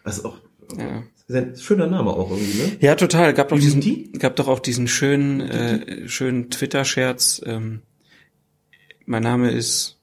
Das 0.05 0.19
ist 0.19 0.25
auch 0.25 0.39
ja. 0.79 1.03
ein 1.31 1.57
schöner 1.57 1.87
Name 1.87 2.11
auch 2.11 2.31
irgendwie, 2.31 2.59
ne? 2.59 2.77
Ja, 2.81 2.95
total. 2.95 3.35
Gab 3.35 3.49
doch 3.49 3.59
diesen, 3.59 4.13
gab 4.19 4.37
doch 4.37 4.49
auch 4.49 4.61
diesen 4.61 4.87
schönen, 4.87 5.41
äh, 5.41 6.09
schönen 6.09 6.51
Twitter-Scherz. 6.51 7.43
Ähm, 7.45 7.83
mein 9.07 9.23
Name 9.23 9.51
ist 9.51 9.99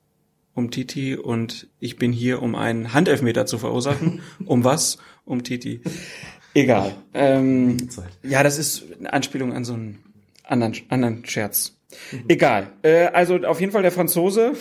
Umtiti 0.53 1.15
und 1.15 1.67
ich 1.79 1.97
bin 1.97 2.11
hier, 2.11 2.41
um 2.41 2.55
einen 2.55 2.93
Handelfmeter 2.93 3.45
zu 3.45 3.57
verursachen. 3.57 4.21
um 4.45 4.63
was? 4.63 4.97
Um 5.23 5.43
Titi. 5.43 5.81
Egal. 6.53 6.95
Ähm, 7.13 7.77
ja, 8.23 8.43
das 8.43 8.57
ist 8.57 8.83
eine 8.99 9.13
Anspielung 9.13 9.53
an 9.53 9.63
so 9.63 9.73
einen 9.73 10.03
anderen, 10.43 10.75
anderen 10.89 11.25
Scherz. 11.25 11.77
Mhm. 12.11 12.23
Egal. 12.27 12.73
Äh, 12.81 13.05
also 13.07 13.37
auf 13.37 13.59
jeden 13.59 13.71
Fall 13.71 13.83
der 13.83 13.91
Franzose 13.91 14.53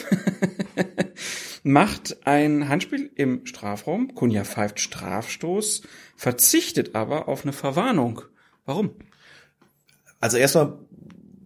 macht 1.63 2.27
ein 2.27 2.69
Handspiel 2.69 3.11
im 3.15 3.47
Strafraum. 3.47 4.15
Kunja 4.15 4.45
pfeift 4.45 4.81
Strafstoß, 4.81 5.83
verzichtet 6.17 6.95
aber 6.95 7.29
auf 7.29 7.45
eine 7.45 7.53
Verwarnung. 7.53 8.23
Warum? 8.65 8.93
Also 10.21 10.37
erstmal 10.37 10.79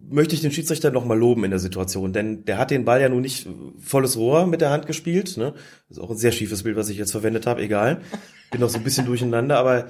möchte 0.09 0.35
ich 0.35 0.41
den 0.41 0.51
Schiedsrichter 0.51 0.91
noch 0.91 1.05
mal 1.05 1.17
loben 1.17 1.43
in 1.43 1.49
der 1.49 1.59
Situation, 1.59 2.13
denn 2.13 2.45
der 2.45 2.57
hat 2.57 2.71
den 2.71 2.85
Ball 2.85 3.01
ja 3.01 3.09
nun 3.09 3.21
nicht 3.21 3.47
volles 3.79 4.17
Rohr 4.17 4.45
mit 4.47 4.61
der 4.61 4.69
Hand 4.69 4.85
gespielt. 4.85 5.37
Ne? 5.37 5.53
Das 5.89 5.97
ist 5.97 6.03
auch 6.03 6.11
ein 6.11 6.17
sehr 6.17 6.31
schiefes 6.31 6.63
Bild, 6.63 6.75
was 6.75 6.89
ich 6.89 6.97
jetzt 6.97 7.11
verwendet 7.11 7.47
habe. 7.47 7.61
Egal, 7.61 8.01
bin 8.51 8.61
noch 8.61 8.69
so 8.69 8.77
ein 8.77 8.83
bisschen 8.83 9.05
durcheinander, 9.05 9.57
aber 9.57 9.87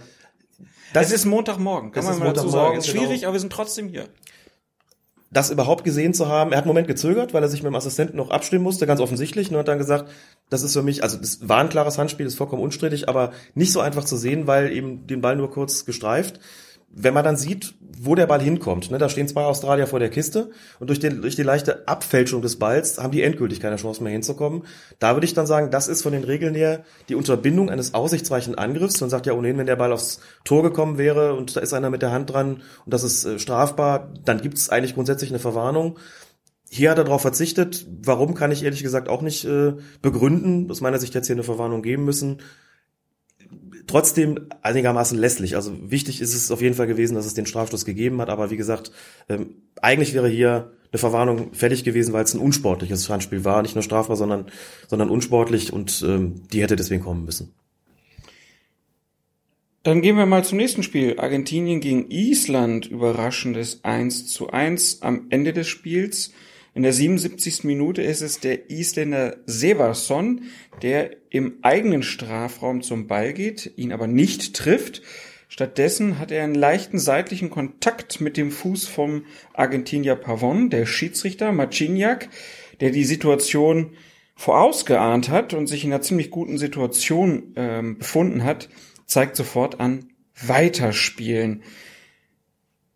das 0.94 1.08
es 1.08 1.13
ist 1.13 1.25
Montagmorgen, 1.25 1.91
kann 1.91 2.05
man 2.05 2.20
mal 2.20 2.34
dazu 2.34 2.48
sagen. 2.48 2.77
Ist 2.77 2.88
schwierig, 2.88 3.20
genau. 3.20 3.27
aber 3.27 3.34
wir 3.34 3.39
sind 3.41 3.51
trotzdem 3.51 3.89
hier 3.89 4.08
das 5.36 5.50
überhaupt 5.50 5.84
gesehen 5.84 6.13
zu 6.13 6.30
haben. 6.30 6.51
Er 6.51 6.58
hat 6.58 6.63
einen 6.63 6.70
Moment 6.70 6.88
gezögert, 6.88 7.34
weil 7.34 7.44
er 7.44 7.50
sich 7.50 7.62
mit 7.62 7.70
dem 7.70 7.75
Assistenten 7.75 8.15
noch 8.15 8.30
abstimmen 8.30 8.63
musste, 8.63 8.88
ganz 8.88 9.01
offensichtlich, 9.01 9.51
und 9.51 9.58
hat 9.58 9.68
dann 9.68 9.77
gesagt, 9.77 10.10
das 10.50 10.62
ist 10.62 10.72
für 10.72 10.82
mich, 10.82 11.04
also 11.04 11.18
das 11.18 11.50
war 11.50 11.58
ein 11.58 11.68
klares 11.68 11.98
Handspiel, 11.98 12.25
ist 12.25 12.38
vollkommen 12.38 12.63
unstrittig, 12.63 13.10
aber 13.10 13.34
nicht 13.54 13.74
so 13.74 13.82
einfach 13.82 14.06
zu 14.06 14.15
sehen, 14.15 14.48
weil 14.48 14.72
eben 14.72 15.08
den 15.08 15.20
Ball 15.20 15.36
nur 15.36 15.51
kurz 15.51 15.86
gestreift 15.86 16.39
wenn 16.98 17.14
man 17.14 17.25
dann 17.25 17.36
sieht, 17.36 17.75
wo 18.00 18.16
der 18.16 18.25
Ball 18.25 18.42
hinkommt, 18.42 18.90
ne, 18.90 18.98
da 18.98 19.10
stehen 19.10 19.28
zwei 19.28 19.44
Australier 19.44 19.86
vor 19.86 20.00
der 20.00 20.10
Kiste 20.10 20.52
und 20.80 20.90
durch, 20.90 21.00
den, 21.00 21.22
durch 21.22 21.36
die 21.36 21.44
leichte 21.44 21.88
Abfälschung 21.90 22.42
des 22.42 22.58
Balls 22.58 22.98
haben 22.98 23.12
die 23.12 23.22
endgültig 23.22 23.60
keine 23.60 23.75
Chance 23.75 24.02
mehr 24.02 24.14
hinzukommen. 24.14 24.64
Da 25.00 25.14
würde 25.14 25.25
ich 25.25 25.34
dann 25.34 25.46
sagen, 25.46 25.72
das 25.72 25.90
ist 25.90 26.04
von 26.04 26.14
den 26.14 26.24
Regeln 26.24 26.56
her 26.56 26.86
die 27.10 27.16
Unterbindung 27.16 27.70
eines 27.70 27.94
aussichtsreichen 27.94 28.56
Angriffs. 28.56 29.02
Man 29.02 29.10
sagt 29.10 29.25
ja 29.25 29.34
ohnehin, 29.34 29.58
wenn 29.58 29.66
der 29.66 29.75
Ball 29.75 29.92
aufs 29.92 30.22
Tor 30.46 30.64
gekommen 30.64 30.98
wäre 30.98 31.34
und 31.34 31.58
da 31.58 31.60
ist 31.60 31.74
einer 31.74 31.90
mit 31.90 32.02
der 32.02 32.12
Hand 32.12 32.32
dran 32.32 32.62
und 32.86 32.94
das 32.94 33.04
ist 33.04 33.25
äh, 33.25 33.40
strafbar, 33.40 34.14
dann 34.24 34.42
gibt 34.42 34.58
es 34.58 34.70
eigentlich 34.70 34.96
grundsätzlich 34.96 35.32
eine 35.32 35.40
Verwarnung. 35.40 36.00
Hier 36.70 36.92
hat 36.92 36.98
er 36.98 37.04
darauf 37.04 37.22
verzichtet. 37.22 37.86
Warum 38.04 38.36
kann 38.36 38.52
ich 38.52 38.64
ehrlich 38.64 38.84
gesagt 38.84 39.10
auch 39.10 39.22
nicht 39.22 39.44
äh, 39.44 39.74
begründen. 40.02 40.72
Aus 40.72 40.82
meiner 40.82 41.00
Sicht 41.00 41.14
jetzt 41.14 41.28
hier 41.28 41.36
eine 41.36 41.44
Verwarnung 41.44 41.82
geben 41.82 42.06
müssen. 42.06 42.40
Trotzdem 43.88 44.48
einigermaßen 44.62 45.18
lässlich. 45.18 45.56
Also 45.56 45.74
wichtig 45.92 46.22
ist 46.22 46.34
es 46.34 46.52
auf 46.52 46.62
jeden 46.62 46.75
Fall 46.75 46.88
gewesen, 46.88 47.16
dass 47.16 47.25
es 47.25 47.34
den 47.34 47.46
Strafstoß 47.46 47.86
gegeben 47.86 48.20
hat. 48.22 48.30
Aber 48.30 48.50
wie 48.50 48.58
gesagt, 48.58 48.92
ähm, 49.30 49.56
eigentlich 49.82 50.14
wäre 50.14 50.28
hier 50.28 50.72
eine 50.92 51.00
Verwarnung 51.00 51.54
fällig 51.54 51.84
gewesen, 51.84 52.14
weil 52.14 52.24
es 52.24 52.34
ein 52.34 52.40
unsportliches 52.40 53.10
Handspiel 53.10 53.44
war. 53.44 53.62
Nicht 53.62 53.75
nur 53.75 53.84
strafbar, 53.84 54.16
sondern, 54.16 54.48
sondern 54.88 55.10
unsportlich. 55.10 55.72
Und 55.72 56.04
ähm, 56.08 56.42
die 56.52 56.62
hätte 56.62 56.75
deswegen 56.75 57.04
kommen 57.04 57.25
müssen. 57.25 57.54
Dann 59.84 60.02
gehen 60.02 60.18
wir 60.18 60.25
mal 60.25 60.44
zum 60.44 60.58
nächsten 60.58 60.82
Spiel. 60.82 61.20
Argentinien 61.20 61.80
gegen 61.80 62.10
Island. 62.10 62.88
Überraschendes 62.88 63.84
1 63.84 64.28
zu 64.28 64.50
1 64.50 65.04
am 65.04 65.28
Ende 65.30 65.54
des 65.54 65.68
Spiels. 65.68 66.34
In 66.74 66.84
der 66.84 66.92
77. 66.92 67.64
Minute 67.64 68.02
ist 68.02 68.22
es 68.22 68.40
der 68.40 68.70
Isländer 68.70 69.38
Seversson, 69.46 70.42
der 70.82 71.12
im 71.36 71.60
eigenen 71.63 72.01
Strafraum 72.01 72.82
zum 72.82 73.08
Ball 73.08 73.34
geht, 73.34 73.74
ihn 73.75 73.92
aber 73.92 74.08
nicht 74.08 74.56
trifft. 74.56 75.01
Stattdessen 75.50 76.18
hat 76.18 76.32
er 76.32 76.44
einen 76.46 76.56
leichten 76.56 76.98
seitlichen 76.98 77.50
Kontakt 77.50 78.22
mit 78.22 78.38
dem 78.38 78.51
Fuß 78.51 78.88
vom 78.88 79.25
Argentinier 79.54 80.15
Pavon, 80.15 80.70
der 80.70 80.86
Schiedsrichter 80.86 81.51
Marciniak, 81.51 82.30
der 82.80 82.92
die 82.92 83.04
Situation 83.04 83.98
vorausgeahnt 84.36 85.27
hat 85.30 85.54
und 85.54 85.68
sich 85.68 85.84
in 85.84 85.92
einer 85.92 86.01
ziemlich 86.01 86.30
guten 86.30 86.58
Situation 86.58 87.54
ähm, 87.58 87.98
befunden 87.98 88.46
hat, 88.46 88.70
zeigt 89.06 89.36
sofort 89.36 89.82
an, 89.82 90.08
weiterspielen. 90.42 91.63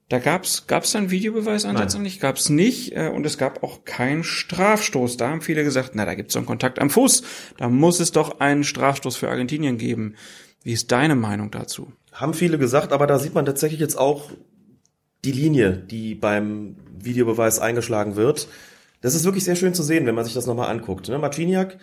Da 0.10 0.18
gab's 0.18 0.66
gab's 0.66 0.92
dann 0.92 1.12
Videobeweisansatz 1.12 1.94
Nein. 1.94 2.04
nicht, 2.04 2.20
gab's 2.20 2.50
nicht 2.50 2.96
äh, 2.96 3.12
und 3.14 3.26
es 3.28 3.38
gab 3.38 3.64
auch 3.64 3.86
keinen 3.86 4.24
Strafstoß. 4.24 5.18
Da 5.18 5.30
haben 5.30 5.42
viele 5.42 5.64
gesagt, 5.64 5.92
na, 5.94 6.06
da 6.06 6.16
gibt's 6.16 6.34
so 6.34 6.40
einen 6.40 6.48
Kontakt 6.48 6.80
am 6.80 6.90
Fuß, 6.90 7.24
da 7.58 7.70
muss 7.70 8.00
es 8.00 8.12
doch 8.12 8.40
einen 8.40 8.64
Strafstoß 8.64 9.16
für 9.16 9.30
Argentinien 9.30 9.78
geben. 9.78 10.16
Wie 10.64 10.74
ist 10.74 10.92
deine 10.92 11.16
Meinung 11.16 11.52
dazu? 11.52 11.94
Haben 12.12 12.34
viele 12.34 12.58
gesagt, 12.58 12.92
aber 12.92 13.06
da 13.06 13.20
sieht 13.20 13.36
man 13.36 13.46
tatsächlich 13.46 13.80
jetzt 13.80 13.98
auch 13.98 14.32
die 15.24 15.32
Linie, 15.32 15.74
die 15.74 16.16
beim 16.16 16.76
Videobeweis 17.00 17.60
eingeschlagen 17.60 18.16
wird. 18.16 18.48
Das 19.02 19.16
ist 19.16 19.26
wirklich 19.26 19.44
sehr 19.44 19.56
schön 19.56 19.74
zu 19.74 19.84
sehen, 19.84 20.06
wenn 20.06 20.16
man 20.16 20.26
sich 20.26 20.34
das 20.34 20.48
nochmal 20.48 20.70
anguckt. 20.70 21.08
Ne? 21.08 21.20
Marciniak 21.20 21.78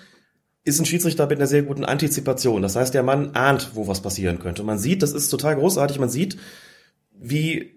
ist 0.64 0.80
ein 0.80 0.84
Schiedsrichter 0.84 1.26
mit 1.26 1.38
einer 1.38 1.46
sehr 1.46 1.62
guten 1.62 1.84
Antizipation. 1.84 2.60
Das 2.60 2.74
heißt, 2.74 2.92
der 2.92 3.04
Mann 3.04 3.30
ahnt, 3.34 3.70
wo 3.74 3.86
was 3.86 4.02
passieren 4.02 4.40
könnte. 4.40 4.64
Man 4.64 4.78
sieht, 4.78 5.02
das 5.02 5.12
ist 5.12 5.28
total 5.28 5.54
großartig, 5.56 6.00
man 6.00 6.08
sieht, 6.08 6.36
wie, 7.18 7.75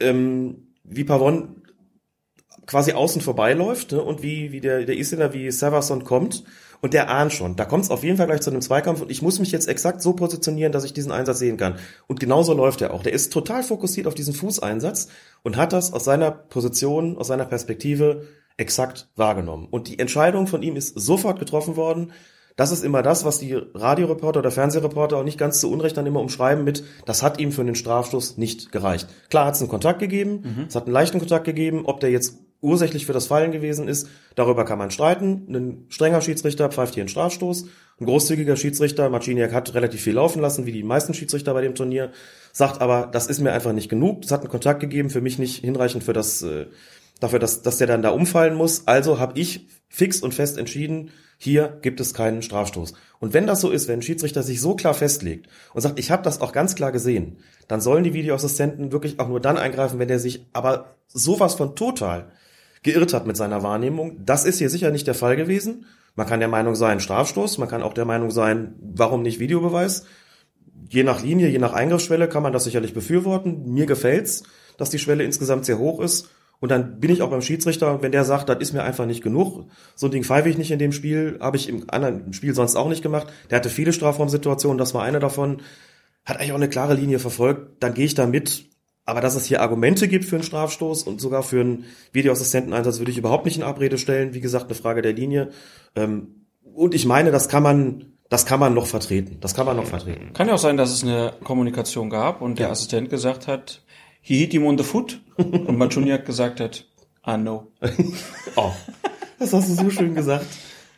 ähm, 0.00 0.74
wie 0.84 1.04
Pavon 1.04 1.62
quasi 2.66 2.92
außen 2.92 3.20
vorbeiläuft 3.20 3.92
ne? 3.92 4.02
und 4.02 4.22
wie, 4.22 4.52
wie 4.52 4.60
der, 4.60 4.84
der 4.84 4.96
Isländer, 4.96 5.32
wie 5.32 5.50
Severson 5.50 6.04
kommt 6.04 6.44
und 6.80 6.94
der 6.94 7.10
ahnt 7.10 7.32
schon. 7.32 7.56
Da 7.56 7.64
kommt 7.64 7.84
es 7.84 7.90
auf 7.90 8.04
jeden 8.04 8.16
Fall 8.16 8.26
gleich 8.26 8.40
zu 8.40 8.50
einem 8.50 8.62
Zweikampf 8.62 9.00
und 9.00 9.10
ich 9.10 9.22
muss 9.22 9.38
mich 9.38 9.52
jetzt 9.52 9.68
exakt 9.68 10.02
so 10.02 10.12
positionieren, 10.14 10.72
dass 10.72 10.84
ich 10.84 10.92
diesen 10.92 11.12
Einsatz 11.12 11.38
sehen 11.38 11.56
kann. 11.56 11.78
Und 12.06 12.20
genauso 12.20 12.54
läuft 12.54 12.80
er 12.80 12.94
auch. 12.94 13.02
Der 13.02 13.12
ist 13.12 13.32
total 13.32 13.62
fokussiert 13.62 14.06
auf 14.06 14.14
diesen 14.14 14.34
Fußeinsatz 14.34 15.08
und 15.42 15.56
hat 15.56 15.72
das 15.72 15.92
aus 15.92 16.04
seiner 16.04 16.30
Position, 16.30 17.16
aus 17.18 17.28
seiner 17.28 17.44
Perspektive 17.44 18.26
exakt 18.56 19.08
wahrgenommen. 19.16 19.66
Und 19.70 19.88
die 19.88 19.98
Entscheidung 19.98 20.46
von 20.46 20.62
ihm 20.62 20.76
ist 20.76 20.98
sofort 20.98 21.38
getroffen 21.38 21.76
worden. 21.76 22.12
Das 22.60 22.72
ist 22.72 22.84
immer 22.84 23.00
das, 23.00 23.24
was 23.24 23.38
die 23.38 23.54
Radioreporter 23.54 24.40
oder 24.40 24.50
Fernsehreporter 24.50 25.16
auch 25.16 25.24
nicht 25.24 25.38
ganz 25.38 25.60
zu 25.60 25.72
Unrecht 25.72 25.96
dann 25.96 26.04
immer 26.04 26.20
umschreiben 26.20 26.62
mit, 26.62 26.84
das 27.06 27.22
hat 27.22 27.40
ihm 27.40 27.52
für 27.52 27.64
den 27.64 27.74
Strafstoß 27.74 28.36
nicht 28.36 28.70
gereicht. 28.70 29.08
Klar 29.30 29.46
hat 29.46 29.54
es 29.54 29.62
einen 29.62 29.70
Kontakt 29.70 29.98
gegeben, 29.98 30.66
es 30.68 30.74
hat 30.74 30.84
einen 30.84 30.92
leichten 30.92 31.20
Kontakt 31.20 31.46
gegeben, 31.46 31.86
ob 31.86 32.00
der 32.00 32.10
jetzt 32.10 32.36
ursächlich 32.60 33.06
für 33.06 33.14
das 33.14 33.28
Fallen 33.28 33.50
gewesen 33.50 33.88
ist, 33.88 34.10
darüber 34.34 34.66
kann 34.66 34.76
man 34.76 34.90
streiten. 34.90 35.46
Ein 35.48 35.86
strenger 35.88 36.20
Schiedsrichter 36.20 36.68
pfeift 36.68 36.92
hier 36.92 37.00
einen 37.00 37.08
Strafstoß. 37.08 37.64
Ein 37.98 38.04
großzügiger 38.04 38.56
Schiedsrichter, 38.56 39.08
Marciniak 39.08 39.54
hat 39.54 39.72
relativ 39.72 40.02
viel 40.02 40.16
laufen 40.16 40.42
lassen, 40.42 40.66
wie 40.66 40.72
die 40.72 40.82
meisten 40.82 41.14
Schiedsrichter 41.14 41.54
bei 41.54 41.62
dem 41.62 41.74
Turnier, 41.74 42.12
sagt 42.52 42.82
aber, 42.82 43.08
das 43.10 43.26
ist 43.28 43.40
mir 43.40 43.52
einfach 43.54 43.72
nicht 43.72 43.88
genug. 43.88 44.22
Es 44.22 44.32
hat 44.32 44.40
einen 44.40 44.50
Kontakt 44.50 44.80
gegeben, 44.80 45.08
für 45.08 45.22
mich 45.22 45.38
nicht 45.38 45.64
hinreichend 45.64 46.04
für 46.04 46.12
das, 46.12 46.42
äh, 46.42 46.66
dafür, 47.20 47.38
dass, 47.38 47.62
dass 47.62 47.78
der 47.78 47.86
dann 47.86 48.02
da 48.02 48.10
umfallen 48.10 48.54
muss. 48.54 48.86
Also 48.86 49.18
habe 49.18 49.40
ich 49.40 49.66
fix 49.88 50.20
und 50.20 50.34
fest 50.34 50.58
entschieden, 50.58 51.10
hier 51.42 51.78
gibt 51.80 52.00
es 52.00 52.12
keinen 52.12 52.42
Strafstoß. 52.42 52.92
Und 53.18 53.32
wenn 53.32 53.46
das 53.46 53.62
so 53.62 53.70
ist, 53.70 53.88
wenn 53.88 54.00
ein 54.00 54.02
Schiedsrichter 54.02 54.42
sich 54.42 54.60
so 54.60 54.74
klar 54.74 54.92
festlegt 54.92 55.48
und 55.72 55.80
sagt, 55.80 55.98
ich 55.98 56.10
habe 56.10 56.22
das 56.22 56.42
auch 56.42 56.52
ganz 56.52 56.74
klar 56.74 56.92
gesehen, 56.92 57.38
dann 57.66 57.80
sollen 57.80 58.04
die 58.04 58.12
Videoassistenten 58.12 58.92
wirklich 58.92 59.18
auch 59.20 59.28
nur 59.28 59.40
dann 59.40 59.56
eingreifen, 59.56 59.98
wenn 59.98 60.08
der 60.08 60.18
sich 60.18 60.44
aber 60.52 60.96
sowas 61.08 61.54
von 61.54 61.74
total 61.76 62.30
geirrt 62.82 63.14
hat 63.14 63.26
mit 63.26 63.38
seiner 63.38 63.62
Wahrnehmung. 63.62 64.18
Das 64.22 64.44
ist 64.44 64.58
hier 64.58 64.68
sicher 64.68 64.90
nicht 64.90 65.06
der 65.06 65.14
Fall 65.14 65.34
gewesen. 65.34 65.86
Man 66.14 66.26
kann 66.26 66.40
der 66.40 66.48
Meinung 66.50 66.74
sein, 66.74 67.00
Strafstoß, 67.00 67.56
man 67.56 67.70
kann 67.70 67.82
auch 67.82 67.94
der 67.94 68.04
Meinung 68.04 68.30
sein, 68.30 68.74
warum 68.78 69.22
nicht 69.22 69.40
Videobeweis. 69.40 70.04
Je 70.90 71.04
nach 71.04 71.22
Linie, 71.22 71.48
je 71.48 71.58
nach 71.58 71.72
Eingriffsschwelle 71.72 72.28
kann 72.28 72.42
man 72.42 72.52
das 72.52 72.64
sicherlich 72.64 72.92
befürworten. 72.92 73.72
Mir 73.72 73.86
gefällt's, 73.86 74.42
dass 74.76 74.90
die 74.90 74.98
Schwelle 74.98 75.24
insgesamt 75.24 75.64
sehr 75.64 75.78
hoch 75.78 76.00
ist. 76.00 76.28
Und 76.60 76.70
dann 76.70 77.00
bin 77.00 77.10
ich 77.10 77.22
auch 77.22 77.30
beim 77.30 77.40
Schiedsrichter, 77.42 78.02
wenn 78.02 78.12
der 78.12 78.24
sagt, 78.24 78.48
das 78.50 78.58
ist 78.58 78.72
mir 78.74 78.82
einfach 78.82 79.06
nicht 79.06 79.22
genug. 79.22 79.66
So 79.94 80.06
ein 80.06 80.10
Ding 80.12 80.24
pfeife 80.24 80.48
ich 80.48 80.58
nicht 80.58 80.70
in 80.70 80.78
dem 80.78 80.92
Spiel, 80.92 81.38
habe 81.40 81.56
ich 81.56 81.68
im 81.68 81.84
anderen 81.88 82.32
Spiel 82.34 82.54
sonst 82.54 82.76
auch 82.76 82.88
nicht 82.88 83.02
gemacht. 83.02 83.28
Der 83.50 83.56
hatte 83.56 83.70
viele 83.70 83.92
Strafraumsituationen, 83.94 84.76
das 84.76 84.92
war 84.92 85.02
eine 85.02 85.20
davon. 85.20 85.62
Hat 86.26 86.36
eigentlich 86.38 86.52
auch 86.52 86.56
eine 86.56 86.68
klare 86.68 86.94
Linie 86.94 87.18
verfolgt. 87.18 87.82
Dann 87.82 87.94
gehe 87.94 88.04
ich 88.04 88.14
da 88.14 88.26
mit. 88.26 88.66
Aber 89.06 89.22
dass 89.22 89.34
es 89.36 89.46
hier 89.46 89.62
Argumente 89.62 90.06
gibt 90.06 90.26
für 90.26 90.36
einen 90.36 90.42
Strafstoß 90.44 91.04
und 91.04 91.20
sogar 91.20 91.42
für 91.42 91.60
einen 91.62 91.86
Videoassistenteneinsatz, 92.12 92.98
würde 92.98 93.10
ich 93.10 93.18
überhaupt 93.18 93.46
nicht 93.46 93.56
in 93.56 93.62
Abrede 93.62 93.96
stellen. 93.96 94.34
Wie 94.34 94.40
gesagt, 94.40 94.66
eine 94.66 94.74
Frage 94.74 95.00
der 95.02 95.14
Linie. 95.14 95.48
Ähm, 95.96 96.44
Und 96.74 96.94
ich 96.94 97.06
meine, 97.06 97.30
das 97.32 97.48
kann 97.48 97.62
man, 97.62 98.04
das 98.28 98.44
kann 98.44 98.60
man 98.60 98.74
noch 98.74 98.86
vertreten. 98.86 99.38
Das 99.40 99.54
kann 99.54 99.64
man 99.66 99.76
noch 99.76 99.86
vertreten. 99.86 100.32
Kann 100.34 100.46
ja 100.46 100.54
auch 100.54 100.58
sein, 100.58 100.76
dass 100.76 100.92
es 100.92 101.02
eine 101.02 101.32
Kommunikation 101.42 102.10
gab 102.10 102.42
und 102.42 102.58
der 102.58 102.66
Ja. 102.66 102.72
Assistent 102.72 103.08
gesagt 103.08 103.48
hat, 103.48 103.82
he 104.20 104.38
hit 104.38 104.52
him 104.52 104.66
on 104.66 104.76
the 104.78 104.84
foot 104.84 105.20
und 105.36 105.76
Manchuniak 105.78 106.24
gesagt 106.26 106.60
hat, 106.60 106.86
ah 107.22 107.36
no. 107.36 107.68
Oh, 108.56 108.72
das 109.38 109.52
hast 109.52 109.68
du 109.70 109.74
so 109.74 109.90
schön 109.90 110.14
gesagt. 110.14 110.46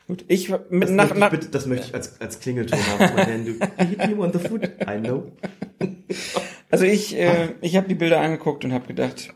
Gut, 0.08 0.24
ich 0.28 0.48
mit 0.68 0.82
Das, 0.84 0.90
nach, 0.90 1.04
möchte, 1.04 1.14
ich 1.14 1.20
nach, 1.20 1.30
bitte, 1.30 1.48
das 1.48 1.66
möchte 1.66 1.86
ich 1.88 1.94
als, 1.94 2.20
als 2.20 2.40
Klingelton 2.40 2.78
haben. 2.98 3.44
Du 3.44 3.52
hit 3.84 4.16
me 4.16 4.18
on 4.22 4.32
the 4.32 4.38
foot, 4.40 4.64
I 4.88 4.98
know. 5.00 5.30
also 6.70 6.84
ich 6.84 7.16
äh, 7.16 7.50
ich 7.60 7.76
habe 7.76 7.88
die 7.88 7.94
Bilder 7.94 8.20
angeguckt 8.20 8.64
und 8.64 8.72
habe 8.72 8.86
gedacht, 8.88 9.32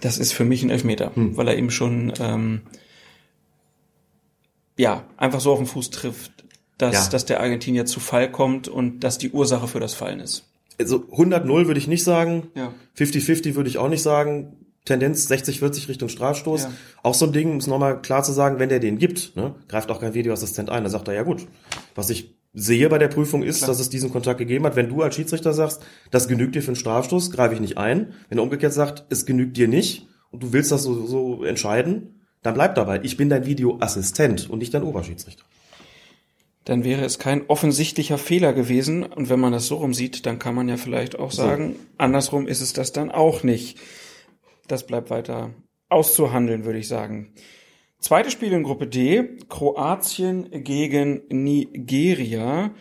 das 0.00 0.18
ist 0.18 0.32
für 0.32 0.44
mich 0.44 0.62
ein 0.62 0.70
Elfmeter, 0.70 1.14
Hm. 1.14 1.36
weil 1.36 1.48
er 1.48 1.56
eben 1.56 1.70
schon 1.70 2.12
ähm, 2.20 2.62
ja 4.76 5.04
einfach 5.16 5.40
so 5.40 5.52
auf 5.52 5.58
den 5.58 5.66
Fuß 5.66 5.90
trifft, 5.90 6.44
dass 6.78 6.94
Ja. 7.06 7.10
dass 7.10 7.24
der 7.24 7.40
Argentinier 7.40 7.86
zu 7.86 8.00
Fall 8.00 8.30
kommt 8.30 8.68
und 8.68 9.00
dass 9.00 9.18
die 9.18 9.30
Ursache 9.30 9.68
für 9.68 9.80
das 9.80 9.94
Fallen 9.94 10.20
ist. 10.20 10.44
Also 10.78 10.96
100-0 10.96 11.66
würde 11.66 11.78
ich 11.78 11.88
nicht 11.88 12.04
sagen. 12.04 12.48
Ja. 12.54 12.72
50-50 12.98 13.54
würde 13.54 13.68
ich 13.68 13.78
auch 13.78 13.88
nicht 13.88 14.02
sagen. 14.02 14.66
Tendenz 14.84 15.30
60-40 15.30 15.88
Richtung 15.88 16.08
Strafstoß. 16.08 16.64
Ja. 16.64 16.72
Auch 17.02 17.14
so 17.14 17.26
ein 17.26 17.32
Ding, 17.32 17.50
um 17.50 17.56
es 17.56 17.66
nochmal 17.66 18.00
klar 18.00 18.22
zu 18.22 18.32
sagen, 18.32 18.58
wenn 18.58 18.68
der 18.68 18.78
den 18.78 18.98
gibt, 18.98 19.36
ne, 19.36 19.54
greift 19.68 19.90
auch 19.90 20.00
kein 20.00 20.14
Videoassistent 20.14 20.70
ein. 20.70 20.84
Da 20.84 20.90
sagt 20.90 21.08
er, 21.08 21.14
ja 21.14 21.24
gut, 21.24 21.46
was 21.94 22.08
ich 22.08 22.36
sehe 22.54 22.88
bei 22.88 22.98
der 22.98 23.08
Prüfung 23.08 23.42
ist, 23.42 23.58
Klar. 23.58 23.68
dass 23.68 23.80
es 23.80 23.90
diesen 23.90 24.10
Kontakt 24.10 24.38
gegeben 24.38 24.64
hat. 24.64 24.76
Wenn 24.76 24.88
du 24.88 25.02
als 25.02 25.14
Schiedsrichter 25.14 25.52
sagst, 25.52 25.82
das 26.10 26.26
genügt 26.26 26.54
dir 26.54 26.62
für 26.62 26.68
einen 26.68 26.76
Strafstoß, 26.76 27.30
greife 27.30 27.54
ich 27.54 27.60
nicht 27.60 27.76
ein. 27.76 28.14
Wenn 28.28 28.38
er 28.38 28.44
umgekehrt 28.44 28.72
sagt, 28.72 29.04
es 29.10 29.26
genügt 29.26 29.56
dir 29.58 29.68
nicht 29.68 30.06
und 30.30 30.42
du 30.42 30.52
willst 30.52 30.72
das 30.72 30.84
so, 30.84 31.06
so 31.06 31.44
entscheiden, 31.44 32.22
dann 32.42 32.54
bleib 32.54 32.74
dabei. 32.76 33.00
Ich 33.02 33.16
bin 33.16 33.28
dein 33.28 33.44
Videoassistent 33.44 34.48
und 34.48 34.60
nicht 34.60 34.72
dein 34.72 34.84
Oberschiedsrichter. 34.84 35.44
Dann 36.66 36.82
wäre 36.82 37.04
es 37.04 37.20
kein 37.20 37.46
offensichtlicher 37.46 38.18
Fehler 38.18 38.52
gewesen 38.52 39.04
und 39.04 39.30
wenn 39.30 39.38
man 39.38 39.52
das 39.52 39.68
so 39.68 39.76
rum 39.76 39.94
sieht, 39.94 40.26
dann 40.26 40.40
kann 40.40 40.56
man 40.56 40.68
ja 40.68 40.76
vielleicht 40.76 41.16
auch 41.16 41.30
sagen, 41.30 41.76
andersrum 41.96 42.48
ist 42.48 42.60
es 42.60 42.72
das 42.72 42.92
dann 42.92 43.12
auch 43.12 43.44
nicht. 43.44 43.78
Das 44.66 44.84
bleibt 44.84 45.08
weiter 45.08 45.54
auszuhandeln, 45.88 46.64
würde 46.64 46.80
ich 46.80 46.88
sagen. 46.88 47.32
Zweites 48.00 48.32
Spiel 48.32 48.52
in 48.52 48.64
Gruppe 48.64 48.88
D, 48.88 49.38
Kroatien 49.48 50.48
gegen 50.64 51.22
Nigeria. 51.28 52.74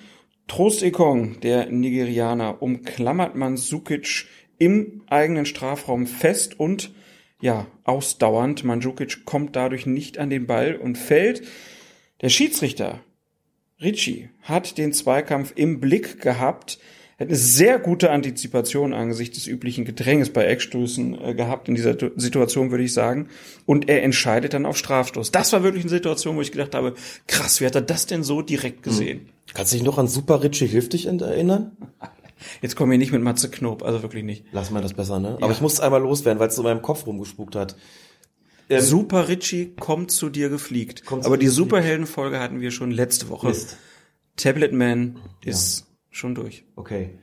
Trost 0.48 0.82
Ekong, 0.82 1.40
der 1.42 1.68
Nigerianer, 1.68 2.64
umklammert 2.64 3.36
Mandzukic 3.36 4.26
im 4.58 5.04
eigenen 5.08 5.46
Strafraum 5.46 6.08
fest 6.08 6.60
und 6.60 6.92
ja, 7.40 7.68
ausdauernd. 7.84 8.64
Mandzukic 8.64 9.26
kommt 9.26 9.56
dadurch 9.56 9.86
nicht 9.86 10.18
an 10.18 10.32
den 10.32 10.48
Ball 10.48 10.76
und 10.76 10.98
fällt. 10.98 11.44
Der 12.22 12.30
Schiedsrichter 12.30 13.05
Ricci 13.82 14.30
hat 14.42 14.78
den 14.78 14.94
Zweikampf 14.94 15.54
im 15.56 15.80
Blick 15.80 16.22
gehabt, 16.22 16.80
hat 17.20 17.28
eine 17.28 17.36
sehr 17.36 17.80
gute 17.80 18.12
Antizipation 18.12 18.94
angesichts 18.94 19.38
des 19.38 19.48
üblichen 19.48 19.86
Gedränges 19.86 20.32
bei 20.32 20.46
Eckstößen 20.46 21.22
äh, 21.22 21.34
gehabt 21.34 21.70
in 21.70 21.76
dieser 21.76 21.98
Tu- 21.98 22.12
Situation, 22.16 22.72
würde 22.72 22.84
ich 22.84 22.94
sagen. 22.94 23.30
Und 23.66 23.88
er 23.90 24.04
entscheidet 24.04 24.54
dann 24.54 24.66
auf 24.66 24.78
Strafstoß. 24.78 25.32
Das 25.32 25.54
war 25.54 25.64
wirklich 25.64 25.84
eine 25.84 25.90
Situation, 25.90 26.36
wo 26.36 26.42
ich 26.42 26.52
gedacht 26.52 26.76
habe, 26.76 26.94
krass, 27.28 27.62
wie 27.62 27.66
hat 27.66 27.76
er 27.76 27.82
das 27.82 28.06
denn 28.06 28.24
so 28.24 28.42
direkt 28.42 28.84
gesehen? 28.84 29.30
Kannst 29.54 29.72
du 29.72 29.78
dich 29.78 29.86
noch 29.86 29.98
an 29.98 30.08
Super 30.08 30.44
Ritchie 30.44 30.68
Hilf 30.68 30.90
dich 30.90 31.06
erinnern? 31.08 31.72
Jetzt 32.62 32.76
kommen 32.76 32.92
wir 32.92 32.98
nicht 32.98 33.14
mit 33.14 33.22
Matze 33.22 33.50
Knob, 33.50 33.82
also 33.82 34.02
wirklich 34.04 34.24
nicht. 34.26 34.44
Lass 34.52 34.70
mal 34.70 34.82
das 34.82 34.94
besser, 34.94 35.20
ne? 35.22 35.38
Aber 35.40 35.54
ich 35.54 35.62
muss 35.62 35.74
es 35.74 35.80
einmal 35.80 36.02
loswerden, 36.02 36.38
weil 36.40 36.50
es 36.50 36.56
so 36.56 36.62
in 36.64 36.68
meinem 36.68 36.82
Kopf 36.82 37.06
rumgespukt 37.08 37.56
hat. 37.56 37.78
Ähm, 38.70 38.82
Super 38.82 39.28
Richie 39.28 39.76
kommt 39.76 40.12
zu 40.12 40.30
dir 40.30 40.50
gefliegt. 40.50 41.04
Zu 41.08 41.24
Aber 41.24 41.38
die. 41.38 41.48
Superheldenfolge 41.48 42.40
hatten 42.40 42.62
wir 42.62 42.72
schon 42.72 42.92
letzte 42.92 43.30
Woche. 43.30 43.48
Mist. 43.48 43.78
Tablet 44.38 44.74
Man 44.74 45.20
ist 45.44 45.86
schon 46.10 46.36
durch. 46.36 46.66
Okay. 46.76 47.20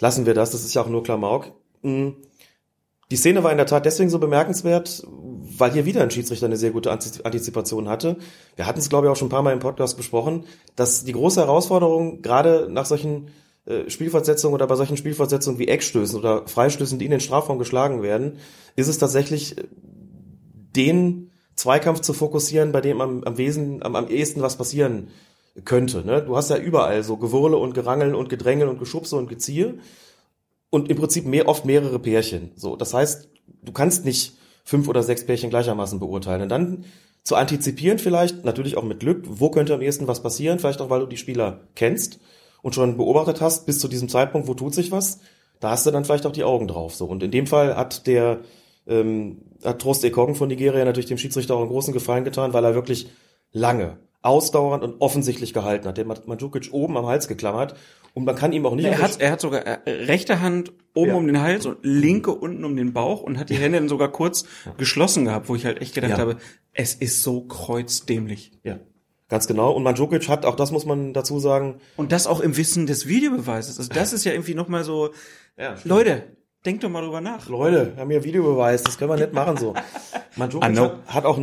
Lassen 0.00 0.26
wir 0.26 0.34
das, 0.34 0.50
das 0.50 0.64
ist 0.64 0.74
ja 0.74 0.82
auch 0.82 0.88
nur 0.88 1.02
Klamauk. 1.02 1.52
Mm. 1.82 2.10
Die 3.10 3.16
Szene 3.16 3.44
war 3.44 3.52
in 3.52 3.56
der 3.56 3.66
Tat 3.66 3.86
deswegen 3.86 4.10
so 4.10 4.18
bemerkenswert, 4.18 5.06
weil 5.06 5.70
hier 5.72 5.84
wieder 5.84 6.02
ein 6.02 6.10
Schiedsrichter 6.10 6.46
eine 6.46 6.56
sehr 6.56 6.72
gute 6.72 6.90
Antiz- 6.90 7.20
Antizipation 7.22 7.88
hatte. 7.88 8.16
Wir 8.56 8.66
hatten 8.66 8.80
es, 8.80 8.88
glaube 8.88 9.06
ich, 9.06 9.12
auch 9.12 9.16
schon 9.16 9.28
ein 9.28 9.30
paar 9.30 9.42
Mal 9.42 9.52
im 9.52 9.60
Podcast 9.60 9.96
besprochen, 9.96 10.44
dass 10.74 11.04
die 11.04 11.12
große 11.12 11.40
Herausforderung, 11.40 12.20
gerade 12.20 12.68
nach 12.68 12.84
solchen 12.84 13.28
äh, 13.64 13.88
Spielfortsetzungen 13.88 14.54
oder 14.54 14.66
bei 14.66 14.74
solchen 14.74 14.96
Spielfortsetzungen 14.96 15.60
wie 15.60 15.68
Eckstößen 15.68 16.18
oder 16.18 16.48
Freistößen, 16.48 16.98
die 16.98 17.04
in 17.04 17.12
den 17.12 17.20
Strafraum 17.20 17.60
geschlagen 17.60 18.02
werden, 18.02 18.38
ist 18.74 18.88
es 18.88 18.98
tatsächlich 18.98 19.56
äh, 19.56 19.64
den 20.76 21.30
Zweikampf 21.54 22.00
zu 22.00 22.12
fokussieren, 22.12 22.72
bei 22.72 22.80
dem 22.80 23.00
am, 23.00 23.24
am 23.24 23.38
Wesen, 23.38 23.82
am, 23.82 23.96
am 23.96 24.08
ehesten 24.08 24.42
was 24.42 24.56
passieren 24.56 25.08
könnte. 25.64 26.04
Ne? 26.04 26.22
Du 26.22 26.36
hast 26.36 26.50
ja 26.50 26.56
überall 26.56 27.02
so 27.02 27.16
Gewurle 27.16 27.56
und 27.56 27.74
Gerangeln 27.74 28.14
und 28.14 28.28
Gedrängel 28.28 28.68
und 28.68 28.78
Geschubse 28.78 29.16
und 29.16 29.28
Geziehe 29.28 29.78
und 30.70 30.90
im 30.90 30.96
Prinzip 30.96 31.24
mehr, 31.24 31.48
oft 31.48 31.64
mehrere 31.64 31.98
Pärchen. 31.98 32.50
So, 32.56 32.76
das 32.76 32.92
heißt, 32.92 33.28
du 33.62 33.72
kannst 33.72 34.04
nicht 34.04 34.34
fünf 34.64 34.88
oder 34.88 35.02
sechs 35.02 35.24
Pärchen 35.24 35.50
gleichermaßen 35.50 35.98
beurteilen. 35.98 36.42
Und 36.42 36.48
dann 36.50 36.84
zu 37.22 37.36
antizipieren 37.36 37.98
vielleicht, 37.98 38.44
natürlich 38.44 38.76
auch 38.76 38.82
mit 38.84 39.00
Glück, 39.00 39.24
wo 39.26 39.50
könnte 39.50 39.74
am 39.74 39.82
ehesten 39.82 40.06
was 40.06 40.22
passieren, 40.22 40.58
vielleicht 40.58 40.80
auch, 40.80 40.90
weil 40.90 41.00
du 41.00 41.06
die 41.06 41.16
Spieler 41.16 41.60
kennst 41.74 42.20
und 42.62 42.74
schon 42.74 42.96
beobachtet 42.96 43.40
hast, 43.40 43.66
bis 43.66 43.78
zu 43.78 43.88
diesem 43.88 44.08
Zeitpunkt, 44.08 44.48
wo 44.48 44.54
tut 44.54 44.74
sich 44.74 44.92
was, 44.92 45.20
da 45.60 45.70
hast 45.70 45.86
du 45.86 45.90
dann 45.90 46.04
vielleicht 46.04 46.26
auch 46.26 46.32
die 46.32 46.44
Augen 46.44 46.68
drauf. 46.68 46.94
So. 46.94 47.06
Und 47.06 47.22
in 47.22 47.30
dem 47.30 47.46
Fall 47.46 47.76
hat 47.76 48.06
der 48.06 48.40
ähm, 48.86 49.42
hat 49.64 49.80
Trost 49.80 50.04
Ekong 50.04 50.34
von 50.34 50.48
Nigeria 50.48 50.84
natürlich 50.84 51.06
dem 51.06 51.18
Schiedsrichter 51.18 51.54
auch 51.54 51.60
einen 51.60 51.68
großen 51.70 51.92
Gefallen 51.92 52.24
getan, 52.24 52.52
weil 52.52 52.64
er 52.64 52.74
wirklich 52.74 53.08
lange, 53.52 53.98
ausdauernd 54.22 54.82
und 54.82 55.00
offensichtlich 55.00 55.52
gehalten 55.52 55.86
hat. 55.86 55.98
Der 55.98 56.06
hat 56.08 56.26
Mandzukic 56.26 56.68
oben 56.72 56.96
am 56.96 57.06
Hals 57.06 57.28
geklammert 57.28 57.74
und 58.12 58.24
man 58.24 58.34
kann 58.34 58.52
ihm 58.52 58.66
auch 58.66 58.74
nicht... 58.74 58.86
Er 58.86 58.98
hat, 58.98 59.20
er 59.20 59.30
hat 59.30 59.40
sogar 59.40 59.60
äh, 59.64 59.78
rechte 60.04 60.40
Hand 60.40 60.72
oben 60.94 61.10
Ja. 61.10 61.14
um 61.16 61.26
den 61.26 61.40
Hals 61.40 61.64
und 61.66 61.78
linke 61.82 62.32
unten 62.32 62.64
um 62.64 62.74
den 62.76 62.92
Bauch 62.92 63.22
und 63.22 63.38
hat 63.38 63.50
die 63.50 63.54
Hände 63.56 63.78
dann 63.78 63.88
sogar 63.88 64.10
kurz 64.10 64.44
geschlossen 64.78 65.26
gehabt, 65.26 65.48
wo 65.48 65.54
ich 65.54 65.64
halt 65.64 65.80
echt 65.80 65.94
gedacht 65.94 66.12
Ja. 66.12 66.18
habe, 66.18 66.36
es 66.72 66.94
ist 66.94 67.22
so 67.22 67.42
kreuzdämlich. 67.42 68.52
Ja, 68.64 68.80
ganz 69.28 69.46
genau. 69.46 69.72
Und 69.72 69.82
Mandzukic 69.84 70.28
hat, 70.28 70.44
auch 70.44 70.56
das 70.56 70.72
muss 70.72 70.86
man 70.86 71.12
dazu 71.12 71.38
sagen, 71.38 71.76
Und 71.96 72.10
das 72.12 72.26
auch 72.26 72.40
im 72.40 72.56
Wissen 72.56 72.86
des 72.86 73.06
Videobeweises. 73.06 73.78
Also 73.78 73.90
das 73.92 74.12
ist 74.12 74.24
ja 74.24 74.32
irgendwie 74.32 74.54
nochmal 74.54 74.82
so, 74.84 75.10
ja, 75.58 75.76
Leute, 75.84 76.24
denkt 76.66 76.84
doch 76.84 76.90
mal 76.90 77.02
drüber 77.02 77.20
nach. 77.20 77.48
Leute, 77.48 77.92
wir 77.94 78.02
haben 78.02 78.10
hier 78.10 78.24
Videobeweis, 78.24 78.82
das 78.82 78.98
können 78.98 79.10
wir 79.10 79.16
nicht 79.16 79.32
machen 79.32 79.56
so. 79.56 79.74
Mandzukic 80.36 80.68
I 80.68 80.72
know. 80.72 80.90
hat, 81.06 81.14
hat 81.14 81.24
auch 81.24 81.38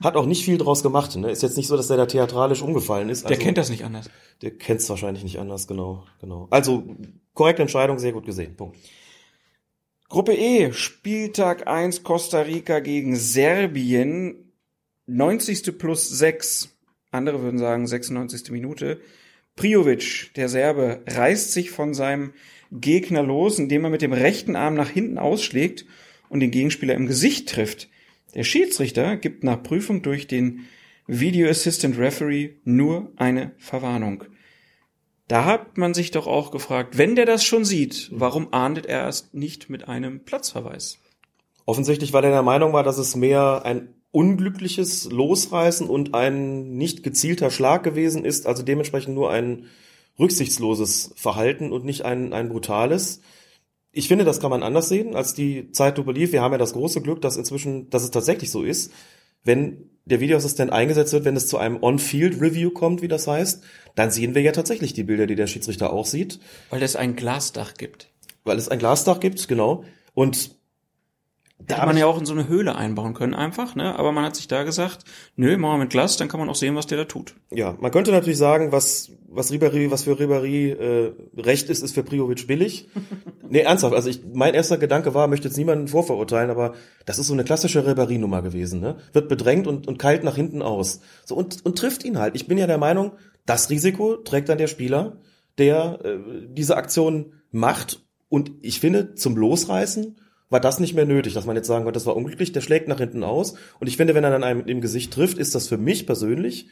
hat 0.00 0.16
auch 0.16 0.26
nicht 0.26 0.44
viel 0.44 0.58
draus 0.58 0.82
gemacht. 0.82 1.16
Ne? 1.16 1.30
Ist 1.30 1.42
jetzt 1.42 1.56
nicht 1.56 1.66
so, 1.66 1.76
dass 1.76 1.88
der 1.88 1.96
da 1.96 2.06
theatralisch 2.06 2.62
umgefallen 2.62 3.08
ist. 3.08 3.24
Der 3.24 3.30
Also, 3.32 3.42
kennt 3.42 3.58
das 3.58 3.70
nicht 3.70 3.84
anders. 3.84 4.10
Der 4.42 4.52
kennt 4.52 4.80
es 4.80 4.88
wahrscheinlich 4.88 5.24
nicht 5.24 5.40
anders, 5.40 5.66
genau, 5.66 6.04
genau. 6.20 6.46
Also 6.50 6.84
korrekte 7.34 7.62
Entscheidung, 7.62 7.98
sehr 7.98 8.12
gut 8.12 8.24
gesehen. 8.24 8.56
Punkt. 8.56 8.76
Gruppe 10.08 10.34
E, 10.34 10.72
Spieltag 10.72 11.66
1 11.66 12.02
Costa 12.02 12.42
Rica 12.42 12.78
gegen 12.78 13.16
Serbien, 13.16 14.52
90. 15.06 15.76
plus 15.76 16.08
6. 16.08 16.70
Andere 17.10 17.42
würden 17.42 17.58
sagen 17.58 17.86
96. 17.86 18.50
Minute. 18.50 19.00
Priovic, 19.56 20.32
der 20.36 20.48
Serbe, 20.48 21.02
reißt 21.08 21.52
sich 21.52 21.70
von 21.70 21.92
seinem 21.92 22.32
Gegner 22.70 23.22
los, 23.22 23.58
indem 23.58 23.84
er 23.84 23.90
mit 23.90 24.02
dem 24.02 24.12
rechten 24.12 24.56
Arm 24.56 24.74
nach 24.74 24.90
hinten 24.90 25.18
ausschlägt 25.18 25.86
und 26.28 26.40
den 26.40 26.50
Gegenspieler 26.50 26.94
im 26.94 27.06
Gesicht 27.06 27.48
trifft. 27.48 27.88
Der 28.34 28.44
Schiedsrichter 28.44 29.16
gibt 29.16 29.44
nach 29.44 29.62
Prüfung 29.62 30.02
durch 30.02 30.26
den 30.26 30.66
Video 31.06 31.48
Assistant 31.48 31.98
Referee 31.98 32.50
nur 32.64 33.12
eine 33.16 33.52
Verwarnung. 33.56 34.24
Da 35.26 35.44
hat 35.44 35.76
man 35.76 35.94
sich 35.94 36.10
doch 36.10 36.26
auch 36.26 36.50
gefragt, 36.50 36.96
wenn 36.98 37.16
der 37.16 37.26
das 37.26 37.44
schon 37.44 37.64
sieht, 37.64 38.10
warum 38.12 38.52
ahndet 38.52 38.86
er 38.86 39.08
es 39.08 39.30
nicht 39.32 39.70
mit 39.70 39.88
einem 39.88 40.24
Platzverweis? 40.24 40.98
Offensichtlich, 41.66 42.12
weil 42.12 42.24
er 42.24 42.30
der 42.30 42.42
Meinung 42.42 42.72
war, 42.72 42.82
dass 42.82 42.96
es 42.96 43.14
mehr 43.14 43.62
ein 43.64 43.94
unglückliches 44.10 45.10
Losreißen 45.10 45.86
und 45.86 46.14
ein 46.14 46.76
nicht 46.76 47.02
gezielter 47.02 47.50
Schlag 47.50 47.82
gewesen 47.82 48.24
ist, 48.24 48.46
also 48.46 48.62
dementsprechend 48.62 49.14
nur 49.14 49.30
ein 49.30 49.66
rücksichtsloses 50.18 51.12
Verhalten 51.16 51.72
und 51.72 51.84
nicht 51.84 52.04
ein, 52.04 52.32
ein 52.32 52.48
brutales. 52.48 53.20
Ich 53.92 54.08
finde, 54.08 54.24
das 54.24 54.40
kann 54.40 54.50
man 54.50 54.62
anders 54.62 54.88
sehen, 54.88 55.16
als 55.16 55.34
die 55.34 55.70
Zeitlupe 55.72 56.12
lief. 56.12 56.32
Wir 56.32 56.42
haben 56.42 56.52
ja 56.52 56.58
das 56.58 56.72
große 56.72 57.00
Glück, 57.02 57.20
dass 57.20 57.36
inzwischen, 57.36 57.88
dass 57.90 58.04
es 58.04 58.10
tatsächlich 58.10 58.50
so 58.50 58.62
ist, 58.62 58.92
wenn 59.44 59.90
der 60.04 60.20
Videoassistent 60.20 60.72
eingesetzt 60.72 61.12
wird, 61.12 61.24
wenn 61.24 61.36
es 61.36 61.48
zu 61.48 61.58
einem 61.58 61.82
On-Field-Review 61.82 62.70
kommt, 62.70 63.02
wie 63.02 63.08
das 63.08 63.26
heißt, 63.26 63.62
dann 63.94 64.10
sehen 64.10 64.34
wir 64.34 64.42
ja 64.42 64.52
tatsächlich 64.52 64.92
die 64.92 65.04
Bilder, 65.04 65.26
die 65.26 65.36
der 65.36 65.46
Schiedsrichter 65.46 65.92
auch 65.92 66.06
sieht 66.06 66.40
Weil 66.70 66.82
es 66.82 66.96
ein 66.96 67.14
Glasdach 67.16 67.74
gibt. 67.74 68.10
weil 68.44 68.58
es 68.58 68.68
ein 68.68 68.78
Glasdach 68.78 69.20
gibt, 69.20 69.46
genau. 69.48 69.84
Und 70.14 70.57
Da 71.60 71.76
hätte 71.76 71.86
man 71.86 71.96
ja 71.96 72.06
auch 72.06 72.18
in 72.18 72.24
so 72.24 72.32
eine 72.32 72.48
Höhle 72.48 72.76
einbauen 72.76 73.14
können 73.14 73.34
einfach, 73.34 73.74
ne? 73.74 73.98
Aber 73.98 74.12
man 74.12 74.24
hat 74.24 74.36
sich 74.36 74.46
da 74.46 74.62
gesagt, 74.62 75.04
nö, 75.36 75.56
machen 75.56 75.74
wir 75.74 75.78
mit 75.84 75.90
Glas, 75.90 76.16
dann 76.16 76.28
kann 76.28 76.38
man 76.38 76.48
auch 76.48 76.54
sehen, 76.54 76.76
was 76.76 76.86
der 76.86 76.98
da 76.98 77.04
tut. 77.04 77.34
ja, 77.50 77.76
man 77.80 77.90
könnte 77.90 78.12
natürlich 78.12 78.38
sagen, 78.38 78.72
was 78.72 79.10
was 79.30 79.52
Ribéry, 79.52 79.90
was 79.90 80.04
für 80.04 80.12
Ribéry 80.12 80.72
äh, 80.72 81.12
recht 81.36 81.68
ist, 81.68 81.82
ist 81.82 81.94
für 81.94 82.02
Priovic 82.02 82.46
billig. 82.46 82.88
nee, 83.48 83.60
ernsthaft. 83.60 83.94
Also 83.94 84.08
ich, 84.08 84.22
mein 84.32 84.54
erster 84.54 84.78
Gedanke 84.78 85.14
war, 85.14 85.28
möchte 85.28 85.48
jetzt 85.48 85.58
niemanden 85.58 85.88
vorverurteilen, 85.88 86.50
aber 86.50 86.74
das 87.04 87.18
ist 87.18 87.26
so 87.26 87.34
eine 87.34 87.44
klassische 87.44 87.86
Ribéry-Nummer 87.86 88.40
gewesen. 88.40 88.80
Ne? 88.80 88.96
Wird 89.12 89.28
bedrängt 89.28 89.66
und, 89.66 89.86
und 89.86 89.98
kalt 89.98 90.24
nach 90.24 90.36
hinten 90.36 90.62
aus. 90.62 91.00
So 91.26 91.36
und 91.36 91.64
und 91.64 91.76
trifft 91.76 92.04
ihn 92.04 92.18
halt. 92.18 92.36
Ich 92.36 92.46
bin 92.46 92.56
ja 92.56 92.66
der 92.66 92.78
Meinung, 92.78 93.12
das 93.44 93.68
Risiko 93.68 94.16
trägt 94.16 94.48
dann 94.48 94.58
der 94.58 94.66
Spieler, 94.66 95.18
der 95.58 95.98
äh, 96.04 96.18
diese 96.48 96.76
Aktion 96.76 97.34
macht. 97.50 98.06
Und 98.30 98.52
ich 98.62 98.80
finde, 98.80 99.14
zum 99.14 99.36
Losreißen 99.36 100.16
war 100.50 100.60
das 100.60 100.80
nicht 100.80 100.94
mehr 100.94 101.04
nötig, 101.06 101.34
dass 101.34 101.46
man 101.46 101.56
jetzt 101.56 101.66
sagen 101.66 101.84
konnte, 101.84 101.96
das 101.96 102.06
war 102.06 102.16
unglücklich, 102.16 102.52
der 102.52 102.60
schlägt 102.60 102.88
nach 102.88 102.98
hinten 102.98 103.22
aus. 103.22 103.54
Und 103.80 103.86
ich 103.86 103.96
finde, 103.96 104.14
wenn 104.14 104.24
er 104.24 104.30
dann 104.30 104.44
einem 104.44 104.64
im 104.66 104.80
Gesicht 104.80 105.12
trifft, 105.12 105.38
ist 105.38 105.54
das 105.54 105.68
für 105.68 105.78
mich 105.78 106.06
persönlich 106.06 106.68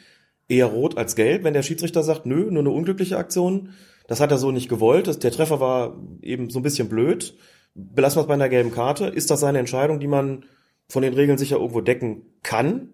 eher 0.48 0.66
rot 0.66 0.96
als 0.96 1.16
gelb. 1.16 1.44
Wenn 1.44 1.54
der 1.54 1.62
Schiedsrichter 1.62 2.02
sagt, 2.02 2.26
nö, 2.26 2.50
nur 2.50 2.60
eine 2.60 2.70
unglückliche 2.70 3.18
Aktion, 3.18 3.70
das 4.06 4.20
hat 4.20 4.30
er 4.30 4.38
so 4.38 4.50
nicht 4.50 4.68
gewollt, 4.68 5.22
der 5.22 5.30
Treffer 5.30 5.60
war 5.60 6.00
eben 6.22 6.48
so 6.50 6.60
ein 6.60 6.62
bisschen 6.62 6.88
blöd, 6.88 7.36
belassen 7.74 8.18
wir 8.18 8.22
es 8.22 8.28
bei 8.28 8.34
einer 8.34 8.48
gelben 8.48 8.72
Karte, 8.72 9.06
ist 9.06 9.30
das 9.30 9.40
seine 9.40 9.58
Entscheidung, 9.58 10.00
die 10.00 10.06
man 10.06 10.44
von 10.88 11.02
den 11.02 11.14
Regeln 11.14 11.36
sicher 11.36 11.56
irgendwo 11.56 11.80
decken 11.80 12.22
kann. 12.42 12.90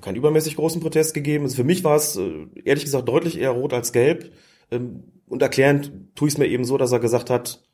Keinen 0.00 0.16
übermäßig 0.16 0.54
großen 0.54 0.80
Protest 0.80 1.12
gegeben. 1.12 1.44
Also 1.44 1.56
für 1.56 1.64
mich 1.64 1.82
war 1.82 1.96
es 1.96 2.16
äh, 2.16 2.46
ehrlich 2.64 2.84
gesagt 2.84 3.08
deutlich 3.08 3.38
eher 3.38 3.50
rot 3.50 3.72
als 3.72 3.92
gelb. 3.92 4.32
Ähm, 4.70 5.02
Und 5.26 5.42
erklärend 5.42 5.92
tue 6.14 6.28
ich 6.28 6.34
es 6.34 6.38
mir 6.38 6.46
eben 6.46 6.64
so, 6.64 6.78
dass 6.78 6.92
er 6.92 7.00
gesagt 7.00 7.30
hat, 7.30 7.67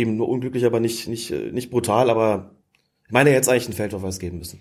eben 0.00 0.16
nur 0.16 0.28
unglücklich, 0.28 0.64
aber 0.64 0.80
nicht, 0.80 1.08
nicht, 1.08 1.30
äh, 1.30 1.52
nicht 1.52 1.70
brutal, 1.70 2.10
aber 2.10 2.50
ich 3.06 3.12
meine, 3.12 3.30
er 3.30 3.36
eigentlich 3.36 3.66
einen 3.66 3.74
Feldverweis 3.74 4.18
geben 4.18 4.38
müssen. 4.38 4.60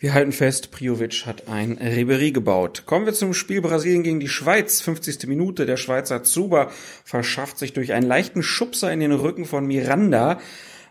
Wir 0.00 0.14
halten 0.14 0.30
fest, 0.30 0.70
Priovic 0.70 1.26
hat 1.26 1.48
ein 1.48 1.72
Ribery 1.72 2.30
gebaut. 2.30 2.84
Kommen 2.86 3.04
wir 3.04 3.14
zum 3.14 3.34
Spiel 3.34 3.60
Brasilien 3.60 4.04
gegen 4.04 4.20
die 4.20 4.28
Schweiz. 4.28 4.80
50. 4.80 5.26
Minute. 5.26 5.66
Der 5.66 5.76
Schweizer 5.76 6.22
Zuber 6.22 6.70
verschafft 7.02 7.58
sich 7.58 7.72
durch 7.72 7.92
einen 7.92 8.06
leichten 8.06 8.44
Schubser 8.44 8.92
in 8.92 9.00
den 9.00 9.10
Rücken 9.10 9.44
von 9.44 9.66
Miranda 9.66 10.38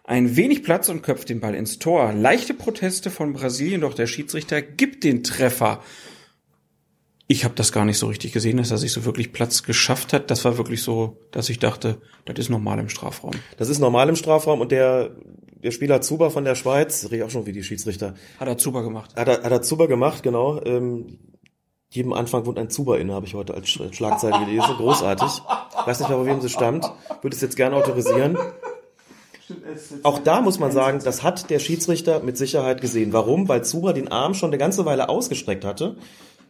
ein 0.04 0.36
wenig 0.36 0.64
Platz 0.64 0.90
und 0.90 1.04
köpft 1.04 1.30
den 1.30 1.40
Ball 1.40 1.56
ins 1.56 1.80
Tor. 1.80 2.12
Leichte 2.14 2.54
Proteste 2.54 3.10
von 3.10 3.32
Brasilien, 3.32 3.82
doch 3.82 3.94
der 3.94 4.08
Schiedsrichter 4.08 4.62
gibt 4.62 5.04
den 5.04 5.24
Treffer. 5.24 5.84
Ich 7.30 7.44
habe 7.44 7.56
das 7.56 7.74
gar 7.74 7.84
nicht 7.84 7.98
so 7.98 8.08
richtig 8.08 8.32
gesehen, 8.32 8.56
dass 8.58 8.72
er 8.72 8.78
sich 8.78 8.94
so 8.94 9.04
wirklich 9.04 9.34
Platz 9.34 9.64
geschafft 9.64 10.14
hat. 10.14 10.32
Das 10.32 10.46
war 10.46 10.58
wirklich 10.58 10.82
so, 10.82 11.18
dass 11.32 11.50
ich 11.50 11.60
dachte, 11.60 11.98
das 12.26 12.38
ist 12.40 12.50
normal 12.50 12.80
im 12.80 12.88
Strafraum. 12.88 13.32
Das 13.58 13.68
ist 13.68 13.80
normal 13.80 14.08
im 14.08 14.16
Strafraum 14.16 14.62
und 14.62 14.72
der, 14.72 15.12
der 15.62 15.72
Spieler 15.72 16.00
Zuber 16.00 16.32
von 16.32 16.46
der 16.46 16.56
Schweiz, 16.56 17.04
rede 17.06 17.18
ich 17.18 17.24
auch 17.24 17.30
schon 17.30 17.46
wie 17.46 17.52
die 17.52 17.64
Schiedsrichter, 17.64 18.14
Hat 18.40 18.48
er 18.48 18.58
Zuber 18.58 18.82
gemacht. 18.82 19.14
hat 19.18 19.28
er, 19.28 19.44
hat 19.44 19.52
er 19.52 19.62
Zuber 19.62 19.90
gemacht, 19.90 20.24
genau. 20.24 20.62
Ähm, 20.64 21.20
jedem 21.90 22.14
Anfang 22.14 22.46
wohnt 22.46 22.60
ein 22.60 22.70
Zuber 22.70 22.98
inne, 23.00 23.14
habe 23.14 23.26
ich 23.26 23.34
heute 23.34 23.54
als 23.54 23.68
Sch- 23.68 23.94
Schlagzeile 23.94 24.46
gelesen. 24.46 24.76
Großartig. 24.78 25.30
Weiß 25.86 26.00
nicht 26.00 26.10
mehr, 26.10 26.18
von 26.18 26.28
wem 26.28 26.40
sie 26.42 26.50
stammt. 26.50 26.86
Würde 27.22 27.36
es 27.36 27.42
jetzt 27.42 27.56
gerne 27.58 27.76
autorisieren. 27.78 28.38
Auch 30.04 30.20
da 30.20 30.42
muss 30.42 30.60
man 30.60 30.72
sagen, 30.74 31.00
das 31.04 31.24
hat 31.24 31.50
der 31.50 31.60
Schiedsrichter 31.60 32.22
mit 32.22 32.38
Sicherheit 32.38 32.82
gesehen. 32.82 33.14
Warum? 33.14 33.48
Weil 33.48 33.64
Zuber 33.64 33.94
den 33.94 34.10
Arm 34.10 34.34
schon 34.34 34.50
eine 34.50 34.58
ganze 34.58 34.84
Weile 34.86 35.08
ausgestreckt 35.08 35.64
hatte, 35.64 35.96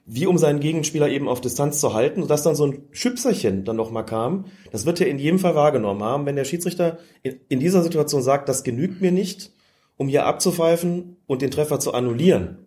wie 0.08 0.26
um 0.26 0.38
seinen 0.38 0.62
Gegenspieler 0.62 1.10
eben 1.10 1.28
auf 1.28 1.42
Distanz 1.42 1.80
zu 1.80 1.94
halten, 1.94 2.22
und 2.22 2.32
dass 2.32 2.42
dann 2.42 2.56
so 2.56 2.66
ein 2.66 2.84
Schüpserchen 2.92 3.66
dann 3.66 3.76
nochmal 3.76 4.06
kam. 4.06 4.46
Das 4.72 4.86
wird 4.86 5.02
er 5.02 5.08
in 5.08 5.20
jedem 5.20 5.38
Fall 5.38 5.54
wahrgenommen 5.54 6.02
haben. 6.02 6.26
Wenn 6.26 6.38
der 6.38 6.46
Schiedsrichter 6.46 6.98
in, 7.24 7.40
in 7.50 7.60
dieser 7.60 7.84
Situation 7.84 8.22
sagt, 8.22 8.48
das 8.48 8.64
genügt 8.64 9.02
mir 9.02 9.12
nicht, 9.12 9.52
um 9.98 10.08
hier 10.08 10.26
abzupfeifen 10.26 11.18
und 11.28 11.42
den 11.42 11.52
Treffer 11.52 11.80
zu 11.80 11.94
annullieren, 11.94 12.60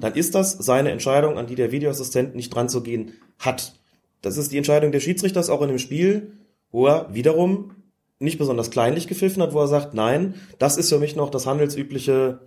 dann 0.00 0.14
ist 0.14 0.34
das 0.34 0.52
seine 0.52 0.90
Entscheidung, 0.90 1.36
an 1.36 1.46
die 1.46 1.54
der 1.54 1.72
Videoassistent 1.72 2.34
nicht 2.34 2.54
dran 2.54 2.68
zu 2.68 2.82
gehen 2.82 3.12
hat. 3.38 3.74
Das 4.22 4.38
ist 4.38 4.52
die 4.52 4.56
Entscheidung 4.56 4.92
des 4.92 5.02
Schiedsrichters 5.02 5.50
auch 5.50 5.60
in 5.60 5.68
dem 5.68 5.78
Spiel, 5.78 6.32
wo 6.70 6.86
er 6.86 7.12
wiederum 7.12 7.72
nicht 8.18 8.38
besonders 8.38 8.70
kleinlich 8.70 9.08
gepfiffen 9.08 9.42
hat, 9.42 9.52
wo 9.52 9.60
er 9.60 9.68
sagt, 9.68 9.92
nein, 9.92 10.34
das 10.58 10.78
ist 10.78 10.88
für 10.88 10.98
mich 10.98 11.16
noch 11.16 11.30
das 11.30 11.46
handelsübliche 11.46 12.40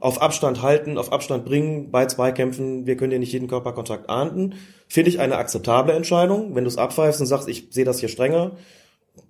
auf 0.00 0.20
Abstand 0.20 0.62
halten, 0.62 0.98
auf 0.98 1.12
Abstand 1.12 1.44
bringen, 1.44 1.90
bei 1.90 2.06
Zweikämpfen, 2.06 2.86
wir 2.86 2.96
können 2.96 3.12
ja 3.12 3.18
nicht 3.18 3.32
jeden 3.32 3.48
Körperkontakt 3.48 4.08
ahnden, 4.08 4.54
finde 4.88 5.10
ich 5.10 5.20
eine 5.20 5.36
akzeptable 5.36 5.94
Entscheidung. 5.94 6.54
Wenn 6.54 6.64
du 6.64 6.68
es 6.68 6.78
abpfeifst 6.78 7.20
und 7.20 7.26
sagst, 7.26 7.48
ich 7.48 7.68
sehe 7.70 7.84
das 7.84 8.00
hier 8.00 8.08
strenger, 8.08 8.52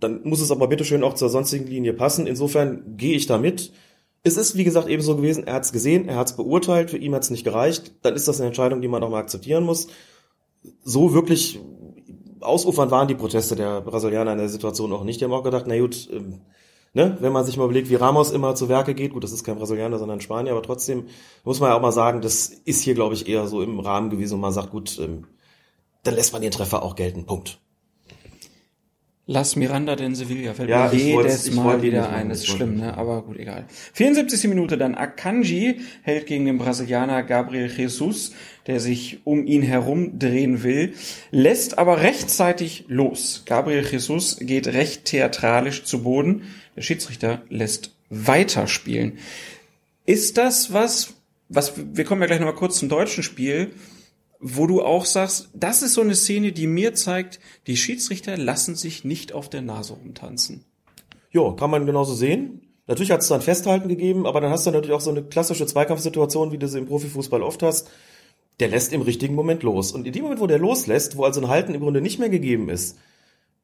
dann 0.00 0.20
muss 0.24 0.40
es 0.40 0.50
aber 0.50 0.68
bitteschön 0.68 1.05
auch 1.05 1.14
zur 1.14 1.29
sonstigen 1.29 1.66
Linie 1.66 1.92
passen. 1.92 2.27
Insofern 2.27 2.96
gehe 2.96 3.16
ich 3.16 3.27
da 3.27 3.38
mit. 3.38 3.72
Es 4.22 4.37
ist, 4.37 4.57
wie 4.57 4.64
gesagt, 4.64 4.88
ebenso 4.88 5.16
gewesen, 5.16 5.46
er 5.46 5.55
hat 5.55 5.64
es 5.64 5.72
gesehen, 5.72 6.09
er 6.09 6.16
hat 6.16 6.29
es 6.29 6.37
beurteilt, 6.37 6.90
für 6.90 6.98
ihn 6.98 7.14
hat 7.14 7.22
es 7.22 7.31
nicht 7.31 7.44
gereicht, 7.44 7.92
dann 8.03 8.14
ist 8.14 8.27
das 8.27 8.40
eine 8.40 8.46
Entscheidung, 8.46 8.81
die 8.81 8.88
man 8.88 9.03
auch 9.03 9.11
mal 9.11 9.18
akzeptieren 9.18 9.64
muss. 9.64 9.88
So 10.83 11.12
wirklich 11.12 11.61
ausufern 12.40 12.90
waren 12.90 13.09
die 13.09 13.14
Proteste 13.14 13.57
der 13.57 13.81
Brasilianer 13.83 14.33
in 14.33 14.38
der 14.38 14.48
Situation 14.48 14.92
auch 14.92 15.05
nicht. 15.05 15.20
Die 15.20 15.24
haben 15.24 15.33
auch 15.33 15.42
gedacht, 15.42 15.64
na 15.66 15.79
gut, 15.79 16.09
ähm, 16.12 16.40
ne, 16.94 17.16
wenn 17.20 17.33
man 17.33 17.44
sich 17.44 17.57
mal 17.57 17.64
überlegt, 17.64 17.90
wie 17.90 17.96
Ramos 17.96 18.30
immer 18.30 18.54
zu 18.54 18.68
Werke 18.68 18.94
geht, 18.94 19.12
gut, 19.12 19.24
das 19.24 19.33
ist 19.33 19.44
kein 19.44 19.57
Brasilianer, 19.57 19.98
sondern 19.98 20.20
Spanier, 20.20 20.52
aber 20.52 20.62
trotzdem 20.62 21.07
muss 21.44 21.61
man 21.61 21.70
ja 21.70 21.76
auch 21.76 21.83
mal 21.83 21.92
sagen, 21.92 22.22
das 22.22 22.48
ist 22.48 22.83
hier, 22.83 22.94
glaube 22.94 23.14
ich, 23.14 23.28
eher 23.28 23.46
so 23.46 23.62
im 23.62 23.80
Rahmen 23.80 24.11
gewesen 24.11 24.35
und 24.35 24.40
man 24.40 24.52
sagt, 24.52 24.70
gut, 24.70 24.98
ähm, 24.98 25.26
dann 26.04 26.14
lässt 26.14 26.33
man 26.33 26.42
den 26.42 26.50
Treffer 26.50 26.83
auch 26.83 26.96
gelten. 26.96 27.26
Punkt. 27.26 27.61
Lass 29.26 29.56
Miranda 29.56 29.96
den 29.96 30.14
Sevilla 30.14 30.52
fällt 30.52 30.68
Ja, 30.68 30.90
mir 30.92 30.98
jedes 30.98 31.50
Mal 31.52 31.80
wieder 31.80 32.10
ein. 32.10 32.28
Das 32.28 32.40
ist 32.40 32.48
schlimm, 32.48 32.76
ne? 32.76 32.94
Aber 32.94 33.22
gut, 33.22 33.38
egal. 33.38 33.64
74. 33.94 34.50
Minute 34.50 34.76
dann 34.76 34.94
Akanji 34.94 35.80
hält 36.02 36.26
gegen 36.26 36.44
den 36.44 36.58
Brasilianer 36.58 37.22
Gabriel 37.22 37.70
Jesus, 37.74 38.32
der 38.66 38.80
sich 38.80 39.20
um 39.24 39.46
ihn 39.46 39.62
herum 39.62 40.18
drehen 40.18 40.62
will, 40.62 40.92
lässt 41.30 41.78
aber 41.78 42.02
rechtzeitig 42.02 42.84
los. 42.88 43.44
Gabriel 43.46 43.87
Jesus 43.90 44.37
geht 44.40 44.66
recht 44.66 45.06
theatralisch 45.06 45.84
zu 45.84 46.02
Boden. 46.02 46.42
Der 46.76 46.82
Schiedsrichter 46.82 47.42
lässt 47.48 47.92
weiterspielen. 48.10 49.18
Ist 50.04 50.37
das 50.37 50.74
was, 50.74 51.14
was, 51.48 51.72
wir 51.76 52.04
kommen 52.04 52.20
ja 52.20 52.26
gleich 52.26 52.40
nochmal 52.40 52.56
kurz 52.56 52.78
zum 52.78 52.90
deutschen 52.90 53.22
Spiel, 53.22 53.70
wo 54.46 54.66
du 54.66 54.83
auch 54.83 55.07
sagst, 55.07 55.48
das 55.54 55.80
ist 55.80 55.94
so 55.94 56.02
eine 56.02 56.14
Szene, 56.14 56.52
die 56.52 56.66
mir 56.66 56.92
zeigt, 56.92 57.40
die 57.66 57.78
Schiedsrichter 57.78 58.37
lassen 58.37 58.74
sich 58.74 59.02
nicht 59.02 59.33
auf 59.33 59.48
der 59.48 59.62
Nase 59.62 59.94
rumtanzen. 59.94 60.66
Ja, 61.30 61.52
kann 61.52 61.70
man 61.70 61.87
genauso 61.87 62.12
sehen. 62.12 62.61
Natürlich 62.87 63.11
hat 63.11 63.22
es 63.22 63.28
dann 63.28 63.40
Festhalten 63.40 63.88
gegeben, 63.88 64.26
aber 64.26 64.42
dann 64.42 64.50
hast 64.50 64.66
du 64.66 64.70
natürlich 64.70 64.94
auch 64.94 65.00
so 65.00 65.11
eine 65.11 65.22
klassische 65.22 65.64
Zweikampfsituation, 65.64 66.52
wie 66.52 66.59
du 66.59 66.68
sie 66.68 66.78
im 66.78 66.85
Profifußball 66.85 67.42
oft 67.42 67.62
hast. 67.62 67.90
Der 68.61 68.68
lässt 68.68 68.92
im 68.92 69.00
richtigen 69.00 69.35
Moment 69.35 69.62
los. 69.62 69.92
Und 69.92 70.07
in 70.07 70.12
dem 70.12 70.24
Moment, 70.24 70.42
wo 70.42 70.46
der 70.46 70.59
loslässt, 70.59 71.16
wo 71.16 71.24
also 71.24 71.40
ein 71.40 71.48
Halten 71.48 71.72
im 71.72 71.80
Grunde 71.80 72.02
nicht 72.02 72.18
mehr 72.18 72.28
gegeben 72.28 72.68
ist, 72.68 72.98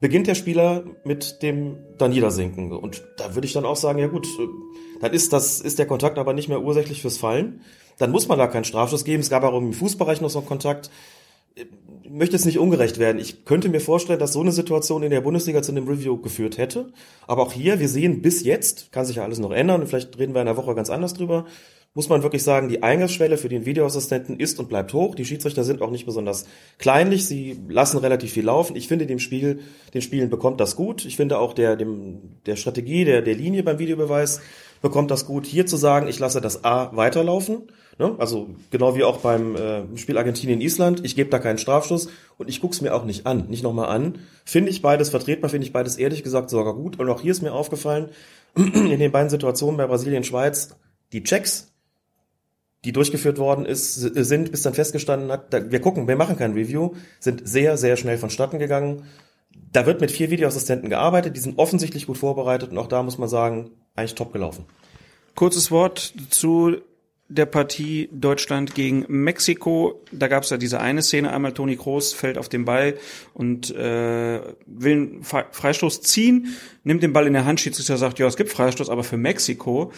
beginnt 0.00 0.26
der 0.26 0.34
Spieler 0.34 0.84
mit 1.04 1.42
dem 1.42 1.76
da 1.98 2.08
Niedersinken. 2.08 2.72
Und 2.72 3.02
da 3.18 3.34
würde 3.34 3.46
ich 3.46 3.52
dann 3.52 3.66
auch 3.66 3.76
sagen, 3.76 3.98
ja 3.98 4.08
gut, 4.08 4.26
äh, 4.26 4.48
dann 5.00 5.12
ist 5.12 5.32
das, 5.32 5.60
ist 5.60 5.78
der 5.78 5.86
Kontakt 5.86 6.18
aber 6.18 6.32
nicht 6.32 6.48
mehr 6.48 6.62
ursächlich 6.62 7.02
fürs 7.02 7.18
Fallen. 7.18 7.60
Dann 7.98 8.10
muss 8.10 8.28
man 8.28 8.38
da 8.38 8.46
keinen 8.46 8.64
Strafschuss 8.64 9.04
geben. 9.04 9.20
Es 9.20 9.30
gab 9.30 9.44
auch 9.44 9.56
im 9.56 9.72
Fußbereich 9.72 10.20
noch 10.20 10.30
so 10.30 10.38
einen 10.38 10.48
Kontakt. 10.48 10.90
Ich 11.54 11.66
möchte 12.10 12.36
es 12.36 12.46
nicht 12.46 12.58
ungerecht 12.58 12.98
werden. 12.98 13.20
Ich 13.20 13.44
könnte 13.44 13.68
mir 13.68 13.80
vorstellen, 13.80 14.18
dass 14.18 14.32
so 14.32 14.40
eine 14.40 14.52
Situation 14.52 15.02
in 15.02 15.10
der 15.10 15.20
Bundesliga 15.20 15.62
zu 15.62 15.72
einem 15.72 15.86
Review 15.86 16.16
geführt 16.16 16.56
hätte. 16.56 16.92
Aber 17.26 17.42
auch 17.42 17.52
hier, 17.52 17.78
wir 17.78 17.88
sehen 17.88 18.22
bis 18.22 18.42
jetzt, 18.42 18.90
kann 18.92 19.04
sich 19.04 19.16
ja 19.16 19.24
alles 19.24 19.38
noch 19.38 19.52
ändern 19.52 19.86
vielleicht 19.86 20.18
reden 20.18 20.34
wir 20.34 20.40
in 20.40 20.48
einer 20.48 20.56
Woche 20.56 20.74
ganz 20.74 20.90
anders 20.90 21.14
drüber, 21.14 21.44
muss 21.92 22.08
man 22.08 22.22
wirklich 22.22 22.44
sagen, 22.44 22.68
die 22.68 22.84
Eingangsschwelle 22.84 23.36
für 23.36 23.48
den 23.48 23.66
Videoassistenten 23.66 24.38
ist 24.38 24.60
und 24.60 24.68
bleibt 24.68 24.92
hoch. 24.92 25.16
Die 25.16 25.24
Schiedsrichter 25.24 25.64
sind 25.64 25.82
auch 25.82 25.90
nicht 25.90 26.06
besonders 26.06 26.46
kleinlich. 26.78 27.26
Sie 27.26 27.58
lassen 27.68 27.98
relativ 27.98 28.32
viel 28.32 28.44
laufen. 28.44 28.76
Ich 28.76 28.86
finde, 28.86 29.06
dem 29.06 29.18
Spiel, 29.18 29.60
den 29.92 30.00
Spielen 30.00 30.30
bekommt 30.30 30.60
das 30.60 30.76
gut. 30.76 31.04
Ich 31.04 31.16
finde 31.16 31.38
auch 31.38 31.52
der, 31.52 31.74
dem, 31.74 32.36
der 32.46 32.54
Strategie, 32.54 33.04
der, 33.04 33.22
der 33.22 33.34
Linie 33.34 33.64
beim 33.64 33.80
Videobeweis 33.80 34.40
bekommt 34.80 35.10
das 35.10 35.26
gut. 35.26 35.46
Hier 35.46 35.66
zu 35.66 35.76
sagen, 35.76 36.06
ich 36.06 36.20
lasse 36.20 36.40
das 36.40 36.64
A 36.64 36.94
weiterlaufen. 36.94 37.62
Ne? 37.98 38.14
Also 38.18 38.50
genau 38.70 38.94
wie 38.94 39.02
auch 39.02 39.18
beim 39.18 39.56
äh, 39.56 39.96
Spiel 39.96 40.16
Argentinien-Island. 40.16 41.04
Ich 41.04 41.16
gebe 41.16 41.28
da 41.28 41.40
keinen 41.40 41.58
Strafschuss 41.58 42.08
und 42.38 42.48
ich 42.48 42.60
guck's 42.60 42.80
mir 42.80 42.94
auch 42.94 43.04
nicht 43.04 43.26
an, 43.26 43.48
nicht 43.48 43.64
nochmal 43.64 43.88
an. 43.88 44.20
Finde 44.44 44.70
ich 44.70 44.80
beides 44.80 45.10
vertretbar, 45.10 45.50
finde 45.50 45.66
ich 45.66 45.72
beides 45.72 45.96
ehrlich 45.96 46.22
gesagt 46.22 46.50
sogar 46.50 46.74
gut. 46.74 47.00
Und 47.00 47.10
auch 47.10 47.20
hier 47.20 47.32
ist 47.32 47.42
mir 47.42 47.52
aufgefallen, 47.52 48.10
in 48.54 48.98
den 48.98 49.12
beiden 49.12 49.28
Situationen 49.28 49.76
bei 49.76 49.86
Brasilien-Schweiz, 49.86 50.76
die 51.12 51.24
Checks, 51.24 51.72
die 52.84 52.92
durchgeführt 52.92 53.38
worden 53.38 53.66
ist, 53.66 53.94
sind, 53.94 54.50
bis 54.50 54.62
dann 54.62 54.74
festgestanden 54.74 55.30
hat, 55.30 55.52
da, 55.52 55.70
wir 55.70 55.80
gucken, 55.80 56.08
wir 56.08 56.16
machen 56.16 56.36
kein 56.36 56.52
Review, 56.52 56.94
sind 57.18 57.46
sehr, 57.46 57.76
sehr 57.76 57.96
schnell 57.96 58.16
vonstatten 58.18 58.58
gegangen. 58.58 59.04
Da 59.72 59.84
wird 59.86 60.00
mit 60.00 60.10
vier 60.10 60.30
Videoassistenten 60.30 60.88
gearbeitet, 60.88 61.36
die 61.36 61.40
sind 61.40 61.58
offensichtlich 61.58 62.06
gut 62.06 62.18
vorbereitet 62.18 62.70
und 62.70 62.78
auch 62.78 62.88
da 62.88 63.02
muss 63.02 63.18
man 63.18 63.28
sagen, 63.28 63.70
eigentlich 63.94 64.14
top 64.14 64.32
gelaufen. 64.32 64.64
Kurzes 65.34 65.70
Wort 65.70 66.14
zu 66.30 66.76
der 67.28 67.46
Partie 67.46 68.08
Deutschland 68.12 68.74
gegen 68.74 69.04
Mexiko. 69.06 70.02
Da 70.10 70.26
gab 70.26 70.42
es 70.42 70.50
ja 70.50 70.56
diese 70.56 70.80
eine 70.80 71.00
Szene, 71.00 71.32
einmal 71.32 71.52
Toni 71.52 71.76
Kroos 71.76 72.12
fällt 72.12 72.36
auf 72.36 72.48
den 72.48 72.64
Ball 72.64 72.94
und 73.34 73.70
äh, 73.70 74.40
will 74.66 74.92
einen 74.92 75.22
Fre- 75.22 75.46
Freistoß 75.52 76.02
ziehen, 76.02 76.48
nimmt 76.82 77.04
den 77.04 77.12
Ball 77.12 77.28
in 77.28 77.32
der 77.32 77.44
Hand, 77.44 77.60
Schiedsrichter 77.60 77.98
sagt, 77.98 78.18
ja, 78.18 78.26
es 78.26 78.36
gibt 78.36 78.50
Freistoß, 78.50 78.90
aber 78.90 79.04
für 79.04 79.16
Mexiko. 79.16 79.92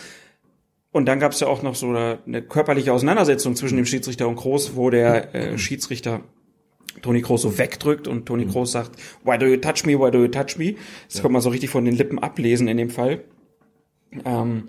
Und 0.92 1.07
dann 1.07 1.18
gab 1.18 1.33
es 1.33 1.40
ja 1.40 1.46
auch 1.46 1.62
noch 1.62 1.74
so 1.74 1.88
eine 1.88 2.42
körperliche 2.42 2.92
Auseinandersetzung 2.92 3.57
zwischen 3.57 3.76
dem 3.76 3.87
Schiedsrichter 3.87 4.28
und 4.28 4.37
Kroos, 4.37 4.76
wo 4.76 4.90
der 4.90 5.35
äh, 5.35 5.59
Schiedsrichter 5.59 6.20
Toni 7.00 7.22
Kroos 7.22 7.42
so 7.42 7.57
wegdrückt 7.57 8.07
und 8.07 8.26
Toni 8.26 8.46
Kroos 8.46 8.72
sagt, 8.72 8.92
why 9.24 9.38
do 9.38 9.46
you 9.46 9.57
touch 9.57 9.87
me, 9.87 9.98
why 9.98 10.11
do 10.11 10.20
you 10.20 10.28
touch 10.28 10.59
me? 10.59 10.74
Das 11.11 11.22
kann 11.22 11.33
man 11.33 11.40
so 11.40 11.48
richtig 11.48 11.70
von 11.70 11.85
den 11.87 11.96
Lippen 11.96 12.18
ablesen 12.18 12.68
in 12.68 12.76
dem 12.76 12.90
Fall. 12.90 13.24
Ähm, 14.24 14.68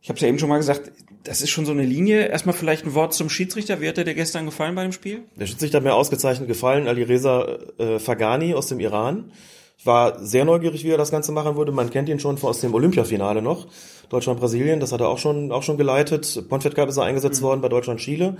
ich 0.00 0.08
habe 0.08 0.16
es 0.16 0.22
ja 0.22 0.28
eben 0.28 0.38
schon 0.38 0.48
mal 0.48 0.58
gesagt, 0.58 0.92
das 1.24 1.42
ist 1.42 1.50
schon 1.50 1.66
so 1.66 1.72
eine 1.72 1.82
Linie. 1.82 2.28
Erstmal 2.28 2.54
vielleicht 2.54 2.86
ein 2.86 2.94
Wort 2.94 3.12
zum 3.12 3.28
Schiedsrichter. 3.28 3.80
Wie 3.80 3.88
hat 3.88 3.98
er 3.98 4.04
dir 4.04 4.14
gestern 4.14 4.46
gefallen 4.46 4.74
bei 4.74 4.84
dem 4.84 4.92
Spiel? 4.92 5.24
Der 5.36 5.46
Schiedsrichter 5.46 5.78
hat 5.78 5.84
mir 5.84 5.94
ausgezeichnet 5.94 6.48
gefallen, 6.48 6.86
Alireza 6.86 7.58
äh, 7.78 7.98
Fagani 7.98 8.54
aus 8.54 8.68
dem 8.68 8.80
Iran. 8.80 9.32
Ich 9.80 9.86
war 9.86 10.22
sehr 10.22 10.44
neugierig, 10.44 10.84
wie 10.84 10.90
er 10.90 10.98
das 10.98 11.10
Ganze 11.10 11.32
machen 11.32 11.56
würde. 11.56 11.72
Man 11.72 11.88
kennt 11.88 12.10
ihn 12.10 12.20
schon 12.20 12.36
aus 12.42 12.60
dem 12.60 12.74
Olympiafinale 12.74 13.40
noch. 13.40 13.66
Deutschland-Brasilien, 14.10 14.78
das 14.78 14.92
hat 14.92 15.00
er 15.00 15.08
auch 15.08 15.16
schon, 15.16 15.52
auch 15.52 15.62
schon 15.62 15.78
geleitet. 15.78 16.44
Ponfett 16.50 16.74
Cup 16.74 16.90
ist 16.90 16.98
er 16.98 17.04
eingesetzt 17.04 17.40
worden 17.40 17.62
bei 17.62 17.70
Deutschland-Chile. 17.70 18.36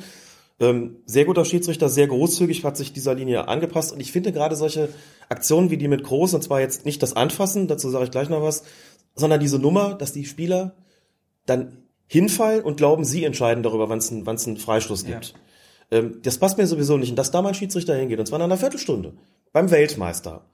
Ähm, 0.60 0.96
sehr 1.06 1.24
guter 1.24 1.46
Schiedsrichter, 1.46 1.88
sehr 1.88 2.08
großzügig, 2.08 2.62
hat 2.62 2.76
sich 2.76 2.92
dieser 2.92 3.14
Linie 3.14 3.48
angepasst. 3.48 3.90
Und 3.90 4.00
ich 4.00 4.12
finde 4.12 4.32
gerade 4.32 4.54
solche 4.54 4.90
Aktionen 5.30 5.70
wie 5.70 5.78
die 5.78 5.88
mit 5.88 6.04
Groß, 6.04 6.34
und 6.34 6.44
zwar 6.44 6.60
jetzt 6.60 6.84
nicht 6.84 7.02
das 7.02 7.16
Anfassen, 7.16 7.68
dazu 7.68 7.88
sage 7.88 8.04
ich 8.04 8.10
gleich 8.10 8.28
noch 8.28 8.42
was, 8.42 8.64
sondern 9.14 9.40
diese 9.40 9.58
Nummer, 9.58 9.94
dass 9.94 10.12
die 10.12 10.26
Spieler 10.26 10.74
dann 11.46 11.84
hinfallen 12.06 12.62
und 12.62 12.76
glauben, 12.76 13.06
sie 13.06 13.24
entscheiden 13.24 13.62
darüber, 13.62 13.88
wann 13.88 14.00
es 14.00 14.12
einen, 14.12 14.26
wann's 14.26 14.46
einen 14.46 14.58
Freistoß 14.58 15.06
gibt. 15.06 15.32
Ähm, 15.90 16.20
das 16.22 16.36
passt 16.36 16.58
mir 16.58 16.66
sowieso 16.66 16.98
nicht. 16.98 17.08
Und 17.08 17.16
dass 17.16 17.30
da 17.30 17.40
mal 17.40 17.48
ein 17.48 17.54
Schiedsrichter 17.54 17.94
hingeht, 17.94 18.18
und 18.18 18.26
zwar 18.26 18.38
nach 18.38 18.44
einer 18.44 18.58
Viertelstunde, 18.58 19.14
beim 19.54 19.70
Weltmeister, 19.70 20.44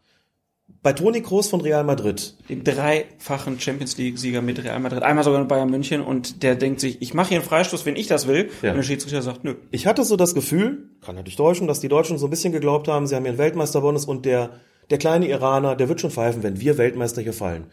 bei 0.82 0.92
Toni 0.92 1.20
Kroos 1.20 1.48
von 1.48 1.60
Real 1.60 1.84
Madrid, 1.84 2.36
Den 2.48 2.62
dreifachen 2.64 3.58
Champions 3.58 3.96
League-Sieger 3.96 4.42
mit 4.42 4.62
Real 4.62 4.78
Madrid. 4.78 5.02
Einmal 5.02 5.24
sogar 5.24 5.40
mit 5.40 5.48
Bayern 5.48 5.70
München 5.70 6.00
und 6.00 6.42
der 6.42 6.54
denkt 6.54 6.80
sich, 6.80 7.02
ich 7.02 7.14
mache 7.14 7.30
hier 7.30 7.38
einen 7.38 7.46
Freistoß, 7.46 7.86
wenn 7.86 7.96
ich 7.96 8.06
das 8.06 8.26
will. 8.26 8.50
Ja. 8.62 8.70
Und 8.70 8.76
der 8.76 8.82
Schiedsrichter 8.82 9.22
sagt, 9.22 9.44
nö. 9.44 9.54
Ich 9.70 9.86
hatte 9.86 10.04
so 10.04 10.16
das 10.16 10.34
Gefühl, 10.34 10.90
kann 11.00 11.16
natürlich 11.16 11.36
täuschen, 11.36 11.66
dass 11.66 11.80
die 11.80 11.88
Deutschen 11.88 12.18
so 12.18 12.26
ein 12.26 12.30
bisschen 12.30 12.52
geglaubt 12.52 12.88
haben, 12.88 13.06
sie 13.06 13.16
haben 13.16 13.24
hier 13.24 13.30
einen 13.30 13.38
Weltmeisterbonus 13.38 14.04
und 14.04 14.24
der, 14.24 14.50
der 14.90 14.98
kleine 14.98 15.28
Iraner, 15.28 15.76
der 15.76 15.88
wird 15.88 16.00
schon 16.00 16.10
pfeifen, 16.10 16.42
wenn 16.42 16.60
wir 16.60 16.78
Weltmeister 16.78 17.22
hier 17.22 17.32
fallen. 17.32 17.66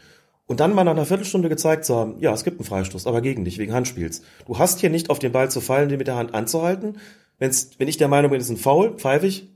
Und 0.45 0.59
dann 0.59 0.75
mal 0.75 0.83
nach 0.83 0.91
einer 0.91 1.05
Viertelstunde 1.05 1.49
gezeigt 1.49 1.85
zu 1.85 1.95
haben, 1.95 2.15
ja, 2.19 2.33
es 2.33 2.43
gibt 2.43 2.59
einen 2.59 2.65
Freistoß, 2.65 3.07
aber 3.07 3.21
gegen 3.21 3.45
dich, 3.45 3.57
wegen 3.59 3.73
Handspiels. 3.73 4.23
Du 4.45 4.59
hast 4.59 4.79
hier 4.79 4.89
nicht 4.89 5.09
auf 5.09 5.19
den 5.19 5.31
Ball 5.31 5.49
zu 5.49 5.61
fallen, 5.61 5.89
den 5.89 5.97
mit 5.97 6.07
der 6.07 6.15
Hand 6.15 6.33
anzuhalten. 6.33 6.97
Wenn's, 7.39 7.71
wenn 7.77 7.87
ich 7.87 7.97
der 7.97 8.09
Meinung 8.09 8.31
bin, 8.31 8.39
es 8.39 8.47
ist 8.47 8.51
ein 8.51 8.57
Foul, 8.57 8.97
pfeife 8.97 9.27
ich. 9.27 9.47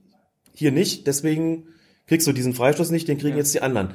Hier 0.53 0.71
nicht, 0.71 1.05
deswegen 1.05 1.67
kriegst 2.07 2.25
du 2.27 2.31
diesen 2.33 2.53
Freistoß 2.53 2.89
nicht, 2.91 3.07
den 3.07 3.17
kriegen 3.17 3.37
jetzt 3.37 3.53
die 3.53 3.61
anderen. 3.61 3.93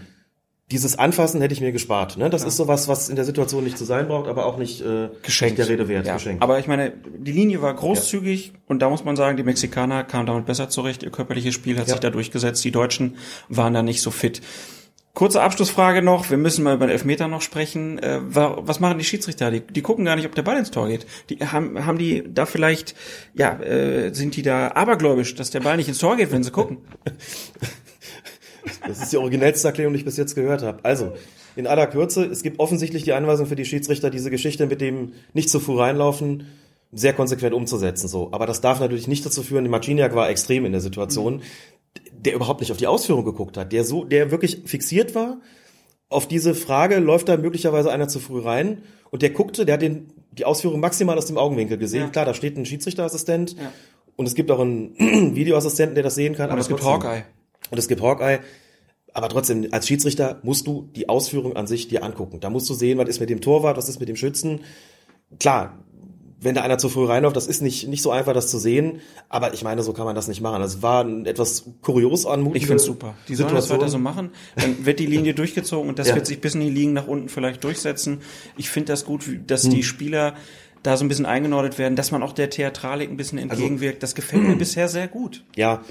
Dieses 0.70 0.98
Anfassen 0.98 1.40
hätte 1.42 1.52
ich 1.52 1.60
mir 1.60 1.72
gespart. 1.72 2.16
Ne? 2.16 2.30
Das 2.30 2.44
ist 2.44 2.56
sowas, 2.56 2.88
was 2.88 3.10
in 3.10 3.16
der 3.16 3.26
Situation 3.26 3.62
nicht 3.64 3.76
zu 3.76 3.84
sein 3.84 4.08
braucht, 4.08 4.26
aber 4.28 4.46
auch 4.46 4.56
nicht, 4.56 4.80
äh, 4.80 5.08
Geschenkt. 5.22 5.58
nicht 5.58 5.68
der 5.68 5.74
Rede 5.74 5.86
wert. 5.88 6.06
Ja, 6.06 6.14
Geschenkt. 6.14 6.42
aber 6.42 6.58
ich 6.60 6.66
meine, 6.66 6.92
die 7.18 7.32
Linie 7.32 7.60
war 7.60 7.74
großzügig 7.74 8.52
und 8.68 8.80
da 8.80 8.88
muss 8.88 9.04
man 9.04 9.14
sagen, 9.16 9.36
die 9.36 9.42
Mexikaner 9.42 10.02
kamen 10.04 10.24
damit 10.26 10.46
besser 10.46 10.70
zurecht. 10.70 11.02
Ihr 11.02 11.10
körperliches 11.10 11.52
Spiel 11.52 11.78
hat 11.78 11.88
Ja. 11.88 11.94
sich 11.94 12.00
da 12.00 12.08
durchgesetzt. 12.08 12.64
Die 12.64 12.70
Deutschen 12.70 13.16
waren 13.50 13.74
da 13.74 13.82
nicht 13.82 14.00
so 14.00 14.10
fit. 14.10 14.40
Kurze 15.14 15.42
Abschlussfrage 15.42 16.00
noch. 16.00 16.30
Wir 16.30 16.38
müssen 16.38 16.64
mal 16.64 16.74
über 16.76 16.86
den 16.86 16.92
Elfmeter 16.92 17.28
noch 17.28 17.42
sprechen. 17.42 17.98
Äh, 17.98 18.20
wa- 18.34 18.56
was 18.62 18.80
machen 18.80 18.96
die 18.96 19.04
Schiedsrichter? 19.04 19.50
Die, 19.50 19.60
die 19.60 19.82
gucken 19.82 20.06
gar 20.06 20.16
nicht, 20.16 20.24
ob 20.24 20.34
der 20.34 20.40
Ball 20.42 20.56
ins 20.56 20.70
Tor 20.70 20.88
geht. 20.88 21.04
Die 21.28 21.38
haben, 21.40 21.84
haben 21.84 21.98
die 21.98 22.24
da 22.32 22.46
vielleicht, 22.46 22.94
ja, 23.34 23.60
äh, 23.60 24.14
sind 24.14 24.36
die 24.36 24.42
da 24.42 24.68
abergläubisch, 24.68 25.34
dass 25.34 25.50
der 25.50 25.60
Ball 25.60 25.76
nicht 25.76 25.88
ins 25.88 25.98
Tor 25.98 26.16
geht, 26.16 26.32
wenn 26.32 26.42
sie 26.42 26.50
gucken? 26.50 26.78
Das 28.86 29.02
ist 29.02 29.12
die 29.12 29.16
originellste 29.16 29.68
Erklärung, 29.68 29.92
die 29.92 29.98
ich 30.00 30.04
bis 30.04 30.16
jetzt 30.16 30.34
gehört 30.34 30.62
habe. 30.62 30.84
Also, 30.84 31.12
in 31.56 31.66
aller 31.66 31.86
Kürze, 31.86 32.24
es 32.24 32.42
gibt 32.42 32.60
offensichtlich 32.60 33.02
die 33.04 33.12
Anweisung 33.12 33.46
für 33.46 33.56
die 33.56 33.64
Schiedsrichter, 33.64 34.10
diese 34.10 34.30
Geschichte 34.30 34.66
mit 34.66 34.80
dem 34.80 35.12
nicht 35.34 35.50
zu 35.50 35.60
früh 35.60 35.76
reinlaufen 35.78 36.46
sehr 36.94 37.14
konsequent 37.14 37.54
umzusetzen. 37.54 38.06
So, 38.06 38.28
Aber 38.32 38.46
das 38.46 38.60
darf 38.60 38.78
natürlich 38.80 39.08
nicht 39.08 39.24
dazu 39.24 39.42
führen, 39.42 39.66
Marciniak 39.70 40.14
war 40.14 40.28
extrem 40.28 40.66
in 40.66 40.72
der 40.72 40.82
Situation, 40.82 41.40
der 42.12 42.34
überhaupt 42.34 42.60
nicht 42.60 42.70
auf 42.70 42.76
die 42.76 42.86
Ausführung 42.86 43.24
geguckt 43.24 43.56
hat, 43.56 43.72
der 43.72 43.84
so, 43.84 44.04
der 44.04 44.30
wirklich 44.30 44.62
fixiert 44.66 45.14
war 45.14 45.38
auf 46.10 46.28
diese 46.28 46.54
Frage 46.54 46.98
läuft 46.98 47.30
da 47.30 47.38
möglicherweise 47.38 47.90
einer 47.90 48.06
zu 48.06 48.20
früh 48.20 48.40
rein 48.40 48.82
und 49.10 49.22
der 49.22 49.30
guckte, 49.30 49.64
der 49.64 49.74
hat 49.74 49.82
den, 49.82 50.12
die 50.32 50.44
Ausführung 50.44 50.78
maximal 50.78 51.16
aus 51.16 51.24
dem 51.24 51.38
Augenwinkel 51.38 51.78
gesehen. 51.78 52.02
Ja. 52.02 52.08
Klar, 52.10 52.26
da 52.26 52.34
steht 52.34 52.56
ein 52.58 52.66
Schiedsrichterassistent 52.66 53.52
Ja. 53.58 53.72
und 54.16 54.26
es 54.26 54.34
gibt 54.34 54.50
auch 54.50 54.60
einen 54.60 54.94
Videoassistenten, 55.34 55.94
der 55.94 56.04
das 56.04 56.14
sehen 56.14 56.34
kann. 56.34 56.50
Und 56.50 56.58
es 56.58 56.68
gibt 56.68 56.80
trotzdem- 56.80 57.08
Hawkeye. 57.10 57.24
Und 57.70 57.78
es 57.78 57.88
gibt 57.88 58.02
Hawkeye. 58.02 58.40
Aber 59.14 59.28
trotzdem, 59.28 59.68
als 59.72 59.86
Schiedsrichter 59.86 60.40
musst 60.42 60.66
du 60.66 60.88
die 60.96 61.08
Ausführung 61.08 61.54
an 61.56 61.66
sich 61.66 61.88
dir 61.88 62.02
angucken. 62.02 62.40
Da 62.40 62.48
musst 62.50 62.68
du 62.70 62.74
sehen, 62.74 62.98
was 62.98 63.08
ist 63.08 63.20
mit 63.20 63.28
dem 63.30 63.40
Torwart, 63.42 63.76
was 63.76 63.88
ist 63.88 64.00
mit 64.00 64.08
dem 64.08 64.16
Schützen. 64.16 64.60
Klar, 65.38 65.78
wenn 66.40 66.54
da 66.54 66.62
einer 66.62 66.78
zu 66.78 66.88
früh 66.88 67.04
reinläuft, 67.04 67.36
das 67.36 67.46
ist 67.46 67.60
nicht, 67.62 67.86
nicht 67.88 68.02
so 68.02 68.10
einfach, 68.10 68.32
das 68.32 68.48
zu 68.50 68.58
sehen. 68.58 69.00
Aber 69.28 69.54
ich 69.54 69.62
meine, 69.64 69.82
so 69.82 69.92
kann 69.92 70.06
man 70.06 70.14
das 70.16 70.28
nicht 70.28 70.40
machen. 70.40 70.60
Das 70.60 70.82
war 70.82 71.04
ein 71.04 71.24
etwas 71.26 71.66
kurios 71.82 72.26
anmutende 72.26 72.58
Ich 72.58 72.66
find's 72.66 72.84
super. 72.84 73.14
Die 73.28 73.34
sollen 73.34 73.54
das 73.54 73.70
weiter 73.70 73.88
so 73.88 73.98
machen. 73.98 74.30
Dann 74.56 74.84
wird 74.84 74.98
die 74.98 75.06
Linie 75.06 75.34
durchgezogen 75.34 75.88
und 75.88 75.98
das 75.98 76.08
Ja. 76.08 76.14
wird 76.14 76.26
sich 76.26 76.40
bis 76.40 76.54
in 76.54 76.60
die 76.62 76.70
Ligen 76.70 76.94
nach 76.94 77.06
unten 77.06 77.28
vielleicht 77.28 77.62
durchsetzen. 77.64 78.22
Ich 78.56 78.70
finde 78.70 78.92
das 78.92 79.04
gut, 79.04 79.24
dass 79.46 79.64
Hm. 79.64 79.70
die 79.70 79.82
Spieler 79.82 80.34
da 80.82 80.96
so 80.96 81.04
ein 81.04 81.08
bisschen 81.08 81.26
eingenordet 81.26 81.78
werden, 81.78 81.94
dass 81.94 82.10
man 82.10 82.22
auch 82.24 82.32
der 82.32 82.50
Theatralik 82.50 83.08
ein 83.08 83.16
bisschen 83.16 83.38
Also 83.38 83.52
entgegenwirkt. 83.52 84.02
Das 84.02 84.14
gefällt 84.16 84.42
mir 84.42 84.56
bisher 84.58 84.88
sehr 84.88 85.06
gut. 85.06 85.44
Ja, 85.54 85.82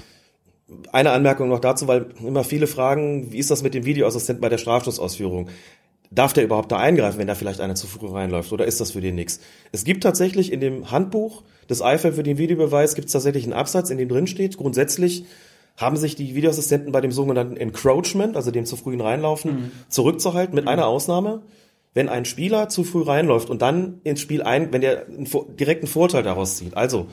eine 0.92 1.10
Anmerkung 1.10 1.48
noch 1.48 1.60
dazu, 1.60 1.88
weil 1.88 2.06
immer 2.24 2.44
viele 2.44 2.66
fragen, 2.66 3.32
wie 3.32 3.38
ist 3.38 3.50
das 3.50 3.62
mit 3.62 3.74
dem 3.74 3.84
Videoassistenten 3.84 4.40
bei 4.40 4.48
der 4.48 4.58
Strafschussausführung? 4.58 5.48
Darf 6.10 6.32
der 6.32 6.44
überhaupt 6.44 6.70
da 6.70 6.76
eingreifen, 6.76 7.18
wenn 7.18 7.26
da 7.26 7.34
vielleicht 7.34 7.60
einer 7.60 7.74
zu 7.74 7.86
früh 7.86 8.08
reinläuft? 8.08 8.52
Oder 8.52 8.66
ist 8.66 8.80
das 8.80 8.90
für 8.90 9.00
den 9.00 9.14
nix? 9.14 9.40
Es 9.72 9.84
gibt 9.84 10.02
tatsächlich 10.02 10.52
in 10.52 10.60
dem 10.60 10.90
Handbuch 10.90 11.42
des 11.70 11.80
Eifel 11.80 12.12
für 12.12 12.22
den 12.22 12.38
Videobeweis 12.38 12.94
gibt 12.94 13.06
es 13.06 13.12
tatsächlich 13.12 13.44
einen 13.44 13.54
Absatz, 13.54 13.90
in 13.90 13.98
dem 13.98 14.08
drin 14.08 14.26
steht, 14.26 14.58
grundsätzlich 14.58 15.24
haben 15.76 15.96
sich 15.96 16.16
die 16.16 16.34
Videoassistenten 16.34 16.92
bei 16.92 17.00
dem 17.00 17.12
sogenannten 17.12 17.56
Encroachment, 17.56 18.36
also 18.36 18.50
dem 18.50 18.66
zu 18.66 18.76
frühen 18.76 19.00
Reinlaufen, 19.00 19.72
zurückzuhalten, 19.88 20.54
mit 20.54 20.68
einer 20.68 20.86
Ausnahme. 20.86 21.42
Wenn 21.94 22.08
ein 22.08 22.24
Spieler 22.24 22.68
zu 22.68 22.84
früh 22.84 23.02
reinläuft 23.02 23.50
und 23.50 23.62
dann 23.62 24.00
ins 24.04 24.20
Spiel 24.20 24.42
ein, 24.42 24.72
wenn 24.72 24.80
der 24.80 25.06
einen, 25.06 25.26
direkten 25.58 25.86
Vorteil 25.86 26.22
daraus 26.22 26.56
zieht, 26.56 26.76
also 26.76 27.06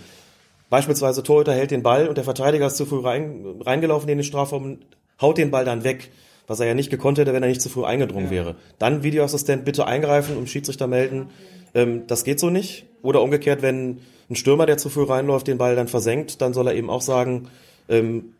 Beispielsweise 0.70 1.24
Torhüter 1.24 1.54
hält 1.54 1.72
den 1.72 1.84
Ball 1.84 2.08
und 2.08 2.18
der 2.18 2.24
Verteidiger 2.24 2.68
ist 2.68 2.78
zu 2.78 2.86
früh 2.86 3.00
rein, 3.00 3.62
reingelaufen 3.62 4.10
in 4.10 4.20
den 4.20 4.24
Strafraum 4.24 4.64
und 4.64 4.86
haut 5.20 5.38
den 5.38 5.52
Ball 5.52 5.66
dann 5.66 5.84
weg, 5.84 6.12
was 6.48 6.60
er 6.60 6.68
ja 6.68 6.74
nicht 6.74 6.90
gekonnt 6.90 7.18
hätte, 7.18 7.34
wenn 7.34 7.44
er 7.44 7.50
nicht 7.50 7.62
zu 7.62 7.70
früh 7.70 7.86
eingedrungen 7.86 8.30
wäre. 8.30 8.56
Dann 8.78 9.04
Videoassistent 9.04 9.66
bitte 9.66 9.88
eingreifen 9.88 10.38
und 10.38 10.50
Schiedsrichter 10.50 10.88
melden. 10.88 11.30
Ähm, 11.74 12.04
das 12.08 12.24
geht 12.24 12.40
so 12.40 12.50
nicht. 12.50 12.86
Oder 13.02 13.22
umgekehrt, 13.22 13.62
wenn 13.62 14.00
ein 14.30 14.36
Stürmer, 14.36 14.66
der 14.66 14.78
zu 14.78 14.90
früh 14.90 15.04
reinläuft, 15.04 15.48
den 15.48 15.58
Ball 15.58 15.76
dann 15.76 15.88
versenkt, 15.88 16.42
dann 16.42 16.54
soll 16.54 16.68
er 16.68 16.76
eben 16.76 16.90
auch 16.90 17.02
sagen, 17.02 17.48
ähm, 17.88 18.34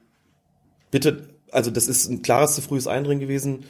bitte, 0.92 1.30
also 1.52 1.72
das 1.72 1.88
ist 1.88 2.10
ein 2.10 2.22
klares 2.22 2.56
zu 2.56 2.62
frühes 2.62 2.88
Eindringen 2.88 3.22
gewesen. 3.22 3.66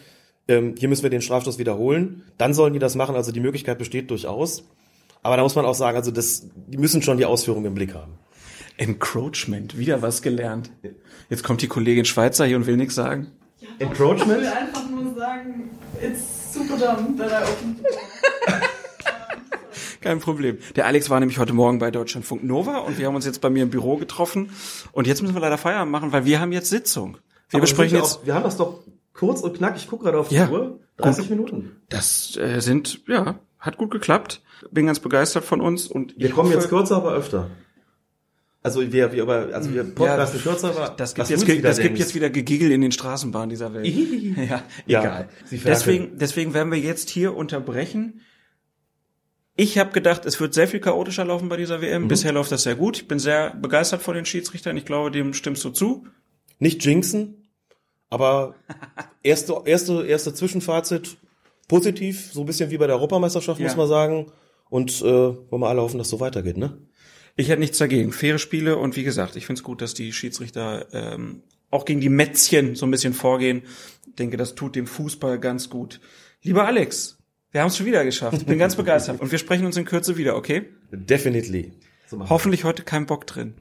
Ähm, 0.50 0.76
hier 0.78 0.90
müssen 0.90 1.04
wir 1.04 1.10
den 1.10 1.22
Strafstoß 1.22 1.60
wiederholen. 1.60 2.24
Dann 2.38 2.54
sollen 2.54 2.74
die 2.74 2.80
das 2.80 2.96
machen. 2.96 3.16
Also 3.16 3.32
die 3.32 3.40
Möglichkeit 3.40 3.78
besteht 3.78 4.10
durchaus. 4.10 4.64
Aber 5.22 5.38
da 5.38 5.44
muss 5.44 5.56
man 5.56 5.66
auch 5.66 5.76
sagen, 5.76 5.98
also 5.98 6.12
das, 6.12 6.48
die 6.68 6.78
müssen 6.78 7.02
schon 7.02 7.18
die 7.18 7.26
Ausführung 7.26 7.66
im 7.66 7.76
Blick 7.76 7.94
haben. 7.94 8.14
Encroachment, 8.80 9.78
wieder 9.78 10.02
was 10.02 10.22
gelernt. 10.22 10.72
Jetzt 11.30 11.44
kommt 11.44 11.62
die 11.62 11.68
Kollegin 11.68 12.06
Schweizer 12.06 12.46
hier 12.46 12.56
und 12.56 12.66
will 12.66 12.78
nichts 12.78 12.96
sagen. 12.96 13.28
Ich 13.60 13.68
Encroachment? 13.80 14.40
will 14.42 14.48
einfach 14.48 14.90
nur 14.90 15.14
sagen, 15.16 15.70
it's 16.02 16.54
super 16.54 16.78
dumb 16.78 17.18
that 17.18 17.30
I 17.30 17.44
opened. 17.44 17.80
Kein 20.02 20.20
Problem. 20.22 20.58
Der 20.78 20.86
Alex 20.86 21.10
war 21.10 21.20
nämlich 21.20 21.40
heute 21.40 21.52
Morgen 21.52 21.78
bei 21.80 21.92
Deutschlandfunk 21.92 22.42
Nova 22.46 22.78
und 22.78 22.98
wir 22.98 23.06
haben 23.08 23.16
uns 23.16 23.26
jetzt 23.26 23.42
bei 23.42 23.50
mir 23.50 23.64
im 23.64 23.70
Büro 23.70 23.98
getroffen 23.98 24.50
und 24.94 25.08
jetzt 25.08 25.22
müssen 25.22 25.34
wir 25.36 25.42
leider 25.42 25.58
Feierabend 25.58 25.92
machen, 25.92 26.14
weil 26.14 26.24
wir 26.24 26.40
haben 26.40 26.54
jetzt 26.54 26.70
Sitzung. 26.70 27.18
Wir 27.50 27.58
Aber 27.58 27.62
besprechen 27.62 27.94
wir 27.98 28.00
jetzt, 28.00 28.20
Auch, 28.20 28.26
wir 28.26 28.34
haben 28.34 28.44
das 28.44 28.56
doch 28.56 28.80
kurz 29.14 29.42
und 29.42 29.58
knackig. 29.58 29.84
Ich 29.84 29.90
gucke 29.90 30.06
gerade 30.06 30.18
auf 30.20 30.30
die 30.30 30.36
Ja. 30.36 30.50
Uhr. 30.50 30.80
30 30.98 31.30
Minuten. 31.30 31.82
das 31.90 32.38
äh, 32.38 32.60
sind, 32.62 33.02
ja, 33.08 33.40
hat 33.60 33.78
gut 33.78 33.92
geklappt. 33.92 34.42
Bin 34.72 34.86
ganz 34.86 35.00
begeistert 35.00 35.44
von 35.44 35.60
uns 35.62 35.88
und 35.88 36.18
Wir 36.18 36.28
ich 36.28 36.32
kommen 36.34 36.50
hoffe, 36.50 36.60
jetzt 36.60 36.70
kürzer, 36.70 36.96
aber 36.98 37.14
öfter. 37.14 37.50
Also 38.62 38.82
wir, 38.92 39.12
wir, 39.14 39.24
aber, 39.24 39.54
also 39.54 39.74
wir 39.74 39.84
podcasten 39.86 40.42
kürzer, 40.42 40.70
aber 40.76 40.94
Das 40.98 41.16
gibt, 41.16 41.30
jetzt, 41.30 41.48
wieder 41.48 41.62
das 41.70 41.80
gibt 41.80 41.98
jetzt 41.98 42.14
wieder 42.14 42.30
Gegigel 42.30 42.72
in 42.72 42.82
den 42.82 42.92
Straßenbahnen 42.92 43.50
dieser 43.50 43.74
Welt. 43.74 43.88
ja, 44.38 44.64
Ja, 44.86 45.02
egal. 45.02 45.30
Deswegen, 45.50 46.18
deswegen 46.18 46.54
werden 46.54 46.70
wir 46.72 46.80
jetzt 46.80 47.10
hier 47.10 47.36
unterbrechen. 47.36 48.22
Ich 49.56 49.78
habe 49.78 49.92
gedacht, 49.92 50.26
es 50.26 50.40
wird 50.40 50.54
sehr 50.54 50.68
viel 50.68 50.80
chaotischer 50.80 51.26
laufen 51.26 51.48
bei 51.50 51.58
dieser 51.58 51.78
Mhm. 51.78 51.82
WM. 51.84 52.08
Bisher 52.10 52.32
läuft 52.34 52.52
das 52.52 52.64
sehr 52.64 52.76
gut. 52.76 52.98
Ich 52.98 53.08
bin 53.08 53.20
sehr 53.20 53.56
begeistert 53.56 54.02
von 54.02 54.16
den 54.16 54.26
Schiedsrichtern. 54.26 54.76
Ich 54.78 54.86
glaube, 54.86 55.12
dem 55.12 55.34
stimmst 55.34 55.64
du 55.64 55.70
zu. 55.70 56.06
Nicht 56.60 56.84
jinxen, 56.86 57.48
aber 58.10 58.56
erste, 59.24 59.56
erste, 59.66 60.06
erste 60.06 60.34
Zwischenfazit 60.34 61.18
positiv, 61.70 62.32
so 62.34 62.42
ein 62.42 62.46
bisschen 62.46 62.70
wie 62.72 62.78
bei 62.78 62.88
der 62.88 62.96
Europameisterschaft, 62.98 63.60
Ja. 63.62 63.68
muss 63.68 63.78
man 63.78 63.88
sagen. 63.88 64.32
Und 64.70 65.02
äh, 65.02 65.04
wollen 65.06 65.62
wir 65.62 65.68
alle 65.70 65.82
hoffen, 65.82 65.98
dass 65.98 66.08
es 66.08 66.12
so 66.12 66.20
weitergeht, 66.20 66.58
ne? 66.58 66.78
Ich 67.36 67.50
hätte 67.50 67.60
nichts 67.60 67.78
dagegen. 67.78 68.12
Faire 68.12 68.40
Spiele 68.40 68.78
und 68.78 68.96
wie 68.96 69.04
gesagt, 69.04 69.36
ich 69.36 69.46
finde 69.46 69.60
es 69.60 69.64
gut, 69.64 69.82
dass 69.82 69.94
die 69.94 70.14
Schiedsrichter 70.14 70.88
ähm, 70.94 71.44
auch 71.72 71.86
gegen 71.86 72.02
die 72.02 72.10
Mätzchen 72.10 72.76
so 72.76 72.86
ein 72.86 72.92
bisschen 72.92 73.14
vorgehen. 73.14 73.64
Ich 74.08 74.16
denke, 74.16 74.38
das 74.38 74.56
tut 74.56 74.76
dem 74.76 74.88
Fußball 74.88 75.40
ganz 75.40 75.70
gut. 75.70 76.00
Lieber 76.42 76.66
Alex, 76.66 77.18
wir 77.52 77.62
haben 77.62 77.70
es 77.70 77.78
schon 77.78 77.86
wieder 77.86 78.04
geschafft. 78.04 78.38
Ich 78.38 78.46
bin 78.46 78.60
ganz 78.60 78.76
begeistert. 78.76 79.22
Und 79.22 79.32
wir 79.32 79.40
sprechen 79.40 79.66
uns 79.66 79.78
in 79.78 79.86
Kürze 79.86 80.18
wieder, 80.18 80.36
okay? 80.36 80.70
Definitely. 80.92 81.74
So. 82.08 82.30
Hoffentlich 82.30 82.64
heute 82.64 82.84
kein 82.84 83.06
Bock 83.06 83.28
drin. 83.28 83.56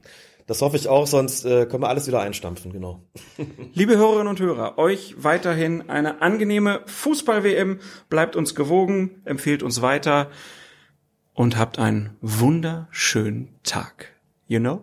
Das 0.47 0.63
hoffe 0.63 0.77
ich 0.77 0.87
auch, 0.87 1.05
sonst 1.05 1.45
äh, 1.45 1.67
können 1.67 1.83
wir 1.83 1.89
alles 1.89 2.07
wieder 2.07 2.21
einstampfen, 2.21 2.73
genau. 2.73 3.03
Liebe 3.73 3.97
Hörerinnen 3.97 4.27
und 4.27 4.39
Hörer, 4.39 4.79
euch 4.79 5.13
weiterhin 5.19 5.89
eine 5.89 6.23
angenehme 6.23 6.81
Fußball-WM. 6.87 7.79
Bleibt 8.09 8.35
uns 8.35 8.55
gewogen, 8.55 9.21
empfehlt 9.25 9.61
uns 9.61 9.83
weiter 9.83 10.31
und 11.39 11.57
habt 11.57 11.79
einen 11.79 12.17
wunderschönen 12.19 13.47
Tag. 13.63 14.11
You 14.47 14.59
know? 14.59 14.81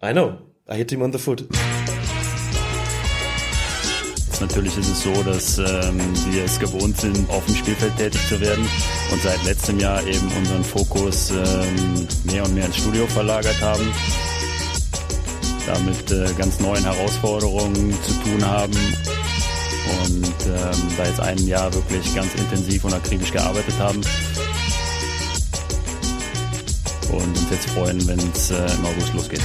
I 0.00 0.12
know. 0.12 0.38
I 0.70 0.76
hit 0.76 0.92
him 0.92 1.02
on 1.02 1.12
the 1.12 1.18
foot. 1.18 1.44
Natürlich 4.40 4.78
ist 4.78 4.88
es 4.88 5.02
so, 5.02 5.22
dass 5.24 5.58
ähm, 5.58 5.98
wir 6.30 6.44
es 6.44 6.60
gewohnt 6.60 6.96
sind, 6.96 7.28
auf 7.30 7.44
dem 7.46 7.56
Spielfeld 7.56 7.96
tätig 7.96 8.20
zu 8.28 8.40
werden 8.40 8.64
und 9.10 9.20
seit 9.20 9.42
letztem 9.42 9.80
Jahr 9.80 10.06
eben 10.06 10.30
unseren 10.38 10.62
Fokus 10.62 11.32
ähm, 11.32 12.06
mehr 12.22 12.44
und 12.44 12.54
mehr 12.54 12.66
ins 12.66 12.76
Studio 12.76 13.04
verlagert 13.08 13.60
haben. 13.60 13.92
Damit 15.66 16.12
äh, 16.12 16.32
ganz 16.38 16.60
neuen 16.60 16.84
Herausforderungen 16.84 17.92
zu 18.04 18.12
tun 18.22 18.46
haben 18.46 18.76
und 20.04 20.46
ähm, 20.46 20.92
da 20.96 21.04
jetzt 21.06 21.20
ein 21.20 21.44
Jahr 21.44 21.74
wirklich 21.74 22.14
ganz 22.14 22.32
intensiv 22.36 22.84
und 22.84 22.94
akribisch 22.94 23.32
gearbeitet 23.32 23.74
haben. 23.80 24.00
Und 27.10 27.28
uns 27.28 27.50
jetzt 27.50 27.70
freuen, 27.70 28.06
wenn 28.06 28.18
es 28.18 28.50
äh, 28.50 28.66
im 28.74 28.86
August 28.86 29.14
losgeht. 29.14 29.40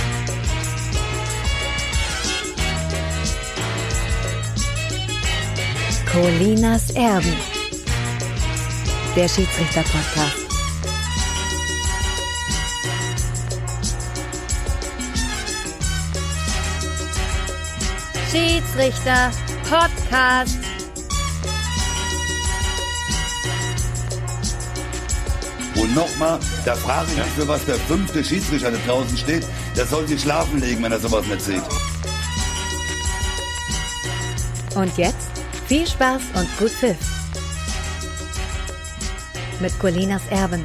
Colinas 6.11 6.89
Erben. 6.91 7.33
Der 9.15 9.27
Schiedsrichter-Podcast. 9.29 10.35
Schiedsrichter-Podcast. 18.31 20.70
Und 25.81 25.95
nochmal, 25.95 26.37
da 26.63 26.75
frage 26.75 27.07
ich 27.11 27.17
mich, 27.17 27.25
für 27.35 27.47
was 27.47 27.65
der 27.65 27.73
fünfte 27.75 28.23
Schiedsrichter 28.23 28.69
da 28.69 28.77
draußen 28.85 29.17
steht. 29.17 29.43
Der 29.75 29.87
soll 29.87 30.07
sich 30.07 30.21
schlafen 30.21 30.59
legen, 30.59 30.83
wenn 30.83 30.91
er 30.91 30.99
sowas 30.99 31.25
nicht 31.25 31.41
sieht. 31.41 31.63
Und 34.75 34.95
jetzt 34.95 35.31
viel 35.67 35.87
Spaß 35.87 36.21
und 36.35 36.57
gut 36.59 36.69
Pfiff. 36.69 36.97
Mit 39.59 39.77
Colinas 39.79 40.21
Erben. 40.29 40.63